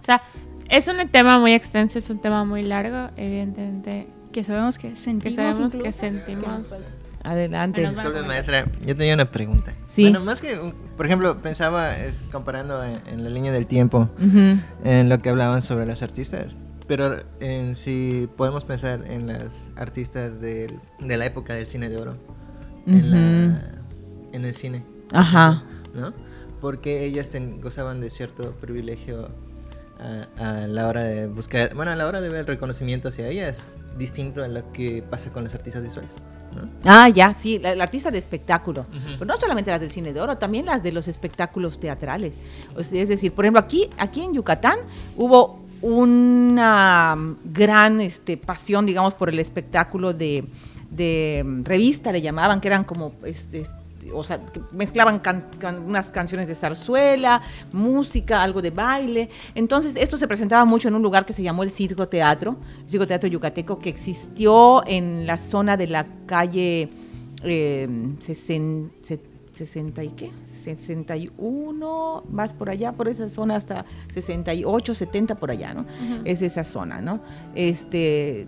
O 0.00 0.04
sea, 0.04 0.22
es 0.68 0.88
un 0.88 1.08
tema 1.08 1.38
muy 1.38 1.52
extenso, 1.52 1.98
es 1.98 2.10
un 2.10 2.20
tema 2.20 2.44
muy 2.44 2.62
largo, 2.62 3.10
evidentemente. 3.16 4.06
Que 4.32 4.44
sabemos 4.44 4.78
que 4.78 4.94
sentimos. 4.96 5.36
Que 5.36 5.42
sabemos 5.42 5.76
que 5.76 5.92
sentimos. 5.92 6.74
Adelante. 7.22 7.86
Disculpe, 7.86 8.22
maestra, 8.22 8.66
yo 8.84 8.96
tenía 8.96 9.14
una 9.14 9.30
pregunta. 9.30 9.74
Sí. 9.88 10.02
Bueno, 10.02 10.20
más 10.20 10.40
que, 10.40 10.58
por 10.96 11.06
ejemplo, 11.06 11.36
pensaba, 11.38 11.96
es, 11.98 12.22
comparando 12.32 12.82
en, 12.82 13.24
la 13.24 13.30
línea 13.30 13.52
del 13.52 13.66
tiempo, 13.66 14.08
en 14.84 15.08
lo 15.08 15.18
que 15.18 15.28
hablaban 15.28 15.60
sobre 15.60 15.84
las 15.86 16.02
artistas. 16.02 16.56
Pero 16.90 17.22
en 17.38 17.76
si 17.76 18.28
podemos 18.36 18.64
pensar 18.64 19.04
en 19.08 19.28
las 19.28 19.70
artistas 19.76 20.40
de, 20.40 20.76
de 20.98 21.16
la 21.16 21.24
época 21.24 21.54
del 21.54 21.64
cine 21.64 21.88
de 21.88 21.96
oro, 21.96 22.16
en, 22.84 23.10
la, 23.12 23.62
en 24.32 24.44
el 24.44 24.52
cine. 24.52 24.84
Ajá. 25.12 25.62
¿No? 25.94 26.12
Porque 26.60 27.04
ellas 27.04 27.30
gozaban 27.60 28.00
de 28.00 28.10
cierto 28.10 28.56
privilegio 28.56 29.28
a, 30.36 30.66
la 30.66 30.88
hora 30.88 31.04
de 31.04 31.28
buscar, 31.28 31.76
bueno, 31.76 31.92
a 31.92 31.94
la 31.94 32.08
hora 32.08 32.20
de 32.20 32.28
ver 32.28 32.40
el 32.40 32.46
reconocimiento 32.48 33.06
hacia 33.06 33.28
ellas, 33.28 33.68
distinto 33.96 34.42
a 34.42 34.48
lo 34.48 34.72
que 34.72 35.04
pasa 35.08 35.30
con 35.30 35.44
las 35.44 35.54
artistas 35.54 35.84
visuales. 35.84 36.14
¿no? 36.56 36.68
Ah, 36.84 37.08
ya, 37.08 37.34
sí, 37.34 37.60
la, 37.60 37.80
artista 37.84 38.10
de 38.10 38.18
espectáculo. 38.18 38.84
Pero 39.12 39.26
no 39.26 39.36
solamente 39.36 39.70
las 39.70 39.78
del 39.78 39.92
cine 39.92 40.12
de 40.12 40.20
oro, 40.20 40.38
también 40.38 40.66
las 40.66 40.82
de 40.82 40.90
los 40.90 41.06
espectáculos 41.06 41.78
teatrales. 41.78 42.34
es 42.76 42.90
decir, 42.90 43.32
por 43.32 43.44
ejemplo, 43.44 43.60
aquí, 43.60 43.88
aquí 43.96 44.22
en 44.22 44.34
Yucatán 44.34 44.80
hubo 45.16 45.59
una 45.82 47.16
gran 47.44 48.00
este, 48.00 48.36
pasión, 48.36 48.86
digamos, 48.86 49.14
por 49.14 49.28
el 49.28 49.38
espectáculo 49.38 50.12
de, 50.12 50.44
de 50.90 51.44
revista, 51.64 52.12
le 52.12 52.22
llamaban, 52.22 52.60
que 52.60 52.68
eran 52.68 52.84
como 52.84 53.12
este, 53.24 53.64
o 54.14 54.24
sea, 54.24 54.40
mezclaban 54.72 55.20
unas 55.86 56.10
canciones 56.10 56.48
de 56.48 56.54
zarzuela, 56.54 57.42
música, 57.72 58.42
algo 58.42 58.62
de 58.62 58.70
baile. 58.70 59.28
Entonces, 59.54 59.96
esto 59.96 60.16
se 60.16 60.26
presentaba 60.26 60.64
mucho 60.64 60.88
en 60.88 60.94
un 60.94 61.02
lugar 61.02 61.26
que 61.26 61.32
se 61.32 61.42
llamó 61.42 61.62
el 61.62 61.70
Circo 61.70 62.08
Teatro, 62.08 62.56
el 62.84 62.90
Circo 62.90 63.06
Teatro 63.06 63.28
Yucateco, 63.28 63.78
que 63.78 63.88
existió 63.88 64.86
en 64.86 65.26
la 65.26 65.38
zona 65.38 65.76
de 65.76 65.86
la 65.86 66.06
calle 66.26 66.90
eh, 67.42 67.88
60, 68.18 69.16
y 70.04 70.08
qué? 70.10 70.30
61, 70.44 72.24
más 72.30 72.52
por 72.52 72.70
allá, 72.70 72.92
por 72.92 73.08
esa 73.08 73.28
zona 73.30 73.56
hasta 73.56 73.84
68, 74.12 74.94
70 74.94 75.34
por 75.36 75.50
allá, 75.50 75.74
¿no? 75.74 75.86
Es 76.24 76.42
esa 76.42 76.64
zona, 76.64 77.00
¿no? 77.00 77.20
Este, 77.54 78.46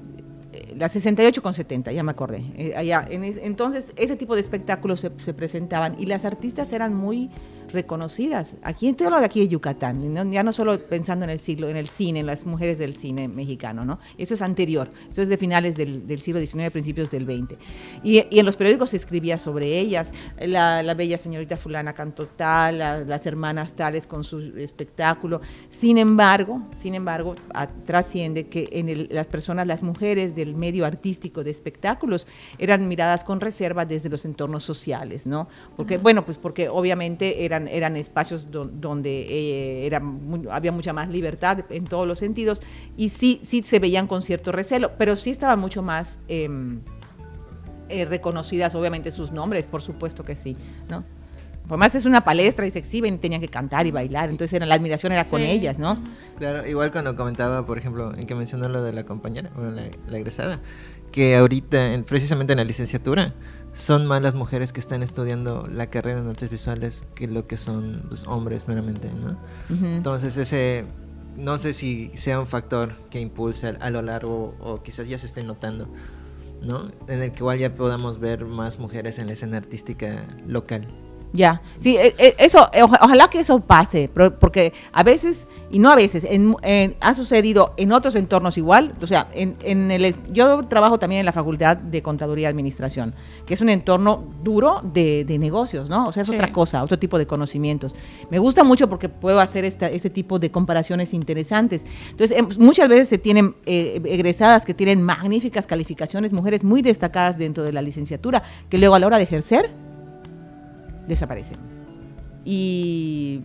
la 0.77 0.89
68 0.89 1.43
con 1.43 1.55
70, 1.55 1.93
ya 1.93 2.03
me 2.03 2.11
acordé. 2.11 2.43
Eh, 2.57 2.75
allá, 2.77 3.07
entonces, 3.11 3.93
ese 3.97 4.17
tipo 4.17 4.35
de 4.35 4.41
espectáculos 4.41 5.01
se, 5.01 5.35
presentaban 5.35 5.97
y 5.99 6.07
las 6.07 6.25
artistas 6.25 6.73
eran 6.73 6.95
muy 6.95 7.31
reconocidas. 7.73 8.55
Aquí 8.63 8.93
todo 8.93 9.11
lo 9.11 9.19
de 9.21 9.27
aquí 9.27 9.41
de 9.41 9.49
Yucatán, 9.49 10.31
ya 10.31 10.43
no 10.43 10.53
solo 10.53 10.79
pensando 10.79 11.25
en 11.25 11.31
el 11.31 11.39
siglo, 11.39 11.69
en 11.69 11.77
el 11.77 11.89
cine, 11.89 12.21
en 12.21 12.27
las 12.27 12.47
mujeres 12.47 12.79
del 12.79 12.95
cine 12.95 13.29
mexicano, 13.29 13.85
¿no? 13.85 13.99
Eso 14.19 14.35
es 14.35 14.43
anterior, 14.43 14.91
eso 15.11 15.23
es 15.23 15.29
de 15.29 15.37
finales 15.37 15.77
del, 15.77 16.21
siglo 16.21 16.41
XIX, 16.41 16.71
principios 16.71 17.11
del 17.11 17.25
XX. 17.25 17.59
Y, 18.03 18.25
en 18.39 18.47
los 18.47 18.57
periódicos 18.57 18.91
se 18.91 18.97
escribía 18.97 19.39
sobre 19.39 19.79
ellas, 19.79 20.13
la, 20.39 20.95
bella 20.95 21.19
señorita 21.19 21.57
fulana 21.57 21.95
cantó 21.95 22.27
tal, 22.27 22.79
las 22.79 23.27
hermanas 23.27 23.75
tales 23.75 24.07
con 24.07 24.25
su 24.25 24.41
espectáculo. 24.59 25.41
Sin 25.71 25.99
embargo, 25.99 26.63
sin 26.77 26.95
embargo, 26.95 27.35
trasciende 27.87 28.47
que 28.47 28.69
en 28.73 29.09
las 29.11 29.27
personas, 29.27 29.67
las 29.67 29.83
mujeres 29.83 30.35
del 30.35 30.55
medio 30.55 30.85
artístico 30.85 31.45
de 31.45 31.51
espectáculos 31.51 32.27
eran 32.59 32.89
miradas 32.89 33.25
con 33.25 33.41
reserva 33.41 33.85
desde 33.85 34.09
los 34.09 34.25
entornos 34.25 34.65
sociales, 34.65 35.27
¿no? 35.27 35.49
Porque, 35.77 35.99
bueno, 35.99 36.25
pues 36.25 36.39
porque 36.39 36.69
obviamente 36.69 37.45
eran 37.45 37.62
eran, 37.69 37.97
espacios 37.97 38.49
donde 38.51 39.23
eh, 39.23 39.87
era 39.87 40.03
había 40.51 40.73
mucha 40.73 40.93
más 40.93 41.09
libertad 41.09 41.65
en 41.71 41.85
todos 41.85 42.07
los 42.07 42.19
sentidos 42.19 42.63
y 42.97 43.11
sí, 43.11 43.41
sí 43.45 43.63
se 43.63 43.79
veían 43.79 44.07
con 44.07 44.23
cierto 44.23 44.53
recelo, 44.53 44.93
pero 44.99 45.17
sí 45.17 45.31
estaban 45.31 45.59
mucho 45.59 45.83
más 45.83 46.19
em, 46.29 46.81
eh, 47.89 48.05
reconocidas, 48.05 48.75
obviamente, 48.75 49.11
sus 49.11 49.33
nombres, 49.33 49.67
por 49.67 49.83
supuesto 49.83 50.25
que 50.25 50.37
sí, 50.37 50.57
¿no? 50.89 51.05
más 51.69 51.95
es 51.95 52.05
una 52.05 52.23
palestra 52.23 52.67
y 52.67 52.71
se 52.71 52.79
exhiben, 52.79 53.19
tenían 53.19 53.41
que 53.41 53.49
cantar 53.49 53.87
y 53.87 53.91
bailar, 53.91 54.29
entonces 54.29 54.55
era, 54.55 54.67
la 54.67 54.75
admiración 54.75 55.13
era 55.13 55.25
con 55.25 55.41
ellas, 55.43 55.79
¿no? 55.79 56.03
Claro, 56.39 56.67
igual 56.67 56.93
cuando 56.93 57.17
comentaba, 57.17 57.65
por 57.65 57.79
ejemplo, 57.79 58.13
en 58.15 58.27
que 58.27 58.35
mencionó 58.35 58.69
lo 58.69 58.83
de 58.83 58.93
la 58.93 59.05
compañera, 59.05 59.51
la, 59.57 59.85
la 60.07 60.19
egresada, 60.19 60.61
que 61.11 61.37
ahorita, 61.37 62.03
precisamente 62.07 62.53
en 62.53 62.59
la 62.59 62.65
licenciatura, 62.65 63.35
son 63.75 64.07
más 64.07 64.23
las 64.23 64.35
mujeres 64.35 64.73
que 64.73 64.81
están 64.81 65.03
estudiando 65.03 65.67
la 65.71 65.89
carrera 65.89 66.21
en 66.21 66.29
artes 66.29 66.51
visuales 66.51 67.05
que 67.15 67.27
lo 67.27 67.47
que 67.47 67.57
son 67.57 68.03
los 68.11 68.25
hombres 68.27 68.69
meramente, 68.69 69.11
¿no? 69.11 69.39
Entonces 69.71 70.37
ese, 70.37 70.85
no 71.37 71.59
sé 71.59 71.73
si 71.73 72.11
sea 72.15 72.39
un 72.39 72.47
factor 72.47 72.95
que 73.09 73.21
impulse 73.21 73.69
a, 73.69 73.71
a, 73.81 73.91
lo 73.91 74.03
largo 74.03 74.55
o 74.61 74.83
quizás 74.83 75.09
ya 75.09 75.17
se 75.19 75.27
esté 75.27 75.43
notando, 75.43 75.89
¿no? 76.63 76.91
En 77.09 77.23
el 77.23 77.33
que 77.33 77.39
igual 77.39 77.59
ya 77.59 77.75
podamos 77.75 78.19
ver 78.19 78.45
más 78.45 78.79
mujeres 78.79 79.19
en 79.19 79.27
la 79.27 79.33
escena 79.33 79.57
artística 79.57 80.27
local. 80.47 80.87
Ya, 81.35 81.63
sí, 81.79 81.97
e, 81.97 82.15
e, 82.19 82.35
eso, 82.39 82.69
ojalá 83.01 83.29
que 83.29 83.41
eso 83.41 83.61
pase, 83.61 84.11
porque 84.11 84.75
a 84.93 85.03
veces, 85.03 85.49
y 85.71 85.79
no 85.79 85.91
a 85.91 85.97
veces, 85.97 86.27
ha 87.01 87.15
sucedido 87.15 87.73
en 87.79 87.93
otros 87.93 88.17
entornos 88.17 88.59
igual, 88.59 88.93
o 89.01 89.07
sea, 89.07 89.29
en, 89.33 89.91
el, 89.91 90.15
yo 90.31 90.67
trabajo 90.67 90.99
también 90.99 91.21
en 91.21 91.27
la 91.27 91.33
Facultad 91.33 91.79
de 91.79 92.03
Contaduría 92.03 92.49
y 92.49 92.51
Administración, 92.51 93.15
que 93.47 93.55
es 93.55 93.63
un 93.63 93.71
entorno 93.71 94.25
duro 94.43 94.83
de, 94.85 95.25
negocios, 95.43 95.89
¿no? 95.89 96.07
O 96.07 96.13
sea, 96.13 96.23
es 96.23 96.29
otra 96.29 96.53
cosa, 96.53 96.83
otro 96.83 96.99
tipo 96.99 97.19
de 97.19 97.27
conocimientos. 97.27 97.95
Me 98.31 98.39
gusta 98.39 98.63
mucho 98.63 98.89
porque 98.89 99.09
puedo 99.09 99.41
hacer 99.41 99.65
esta, 99.65 99.89
este 99.89 100.11
tipo 100.11 100.39
de 100.39 100.51
comparaciones 100.51 101.15
interesantes. 101.15 101.87
Entonces, 102.11 102.37
em, 102.37 102.47
muchas 102.59 102.87
veces 102.89 103.09
se 103.09 103.17
tienen 103.17 103.57
eh, 103.65 104.01
egresadas 104.05 104.67
que 104.67 104.75
tienen 104.75 105.03
magníficas 105.03 105.67
calificaciones, 105.67 106.33
mujeres 106.33 106.63
muy 106.63 106.83
destacadas 106.83 107.39
dentro 107.39 107.65
de 107.65 107.73
la 107.73 107.81
licenciatura, 107.81 108.43
que 108.69 108.77
luego 108.77 108.95
a 108.95 108.99
la 108.99 109.07
hora 109.07 109.17
de 109.17 109.25
ejercer, 109.25 109.71
desaparecen. 111.07 111.57
Y 112.45 113.41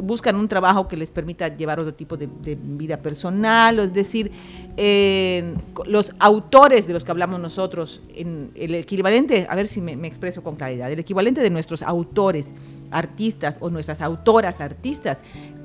buscan 0.00 0.36
un 0.36 0.48
trabajo 0.48 0.88
que 0.88 0.96
les 0.96 1.10
permita 1.10 1.48
llevar 1.48 1.80
otro 1.80 1.94
tipo 1.94 2.16
de, 2.16 2.28
vida 2.56 2.98
personal, 2.98 3.78
es 3.78 3.92
decir, 3.92 4.30
los 5.86 6.12
autores 6.18 6.86
de 6.86 6.92
los 6.92 7.04
que 7.04 7.10
hablamos 7.10 7.40
nosotros, 7.40 8.00
en 8.14 8.50
el 8.54 8.74
equivalente, 8.74 9.46
a 9.48 9.54
ver 9.54 9.68
si 9.68 9.80
me, 9.80 10.06
expreso 10.06 10.42
con 10.42 10.56
claridad, 10.56 10.90
el 10.90 10.98
equivalente 10.98 11.40
de 11.40 11.50
nuestros 11.50 11.82
autores, 11.82 12.54
artistas 12.90 13.58
o 13.60 13.70
nuestras 13.70 14.00
autoras 14.00 14.60
artistas 14.60 15.22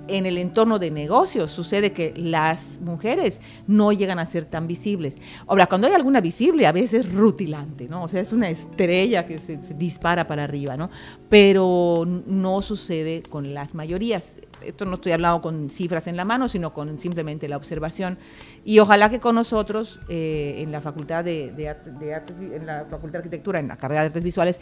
en 0.08 0.26
el 0.26 0.38
entorno 0.38 0.80
de 0.80 0.92
negocios 0.92 1.52
sucede 1.52 1.92
que 1.92 2.14
las 2.16 2.80
mujeres 2.82 3.40
no 3.68 3.92
llegan 3.92 4.20
a 4.20 4.26
ser 4.26 4.46
tan 4.46 4.68
visibles. 4.68 5.18
Ahora, 5.48 5.68
cuando 5.68 5.88
hay 5.88 5.94
alguna 5.94 6.22
visible, 6.22 6.68
a 6.68 6.72
veces 6.72 7.06
es 7.06 7.14
rutilante, 7.14 7.88
¿no? 7.88 8.04
O 8.04 8.08
sea, 8.08 8.22
es 8.22 8.34
una 8.34 8.50
estrella 8.50 9.26
que 9.26 9.38
se, 9.38 9.58
dispara 9.76 10.28
para 10.28 10.44
arriba, 10.44 10.78
¿no? 10.78 10.90
Pero 11.30 12.06
no 12.06 12.62
sucede 12.62 13.24
con 13.24 13.54
las 13.54 13.76
mayorías. 13.76 14.36
Esto 14.66 14.86
no 14.86 14.96
estoy 14.96 15.12
hablando 15.12 15.42
con 15.42 15.70
cifras 15.70 16.08
en 16.08 16.18
la 16.18 16.26
mano, 16.26 16.50
sino 16.50 16.74
con 16.74 17.00
simplemente 17.00 17.48
la 17.48 17.58
observación. 17.58 18.18
Y 18.66 18.80
ojalá 18.80 19.10
que 19.10 19.20
con 19.20 19.36
nosotros, 19.36 20.00
eh, 20.10 20.56
en 20.60 20.72
la 20.72 20.82
Facultad 20.82 21.24
de, 21.24 21.50
en 21.50 22.66
la 22.66 22.86
Facultad 22.90 23.14
de 23.14 23.18
Arquitectura, 23.20 23.60
en 23.60 23.68
la 23.68 23.78
carrera 23.78 24.02
de 24.02 24.08
Artes 24.08 24.24
Visuales, 24.24 24.60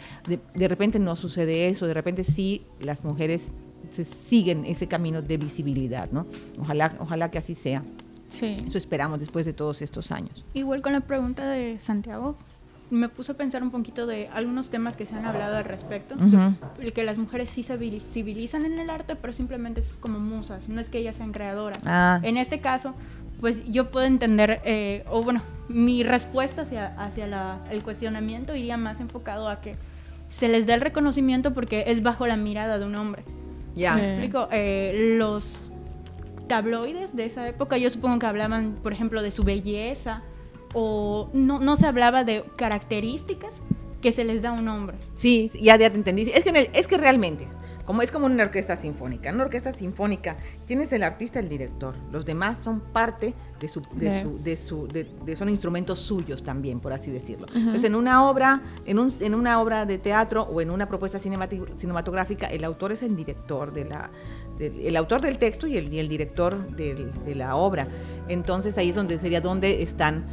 de 0.54 0.68
repente 0.68 0.98
no 0.98 1.16
sucede 1.16 1.68
eso, 1.68 1.86
de 1.86 1.94
repente 1.94 2.24
sí 2.24 2.66
las 2.80 3.04
mujeres 3.04 3.54
se 3.90 4.04
siguen 4.04 4.64
ese 4.64 4.86
camino 4.86 5.22
de 5.22 5.36
visibilidad, 5.36 6.10
¿no? 6.10 6.26
Ojalá, 6.60 6.94
ojalá 6.98 7.30
que 7.30 7.38
así 7.38 7.54
sea. 7.54 7.82
Sí. 8.28 8.56
Eso 8.66 8.78
esperamos 8.78 9.20
después 9.20 9.46
de 9.46 9.52
todos 9.52 9.82
estos 9.82 10.10
años. 10.10 10.44
Igual 10.54 10.82
con 10.82 10.92
la 10.92 11.00
pregunta 11.00 11.48
de 11.48 11.78
Santiago, 11.78 12.36
me 12.90 13.08
puso 13.08 13.32
a 13.32 13.34
pensar 13.34 13.62
un 13.62 13.70
poquito 13.70 14.06
de 14.06 14.28
algunos 14.28 14.70
temas 14.70 14.96
que 14.96 15.06
se 15.06 15.14
han 15.14 15.24
hablado 15.24 15.56
al 15.56 15.64
respecto. 15.64 16.14
El 16.80 16.92
que 16.92 17.04
las 17.04 17.18
mujeres 17.18 17.50
sí 17.50 17.62
se 17.62 17.76
visibilizan 17.76 18.64
en 18.64 18.78
el 18.78 18.90
arte, 18.90 19.16
pero 19.16 19.32
simplemente 19.32 19.80
es 19.80 19.96
como 20.00 20.20
musas, 20.20 20.68
no 20.68 20.80
es 20.80 20.88
que 20.88 20.98
ellas 20.98 21.16
sean 21.16 21.32
creadoras. 21.32 21.78
Ah. 21.84 22.20
En 22.22 22.36
este 22.36 22.60
caso, 22.60 22.94
pues 23.40 23.64
yo 23.66 23.90
puedo 23.90 24.06
entender, 24.06 24.60
eh, 24.64 25.04
o 25.10 25.22
bueno, 25.22 25.42
mi 25.68 26.02
respuesta 26.02 26.62
hacia, 26.62 26.94
hacia 27.02 27.60
el 27.70 27.82
cuestionamiento 27.82 28.54
iría 28.54 28.76
más 28.76 29.00
enfocado 29.00 29.48
a 29.48 29.60
que 29.60 29.74
se 30.30 30.48
les 30.48 30.66
dé 30.66 30.74
el 30.74 30.80
reconocimiento 30.80 31.54
porque 31.54 31.84
es 31.88 32.02
bajo 32.02 32.26
la 32.26 32.36
mirada 32.36 32.78
de 32.78 32.86
un 32.86 32.94
hombre. 32.96 33.24
Ya. 33.76 33.94
¿Me 33.94 34.10
explico? 34.10 34.48
Eh, 34.50 35.14
los 35.18 35.70
tabloides 36.48 37.14
de 37.14 37.26
esa 37.26 37.46
época, 37.48 37.76
yo 37.76 37.90
supongo 37.90 38.18
que 38.18 38.26
hablaban, 38.26 38.76
por 38.82 38.92
ejemplo, 38.92 39.22
de 39.22 39.30
su 39.30 39.42
belleza, 39.42 40.22
o 40.74 41.30
no, 41.32 41.60
no 41.60 41.76
se 41.76 41.86
hablaba 41.86 42.24
de 42.24 42.44
características 42.56 43.52
que 44.00 44.12
se 44.12 44.24
les 44.24 44.42
da 44.42 44.50
a 44.50 44.52
un 44.52 44.68
hombre. 44.68 44.96
Sí, 45.16 45.50
ya, 45.60 45.76
ya 45.76 45.90
te 45.90 45.96
entendí. 45.96 46.22
Es 46.22 46.44
que, 46.44 46.70
es 46.72 46.86
que 46.86 46.98
realmente, 46.98 47.48
como 47.86 48.02
es 48.02 48.10
como 48.10 48.26
una 48.26 48.42
orquesta 48.42 48.76
sinfónica. 48.76 49.28
En 49.28 49.36
una 49.36 49.44
orquesta 49.44 49.72
sinfónica 49.72 50.36
tienes 50.66 50.92
el 50.92 51.02
artista, 51.02 51.38
el 51.38 51.48
director. 51.48 51.94
Los 52.12 52.26
demás 52.26 52.58
son 52.58 52.80
parte 52.80 53.34
de 53.60 53.68
su, 53.68 53.80
de 53.92 54.22
su, 54.22 54.42
de 54.42 54.56
su 54.56 54.88
de, 54.88 55.36
son 55.36 55.48
instrumentos 55.48 56.00
suyos 56.00 56.42
también, 56.42 56.80
por 56.80 56.92
así 56.92 57.10
decirlo. 57.10 57.46
Entonces, 57.54 57.84
en 57.84 57.94
una 57.94 58.28
obra, 58.28 58.62
en, 58.84 58.98
un, 58.98 59.12
en 59.20 59.34
una 59.34 59.60
obra 59.60 59.86
de 59.86 59.98
teatro 59.98 60.42
o 60.42 60.60
en 60.60 60.70
una 60.70 60.88
propuesta 60.88 61.18
cinematográfica, 61.18 62.46
el 62.46 62.64
autor 62.64 62.92
es 62.92 63.02
el 63.02 63.16
director 63.16 63.72
de 63.72 63.84
la, 63.84 64.10
el 64.58 64.96
autor 64.96 65.20
del 65.20 65.38
texto 65.38 65.66
y 65.66 65.76
el, 65.76 65.92
y 65.92 66.00
el 66.00 66.08
director 66.08 66.70
de 66.76 67.34
la 67.34 67.56
obra. 67.56 67.88
Entonces 68.28 68.76
ahí 68.78 68.90
es 68.90 68.96
donde 68.96 69.18
sería 69.18 69.40
donde 69.40 69.82
están 69.82 70.24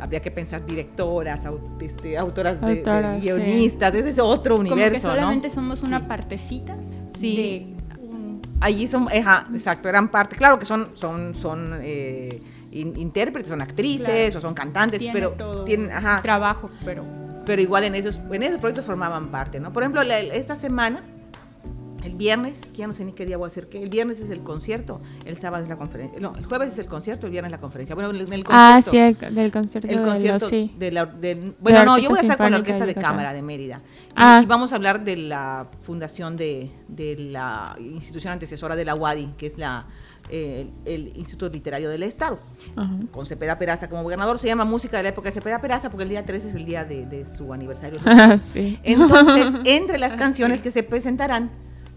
habría 0.00 0.20
que 0.20 0.30
pensar 0.30 0.64
directoras, 0.64 1.40
este, 1.80 2.18
autoras, 2.18 2.60
de, 2.60 2.82
guionistas, 3.20 3.94
ese 3.94 4.10
es 4.10 4.18
otro 4.18 4.56
universo, 4.56 5.02
Como 5.02 5.14
que 5.14 5.20
solamente 5.20 5.50
somos 5.50 5.82
una 5.82 6.06
partecita 6.06 6.76
sí. 7.18 7.74
Allí 8.60 8.88
son, 8.88 9.06
exacto, 9.12 9.88
eran 9.88 10.08
parte, 10.08 10.34
claro 10.34 10.58
que 10.58 10.66
son, 10.66 10.90
son, 10.94 11.32
son 11.34 11.78
eh, 11.80 12.40
intérpretes, 12.72 13.50
son 13.50 13.62
actrices 13.62 14.34
o 14.34 14.40
son 14.40 14.52
cantantes, 14.52 15.00
pero 15.12 15.64
tienen 15.64 15.90
trabajo, 16.22 16.68
pero 16.84 17.04
pero 17.48 17.62
igual 17.62 17.84
en 17.84 17.94
esos, 17.94 18.20
en 18.30 18.42
esos 18.42 18.60
proyectos 18.60 18.84
formaban 18.84 19.30
parte, 19.30 19.58
¿no? 19.58 19.72
Por 19.72 19.82
ejemplo, 19.82 20.02
esta 20.02 20.54
semana 20.54 21.02
el 22.08 22.16
viernes, 22.16 22.60
que 22.60 22.78
ya 22.78 22.86
no 22.86 22.94
sé 22.94 23.04
ni 23.04 23.12
qué 23.12 23.26
día 23.26 23.36
voy 23.36 23.46
a 23.46 23.48
hacer 23.48 23.68
qué, 23.68 23.82
el 23.82 23.88
viernes 23.88 24.18
es 24.20 24.30
el 24.30 24.40
concierto, 24.40 25.00
el 25.24 25.36
sábado 25.36 25.62
es 25.62 25.68
la 25.68 25.76
conferencia, 25.76 26.20
no, 26.20 26.34
el 26.36 26.46
jueves 26.46 26.72
es 26.72 26.78
el 26.78 26.86
concierto, 26.86 27.26
el 27.26 27.32
viernes 27.32 27.52
la 27.52 27.58
conferencia. 27.58 27.94
Bueno, 27.94 28.10
el, 28.10 28.18
concierto. 28.18 28.50
Ah, 28.52 28.80
sí, 28.82 28.96
el, 28.96 29.16
del 29.34 29.52
concierto. 29.52 29.88
El 29.88 30.02
concierto 30.02 30.48
de, 30.48 30.90
la, 30.90 31.04
bueno, 31.60 31.84
no, 31.84 31.98
yo 31.98 32.08
voy 32.08 32.18
a 32.18 32.22
estar 32.22 32.38
con 32.38 32.50
la 32.50 32.58
Orquesta 32.58 32.86
de, 32.86 32.94
Cámara 32.94 33.32
de 33.32 33.42
Mérida. 33.42 33.82
Ah. 34.16 34.40
Y, 34.42 34.46
vamos 34.46 34.72
a 34.72 34.76
hablar 34.76 35.04
de 35.04 35.16
la 35.16 35.68
fundación 35.82 36.36
de, 36.36 36.72
de 36.88 37.16
la 37.16 37.76
institución 37.78 38.32
antecesora 38.32 38.74
de 38.74 38.84
la 38.84 38.94
UADI, 38.94 39.34
que 39.36 39.46
es 39.46 39.58
la 39.58 39.86
eh, 40.30 40.68
el, 40.84 41.16
Instituto 41.16 41.48
Literario 41.48 41.88
del 41.88 42.02
Estado, 42.02 42.38
Ajá. 42.76 42.90
con 43.10 43.24
Cepeda 43.24 43.58
Peraza 43.58 43.88
como 43.88 44.02
gobernador. 44.02 44.38
Se 44.38 44.46
llama 44.46 44.64
Música 44.64 44.96
de 44.98 45.04
la 45.04 45.08
época 45.10 45.28
de 45.28 45.32
Cepeda 45.32 45.60
Peraza 45.60 45.90
porque 45.90 46.02
el 46.02 46.10
día 46.10 46.24
13 46.24 46.48
es 46.48 46.54
el 46.54 46.64
día 46.64 46.84
de, 46.84 47.06
de 47.06 47.24
su 47.24 47.52
aniversario. 47.52 47.98
sí. 48.42 48.78
Entonces, 48.82 49.54
entre 49.64 49.98
las 49.98 50.14
canciones 50.14 50.60
que 50.60 50.70
se 50.70 50.82
presentarán, 50.82 51.50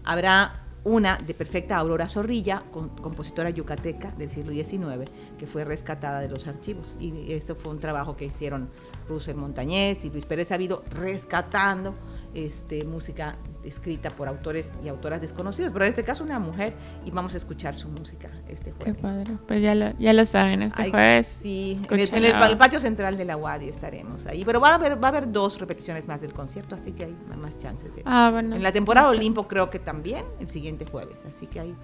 habrá 0.04 0.62
una 0.84 1.16
de 1.16 1.32
perfecta 1.32 1.76
Aurora 1.76 2.08
Zorrilla, 2.08 2.64
compositora 2.70 3.50
yucateca 3.50 4.10
del 4.12 4.30
siglo 4.30 4.52
XIX, 4.52 5.08
que 5.38 5.46
fue 5.46 5.64
rescatada 5.64 6.20
de 6.20 6.28
los 6.28 6.48
archivos. 6.48 6.96
Y 6.98 7.32
eso 7.32 7.54
fue 7.54 7.72
un 7.72 7.78
trabajo 7.78 8.16
que 8.16 8.24
hicieron 8.24 8.68
Russell 9.08 9.36
Montañez 9.36 10.04
y 10.04 10.10
Luis 10.10 10.26
Pérez 10.26 10.48
Sabido, 10.48 10.82
rescatando 10.90 11.94
este, 12.34 12.84
música 12.84 13.36
escrita 13.64 14.10
por 14.10 14.26
autores 14.28 14.72
y 14.84 14.88
autoras 14.88 15.20
desconocidos, 15.20 15.72
pero 15.72 15.84
en 15.84 15.90
este 15.90 16.02
caso 16.02 16.24
una 16.24 16.38
mujer, 16.38 16.72
y 17.04 17.10
vamos 17.10 17.34
a 17.34 17.36
escuchar 17.36 17.74
su 17.76 17.88
música 17.88 18.28
este 18.48 18.72
Qué 18.72 18.84
jueves. 18.92 19.02
padre. 19.02 19.32
Pues 19.46 19.62
ya 19.62 19.74
lo, 19.74 19.96
ya 19.98 20.12
lo 20.12 20.24
saben, 20.26 20.62
este 20.62 20.82
Ay, 20.82 20.90
jueves. 20.90 21.38
Sí, 21.42 21.80
en 21.90 21.98
el, 22.00 22.14
en 22.14 22.24
el- 22.24 22.56
patio 22.58 22.80
central 22.80 23.16
de 23.16 23.24
la 23.24 23.36
UADI 23.36 23.68
estaremos 23.68 24.26
ahí. 24.26 24.44
Pero 24.44 24.60
va 24.60 24.70
a 24.70 24.74
haber, 24.76 25.02
va 25.02 25.08
a 25.08 25.10
haber 25.10 25.30
dos 25.30 25.58
repeticiones 25.60 26.08
más 26.08 26.20
del 26.20 26.32
concierto, 26.32 26.74
así 26.74 26.92
que 26.92 27.04
hay 27.04 27.16
más 27.40 27.56
chances 27.58 27.94
de. 27.94 28.02
Ah, 28.04 28.28
bueno. 28.32 28.56
en 28.56 28.62
la 28.62 28.72
temporada. 28.72 29.10
Olimpo 29.10 29.46
creo 29.46 29.70
que 29.70 29.78
también 29.78 30.24
el 30.40 30.48
siguiente 30.48 30.84
jueves, 30.86 31.24
así 31.26 31.46
que 31.46 31.60
hay, 31.60 31.74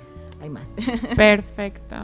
hay 0.41 0.51
más. 0.51 0.73
Perfecto. 1.17 1.97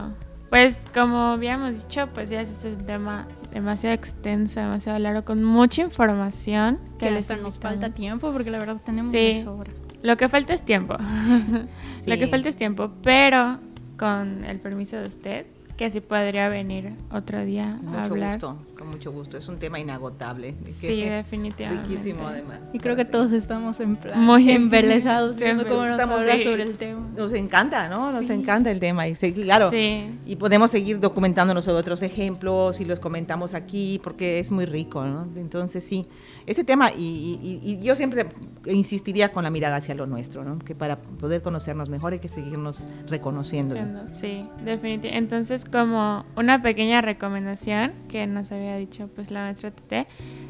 Pues 0.51 0.87
como 0.95 1.33
habíamos 1.33 1.75
dicho, 1.83 2.09
pues 2.15 2.31
ya 2.31 2.41
es 2.41 2.65
un 2.65 2.79
tema 2.87 3.27
demasiado 3.53 3.95
extenso, 3.95 4.61
demasiado 4.61 4.99
largo, 4.99 5.25
con 5.25 5.43
mucha 5.43 5.83
información 5.83 6.79
Que 6.99 7.11
les 7.11 7.31
hasta 7.31 7.43
nos 7.43 7.59
falta 7.59 7.91
tiempo 7.91 8.33
porque 8.33 8.51
la 8.51 8.59
verdad 8.59 8.77
tenemos 8.85 9.11
Sí. 9.11 9.19
de 9.35 9.45
sobra. 9.45 9.73
Lo 10.03 10.17
que 10.17 10.29
falta 10.29 10.53
es 10.55 10.63
tiempo. 10.63 10.97
Lo 12.07 12.17
que 12.17 12.27
falta 12.29 12.49
es 12.49 12.57
tiempo, 12.57 12.91
pero 13.03 13.59
con 13.97 14.45
el 14.45 14.61
permiso 14.61 14.97
de 14.99 15.05
usted, 15.09 15.47
que 15.77 15.91
sí 15.91 16.01
podría 16.01 16.49
venir 16.49 16.93
otro 17.11 17.45
día 17.45 17.65
a 17.71 17.75
mucho 17.77 18.13
hablar. 18.13 18.33
gusto, 18.33 18.59
con 18.85 18.93
mucho 18.93 19.11
gusto. 19.13 19.37
Es 19.39 19.49
un 19.49 19.57
tema 19.59 19.79
inagotable. 19.81 20.55
Sí, 20.69 21.03
definitivamente. 21.03 21.89
Riquísimo 21.89 22.27
además. 22.29 22.61
Y 22.73 22.79
creo 22.79 22.95
que 22.97 23.05
todos 23.05 23.33
estamos 23.33 23.81
en 23.81 23.97
plan 23.97 24.21
Muy- 24.25 24.51
embelesados 24.51 25.37
sí, 25.37 25.45
viendo 25.45 25.67
cómo 25.67 25.83
nos 25.87 25.93
estamos- 25.93 26.21
habla 26.21 26.35
sí. 26.37 26.45
sobre 26.45 26.63
el 26.63 26.77
tema. 26.77 27.09
Nos 27.17 27.33
encanta, 27.33 27.89
¿no? 27.89 28.13
Nos 28.13 28.27
Sí. 28.27 28.33
encanta 28.33 28.71
el 28.71 28.81
tema. 28.81 29.09
Y 29.09 29.15
claro. 29.15 29.71
Sí. 29.71 30.11
Y 30.27 30.37
podemos 30.37 30.71
seguir 30.71 31.01
documentándonos 31.01 31.65
sobre 31.65 31.79
otros 31.81 32.03
ejemplos 32.03 32.81
y 32.81 32.85
los 32.85 33.01
comentamos 33.01 33.55
aquí 33.55 34.01
porque 34.03 34.39
es 34.39 34.51
muy 34.51 34.67
rico, 34.67 35.05
¿no? 35.05 35.27
Entonces 35.37 35.83
sí, 35.85 36.07
ese 36.47 36.65
tema, 36.65 36.91
y, 36.93 37.39
y- 37.43 37.61
y 37.73 37.79
yo 37.85 37.95
siempre 37.95 38.27
insistiría 38.67 39.33
con 39.33 39.45
la 39.45 39.51
mirada 39.51 39.77
hacia 39.77 39.95
lo 39.95 40.07
nuestro, 40.07 40.45
¿no? 40.45 40.59
Que 40.59 40.75
para 40.75 40.97
poder 40.99 41.43
conocernos 41.43 41.89
mejor 41.89 42.13
hay 42.13 42.19
que 42.19 42.29
seguirnos 42.29 42.89
reconociendo. 43.09 43.75
Sí, 44.07 44.47
definitivamente. 44.65 45.17
Entonces, 45.17 45.65
como 45.65 46.25
una 46.37 46.63
pequeña 46.63 47.01
recomendación 47.01 47.93
que 48.09 48.27
nos 48.27 48.53
había 48.53 48.74
dicho 48.77 49.09
pues 49.15 49.31
la 49.31 49.41
maestra 49.41 49.71
Tete. 49.71 50.07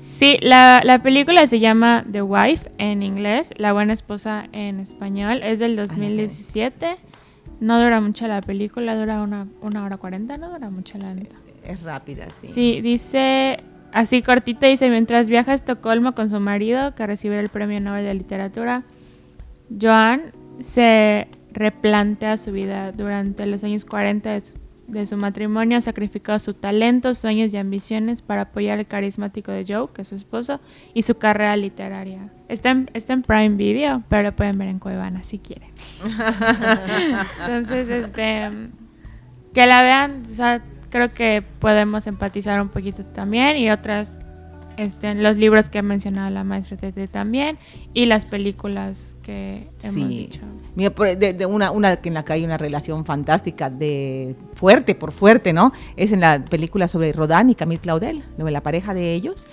Sí, 0.06 0.38
la, 0.40 0.82
la 0.84 1.02
película 1.02 1.46
se 1.46 1.60
llama 1.60 2.04
The 2.10 2.22
Wife 2.22 2.70
en 2.78 3.02
inglés, 3.02 3.52
La 3.56 3.72
buena 3.72 3.92
esposa 3.92 4.46
en 4.52 4.80
español. 4.80 5.40
Es 5.42 5.58
del 5.58 5.76
2017. 5.76 6.96
No 7.60 7.82
dura 7.82 8.00
mucho 8.00 8.26
la 8.28 8.40
película, 8.40 8.94
dura 8.96 9.22
una, 9.22 9.46
una 9.60 9.84
hora 9.84 9.96
cuarenta, 9.96 10.36
no 10.36 10.50
dura 10.50 10.70
mucho 10.70 10.98
la 10.98 11.14
neta. 11.14 11.36
Es 11.62 11.82
rápida, 11.82 12.26
sí. 12.40 12.48
Sí, 12.48 12.80
dice 12.80 13.58
así 13.92 14.22
cortito, 14.22 14.66
dice, 14.66 14.90
mientras 14.90 15.28
viaja 15.28 15.52
a 15.52 15.54
Estocolmo 15.54 16.14
con 16.14 16.28
su 16.28 16.40
marido, 16.40 16.94
que 16.94 17.06
recibe 17.06 17.38
el 17.38 17.48
Premio 17.48 17.80
Nobel 17.80 18.04
de 18.04 18.14
Literatura, 18.14 18.82
Joan 19.80 20.32
se 20.60 21.28
replantea 21.52 22.36
su 22.36 22.52
vida 22.52 22.92
durante 22.92 23.46
los 23.46 23.62
años 23.64 23.84
40 23.84 24.30
de 24.30 24.40
su, 24.40 24.58
de 24.86 25.06
su 25.06 25.16
matrimonio, 25.16 25.78
ha 25.78 25.80
sacrificado 25.80 26.38
su 26.38 26.54
talento, 26.54 27.14
sueños 27.14 27.52
y 27.52 27.56
ambiciones 27.56 28.22
para 28.22 28.42
apoyar 28.42 28.78
el 28.78 28.86
carismático 28.86 29.52
de 29.52 29.64
Joe, 29.66 29.88
que 29.92 30.02
es 30.02 30.08
su 30.08 30.14
esposo, 30.14 30.60
y 30.92 31.02
su 31.02 31.16
carrera 31.16 31.56
literaria. 31.56 32.30
Está 32.48 32.70
en, 32.70 32.90
está 32.94 33.12
en 33.12 33.22
Prime 33.22 33.56
Video, 33.56 34.02
pero 34.08 34.22
lo 34.22 34.36
pueden 34.36 34.58
ver 34.58 34.68
en 34.68 34.78
Cuevana 34.78 35.24
si 35.24 35.38
quieren. 35.38 35.70
Entonces, 37.40 37.88
este, 37.88 38.50
que 39.52 39.66
la 39.66 39.82
vean, 39.82 40.22
o 40.22 40.34
sea, 40.34 40.62
creo 40.90 41.12
que 41.12 41.42
podemos 41.58 42.06
empatizar 42.06 42.60
un 42.60 42.68
poquito 42.68 43.04
también 43.04 43.56
y 43.56 43.70
otras, 43.70 44.23
este, 44.76 45.14
los 45.14 45.36
libros 45.36 45.68
que 45.68 45.78
ha 45.78 45.82
mencionado 45.82 46.30
la 46.30 46.44
maestra 46.44 46.76
Tete 46.76 47.06
también 47.08 47.58
y 47.92 48.06
las 48.06 48.26
películas 48.26 49.16
que 49.22 49.68
hemos 49.82 49.94
Sí. 49.94 50.04
dicho. 50.04 50.40
Mira, 50.74 50.90
de, 51.16 51.32
de 51.32 51.46
una, 51.46 51.70
una 51.70 51.96
que 51.96 52.08
en 52.08 52.14
la 52.14 52.24
que 52.24 52.32
hay 52.32 52.44
una 52.44 52.56
relación 52.58 53.04
fantástica 53.04 53.70
de 53.70 54.34
fuerte 54.54 54.94
por 54.94 55.12
fuerte, 55.12 55.52
¿no? 55.52 55.72
Es 55.96 56.12
en 56.12 56.20
la 56.20 56.44
película 56.44 56.88
sobre 56.88 57.12
Rodán 57.12 57.50
y 57.50 57.54
Camille 57.54 57.80
Claudel, 57.80 58.22
de 58.36 58.50
la 58.50 58.62
pareja 58.62 58.92
de 58.94 59.14
ellos. 59.14 59.46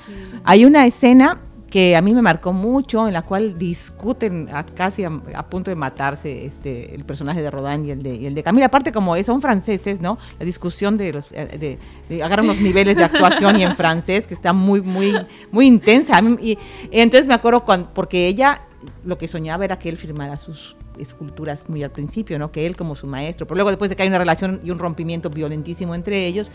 Hay 0.44 0.66
una 0.66 0.86
escena 0.86 1.38
que 1.72 1.96
a 1.96 2.02
mí 2.02 2.14
me 2.14 2.22
marcó 2.22 2.52
mucho, 2.52 3.08
en 3.08 3.14
la 3.14 3.22
cual 3.22 3.58
discuten 3.58 4.50
a 4.54 4.66
casi 4.66 5.06
a, 5.06 5.12
a 5.34 5.50
punto 5.50 5.72
de 5.72 5.76
matarse 5.76 6.46
este 6.46 6.94
el 6.94 7.06
personaje 7.06 7.42
de 7.42 7.50
Rodán 7.50 7.86
y 7.86 7.92
el 7.92 8.04
de, 8.04 8.14
y 8.14 8.26
el 8.26 8.36
de 8.36 8.44
Camille. 8.44 8.66
Aparte, 8.66 8.92
como 8.92 9.16
son 9.24 9.42
franceses, 9.42 10.02
¿no? 10.02 10.18
La 10.38 10.46
discusión 10.46 10.98
de 10.98 11.14
los 11.14 11.32
eh, 11.32 11.58
de, 11.58 11.80
de 12.10 12.24
agarran 12.24 12.46
los 12.46 12.60
niveles 12.60 12.98
de 12.98 13.06
actuación 13.06 13.58
y 13.58 13.64
en 13.64 13.76
francés, 13.76 14.28
que 14.28 14.34
está 14.34 14.52
muy, 14.52 14.82
muy, 14.82 15.16
muy 15.50 15.66
intensa. 15.66 16.22
Y, 16.42 16.58
entonces 16.92 17.26
me 17.26 17.34
acuerdo 17.34 17.64
cuando, 17.64 17.90
porque 17.94 18.28
ella 18.28 18.64
lo 19.06 19.18
que 19.18 19.30
soñaba 19.30 19.64
era 19.64 19.80
que 19.80 19.88
él 19.88 19.98
firmara 19.98 20.38
sus 20.38 20.76
esculturas 21.00 21.70
muy 21.70 21.84
al 21.84 21.92
principio, 21.92 22.38
¿no? 22.38 22.52
Que 22.52 22.66
él 22.66 22.76
como 22.76 22.96
su 22.96 23.08
maestro. 23.08 23.48
Pero 23.48 23.56
luego 23.56 23.70
después 23.70 23.90
de 23.90 23.96
que 23.96 24.04
hay 24.04 24.10
una 24.10 24.18
relación 24.18 24.60
y 24.62 24.72
un 24.72 24.80
rompimiento 24.80 25.30
violentísimo 25.30 25.96
entre 25.96 26.28
ellos, 26.28 26.52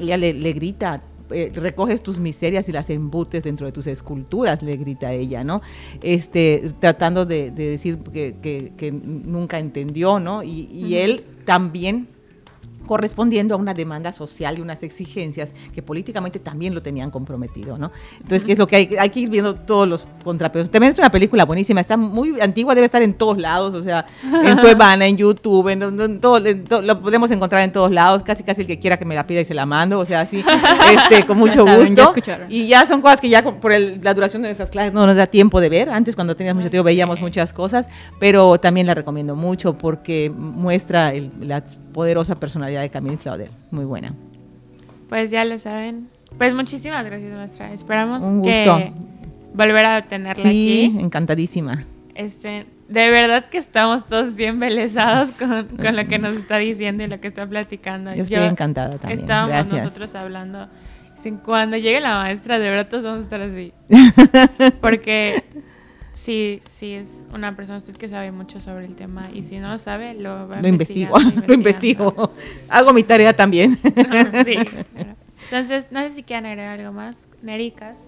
ella 0.00 0.16
le, 0.16 0.34
le 0.34 0.52
grita, 0.52 1.02
eh, 1.30 1.50
recoges 1.54 2.02
tus 2.02 2.18
miserias 2.18 2.68
y 2.68 2.72
las 2.72 2.90
embutes 2.90 3.44
dentro 3.44 3.66
de 3.66 3.72
tus 3.72 3.86
esculturas, 3.86 4.62
le 4.62 4.76
grita 4.76 5.12
ella, 5.12 5.44
¿no? 5.44 5.62
Este, 6.02 6.72
tratando 6.80 7.26
de, 7.26 7.50
de 7.50 7.70
decir 7.70 7.98
que, 7.98 8.36
que- 8.42 8.72
que 8.76 8.92
nunca 8.92 9.58
entendió, 9.58 10.20
¿no? 10.20 10.42
Y, 10.42 10.68
y 10.72 10.96
él 10.96 11.24
también 11.44 12.08
correspondiendo 12.86 13.54
a 13.54 13.58
una 13.58 13.74
demanda 13.74 14.12
social 14.12 14.58
y 14.58 14.62
unas 14.62 14.82
exigencias 14.82 15.52
que 15.74 15.82
políticamente 15.82 16.38
también 16.38 16.74
lo 16.74 16.82
tenían 16.82 17.10
comprometido, 17.10 17.76
¿no? 17.78 17.90
Entonces, 18.14 18.44
¿qué 18.44 18.52
es 18.52 18.58
lo 18.58 18.66
que 18.66 18.76
hay? 18.76 18.96
Hay 18.98 19.10
que 19.10 19.20
ir 19.20 19.28
viendo 19.30 19.54
todos 19.54 19.86
los 19.88 20.08
contrapesos. 20.24 20.70
También 20.70 20.92
es 20.92 20.98
una 20.98 21.10
película 21.10 21.44
buenísima, 21.44 21.80
está 21.80 21.96
muy 21.96 22.40
antigua, 22.40 22.74
debe 22.74 22.84
estar 22.86 23.02
en 23.02 23.14
todos 23.14 23.38
lados, 23.38 23.74
o 23.74 23.82
sea, 23.82 24.06
en 24.22 24.56
Cuevana, 24.60 25.06
en 25.06 25.16
YouTube, 25.16 25.68
en, 25.68 25.82
en 25.82 26.20
todo, 26.20 26.44
en 26.46 26.64
to- 26.64 26.82
lo 26.82 27.00
podemos 27.02 27.30
encontrar 27.30 27.62
en 27.62 27.72
todos 27.72 27.90
lados, 27.90 28.22
casi 28.22 28.42
casi 28.44 28.62
el 28.62 28.66
que 28.66 28.78
quiera 28.78 28.96
que 28.98 29.04
me 29.04 29.14
la 29.14 29.26
pida 29.26 29.40
y 29.40 29.44
se 29.44 29.54
la 29.54 29.66
mando, 29.66 29.98
o 29.98 30.06
sea, 30.06 30.20
así, 30.20 30.44
este, 30.94 31.26
con 31.26 31.36
mucho 31.38 31.64
Ya 31.64 31.72
saben, 31.72 31.94
ya 31.94 32.04
gusto. 32.04 32.18
escucharon. 32.18 32.46
y 32.50 32.66
ya 32.68 32.86
son 32.86 33.00
cosas 33.02 33.20
que 33.20 33.28
ya 33.28 33.42
por 33.42 33.72
el- 33.72 34.00
la 34.02 34.14
duración 34.14 34.42
de 34.42 34.48
nuestras 34.48 34.70
clases 34.70 34.92
no 34.92 35.06
nos 35.06 35.16
da 35.16 35.26
tiempo 35.26 35.60
de 35.60 35.68
ver. 35.68 35.90
Antes, 35.90 36.14
cuando 36.14 36.36
teníamos 36.36 36.62
mucho 36.62 36.70
tiempo, 36.70 36.84
veíamos 36.84 37.20
muchas 37.20 37.52
cosas, 37.52 37.88
pero 38.18 38.58
también 38.58 38.86
la 38.86 38.94
recomiendo 38.94 39.34
mucho 39.36 39.76
porque 39.76 40.30
muestra 40.36 41.12
el- 41.14 41.30
la 41.40 41.62
poderosa 41.96 42.34
personalidad 42.38 42.82
de 42.82 42.90
Camille 42.90 43.16
Claudel. 43.16 43.48
Muy 43.70 43.86
buena. 43.86 44.12
Pues 45.08 45.30
ya 45.30 45.46
lo 45.46 45.58
saben. 45.58 46.08
Pues 46.36 46.52
muchísimas 46.52 47.02
gracias, 47.06 47.32
maestra. 47.34 47.72
Esperamos 47.72 48.22
Un 48.22 48.42
que 48.42 48.92
volver 49.54 49.84
a 49.86 50.02
tenerla 50.02 50.42
Sí, 50.42 50.90
aquí. 50.92 51.02
encantadísima. 51.02 51.84
Este, 52.14 52.66
de 52.90 53.10
verdad 53.10 53.46
que 53.48 53.56
estamos 53.56 54.04
todos 54.04 54.36
bien 54.36 54.50
embelesados 54.50 55.30
con, 55.32 55.68
con 55.68 55.96
lo 55.96 56.06
que 56.06 56.18
nos 56.18 56.36
está 56.36 56.58
diciendo 56.58 57.02
y 57.02 57.06
lo 57.06 57.18
que 57.18 57.28
está 57.28 57.46
platicando. 57.46 58.14
Yo 58.14 58.24
estoy 58.24 58.44
encantada 58.44 58.90
también. 58.98 59.18
Estábamos 59.20 59.48
Gracias. 59.48 59.84
nosotros 59.84 60.14
hablando. 60.16 60.68
Cuando 61.44 61.78
llegue 61.78 62.02
la 62.02 62.18
maestra, 62.18 62.58
de 62.58 62.68
verdad 62.68 62.88
todos 62.88 63.04
vamos 63.04 63.20
a 63.20 63.22
estar 63.22 63.40
así. 63.40 63.72
Porque 64.82 65.42
sí, 66.16 66.60
sí 66.70 66.92
es 66.92 67.26
una 67.32 67.54
persona 67.54 67.78
usted 67.78 67.96
que 67.96 68.08
sabe 68.08 68.32
mucho 68.32 68.60
sobre 68.60 68.86
el 68.86 68.94
tema 68.94 69.28
y 69.32 69.42
si 69.42 69.58
no 69.58 69.68
lo 69.68 69.78
sabe, 69.78 70.14
lo 70.14 70.48
va 70.48 70.60
Lo 70.60 70.68
investigo, 70.68 71.18
lo 71.46 71.54
investigo. 71.54 72.32
Hago 72.68 72.92
mi 72.92 73.02
tarea 73.02 73.34
también. 73.34 73.76
sí. 74.44 74.56
Entonces, 75.44 75.88
no 75.90 76.00
sé 76.00 76.10
si 76.10 76.22
quieren 76.22 76.46
agregar 76.46 76.80
algo 76.80 76.92
más. 76.92 77.28
Nericas. 77.42 77.98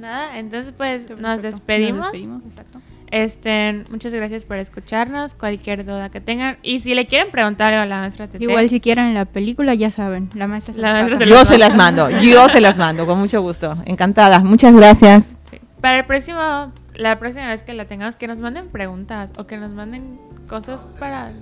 Nada, 0.00 0.38
entonces 0.38 0.72
pues 0.76 1.08
nos 1.18 1.42
despedimos. 1.42 2.06
Nos 2.06 2.12
despedimos, 2.12 2.42
exacto. 2.46 2.80
Este, 3.10 3.84
muchas 3.90 4.14
gracias 4.14 4.44
por 4.44 4.56
escucharnos. 4.56 5.34
Cualquier 5.34 5.84
duda 5.84 6.08
que 6.08 6.20
tengan. 6.20 6.56
Y 6.62 6.80
si 6.80 6.94
le 6.94 7.06
quieren 7.06 7.30
preguntar 7.30 7.74
a 7.74 7.84
la 7.84 8.00
maestra 8.00 8.26
Tete, 8.26 8.42
Igual 8.42 8.70
si 8.70 8.80
quieren 8.80 9.12
la 9.12 9.26
película, 9.26 9.74
ya 9.74 9.90
saben, 9.90 10.30
la 10.34 10.46
maestra 10.46 10.72
se 10.72 10.80
La 10.80 10.88
las 10.88 10.94
maestra 11.10 11.18
pasa. 11.18 11.24
se 11.26 11.30
Yo 11.30 11.44
se 11.44 11.58
las 11.58 11.76
mando, 11.76 12.08
yo 12.10 12.48
se 12.48 12.60
las 12.60 12.78
mando, 12.78 13.04
con 13.06 13.18
mucho 13.18 13.42
gusto. 13.42 13.76
Encantada. 13.84 14.38
Muchas 14.40 14.74
gracias. 14.74 15.26
Sí. 15.44 15.58
Para 15.80 15.98
el 15.98 16.06
próximo, 16.06 16.72
la 16.94 17.18
próxima 17.18 17.48
vez 17.48 17.62
que 17.62 17.72
la 17.74 17.86
tengamos, 17.86 18.16
que 18.16 18.26
nos 18.26 18.40
manden 18.40 18.68
preguntas 18.68 19.32
o 19.38 19.46
que 19.46 19.56
nos 19.56 19.70
manden 19.70 20.18
cosas 20.48 20.86
para... 20.98 21.32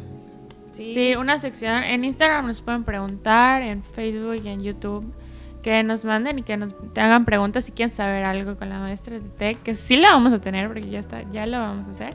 Sí. 0.72 1.14
una 1.16 1.38
sección. 1.38 1.82
En 1.82 2.04
Instagram 2.04 2.46
nos 2.46 2.62
pueden 2.62 2.84
preguntar, 2.84 3.62
en 3.62 3.82
Facebook 3.82 4.40
y 4.44 4.48
en 4.48 4.62
YouTube. 4.62 5.12
Que 5.62 5.82
nos 5.82 6.04
manden 6.04 6.38
y 6.38 6.42
que 6.42 6.56
nos 6.56 6.72
te 6.94 7.00
hagan 7.00 7.26
preguntas 7.26 7.66
si 7.66 7.72
quieren 7.72 7.94
saber 7.94 8.24
algo 8.24 8.56
con 8.56 8.70
la 8.70 8.78
maestra 8.78 9.18
de 9.18 9.28
TEC, 9.28 9.62
que 9.62 9.74
sí 9.74 9.96
la 9.96 10.12
vamos 10.12 10.32
a 10.32 10.40
tener 10.40 10.68
porque 10.68 10.88
ya 10.88 11.00
está, 11.00 11.22
ya 11.30 11.44
lo 11.44 11.58
vamos 11.58 11.88
a 11.88 11.90
hacer. 11.90 12.14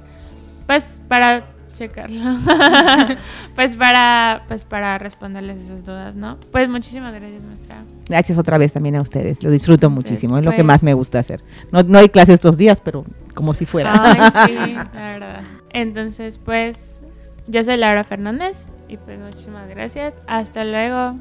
Pues 0.65 0.99
para 1.07 1.45
checarlo. 1.77 2.21
pues 3.55 3.75
para 3.75 4.45
pues 4.47 4.65
para 4.65 4.97
responderles 4.97 5.59
esas 5.59 5.83
dudas, 5.83 6.15
¿no? 6.15 6.37
Pues 6.51 6.67
muchísimas 6.69 7.13
gracias, 7.13 7.43
maestra. 7.43 7.83
Gracias 8.07 8.37
otra 8.39 8.57
vez 8.57 8.73
también 8.73 8.95
a 8.95 9.01
ustedes. 9.01 9.43
Lo 9.43 9.51
disfruto 9.51 9.87
Entonces, 9.87 10.11
muchísimo. 10.11 10.37
Es 10.39 10.45
lo 10.45 10.51
que 10.51 10.57
pues- 10.57 10.65
más 10.65 10.81
me 10.81 10.95
gusta 10.95 11.19
hacer. 11.19 11.41
No, 11.71 11.83
no 11.83 11.99
hay 11.99 12.09
clase 12.09 12.33
estos 12.33 12.57
días, 12.57 12.81
pero 12.81 13.05
como 13.35 13.53
si 13.53 13.67
fuera. 13.67 14.01
Ay, 14.03 14.31
sí, 14.47 14.73
la 14.73 15.11
verdad. 15.11 15.43
Entonces, 15.71 16.39
pues 16.39 16.99
yo 17.45 17.61
soy 17.63 17.77
Laura 17.77 18.03
Fernández 18.03 18.65
y 18.87 18.97
pues 18.97 19.19
muchísimas 19.19 19.69
gracias. 19.69 20.15
Hasta 20.25 20.63
luego. 20.65 21.19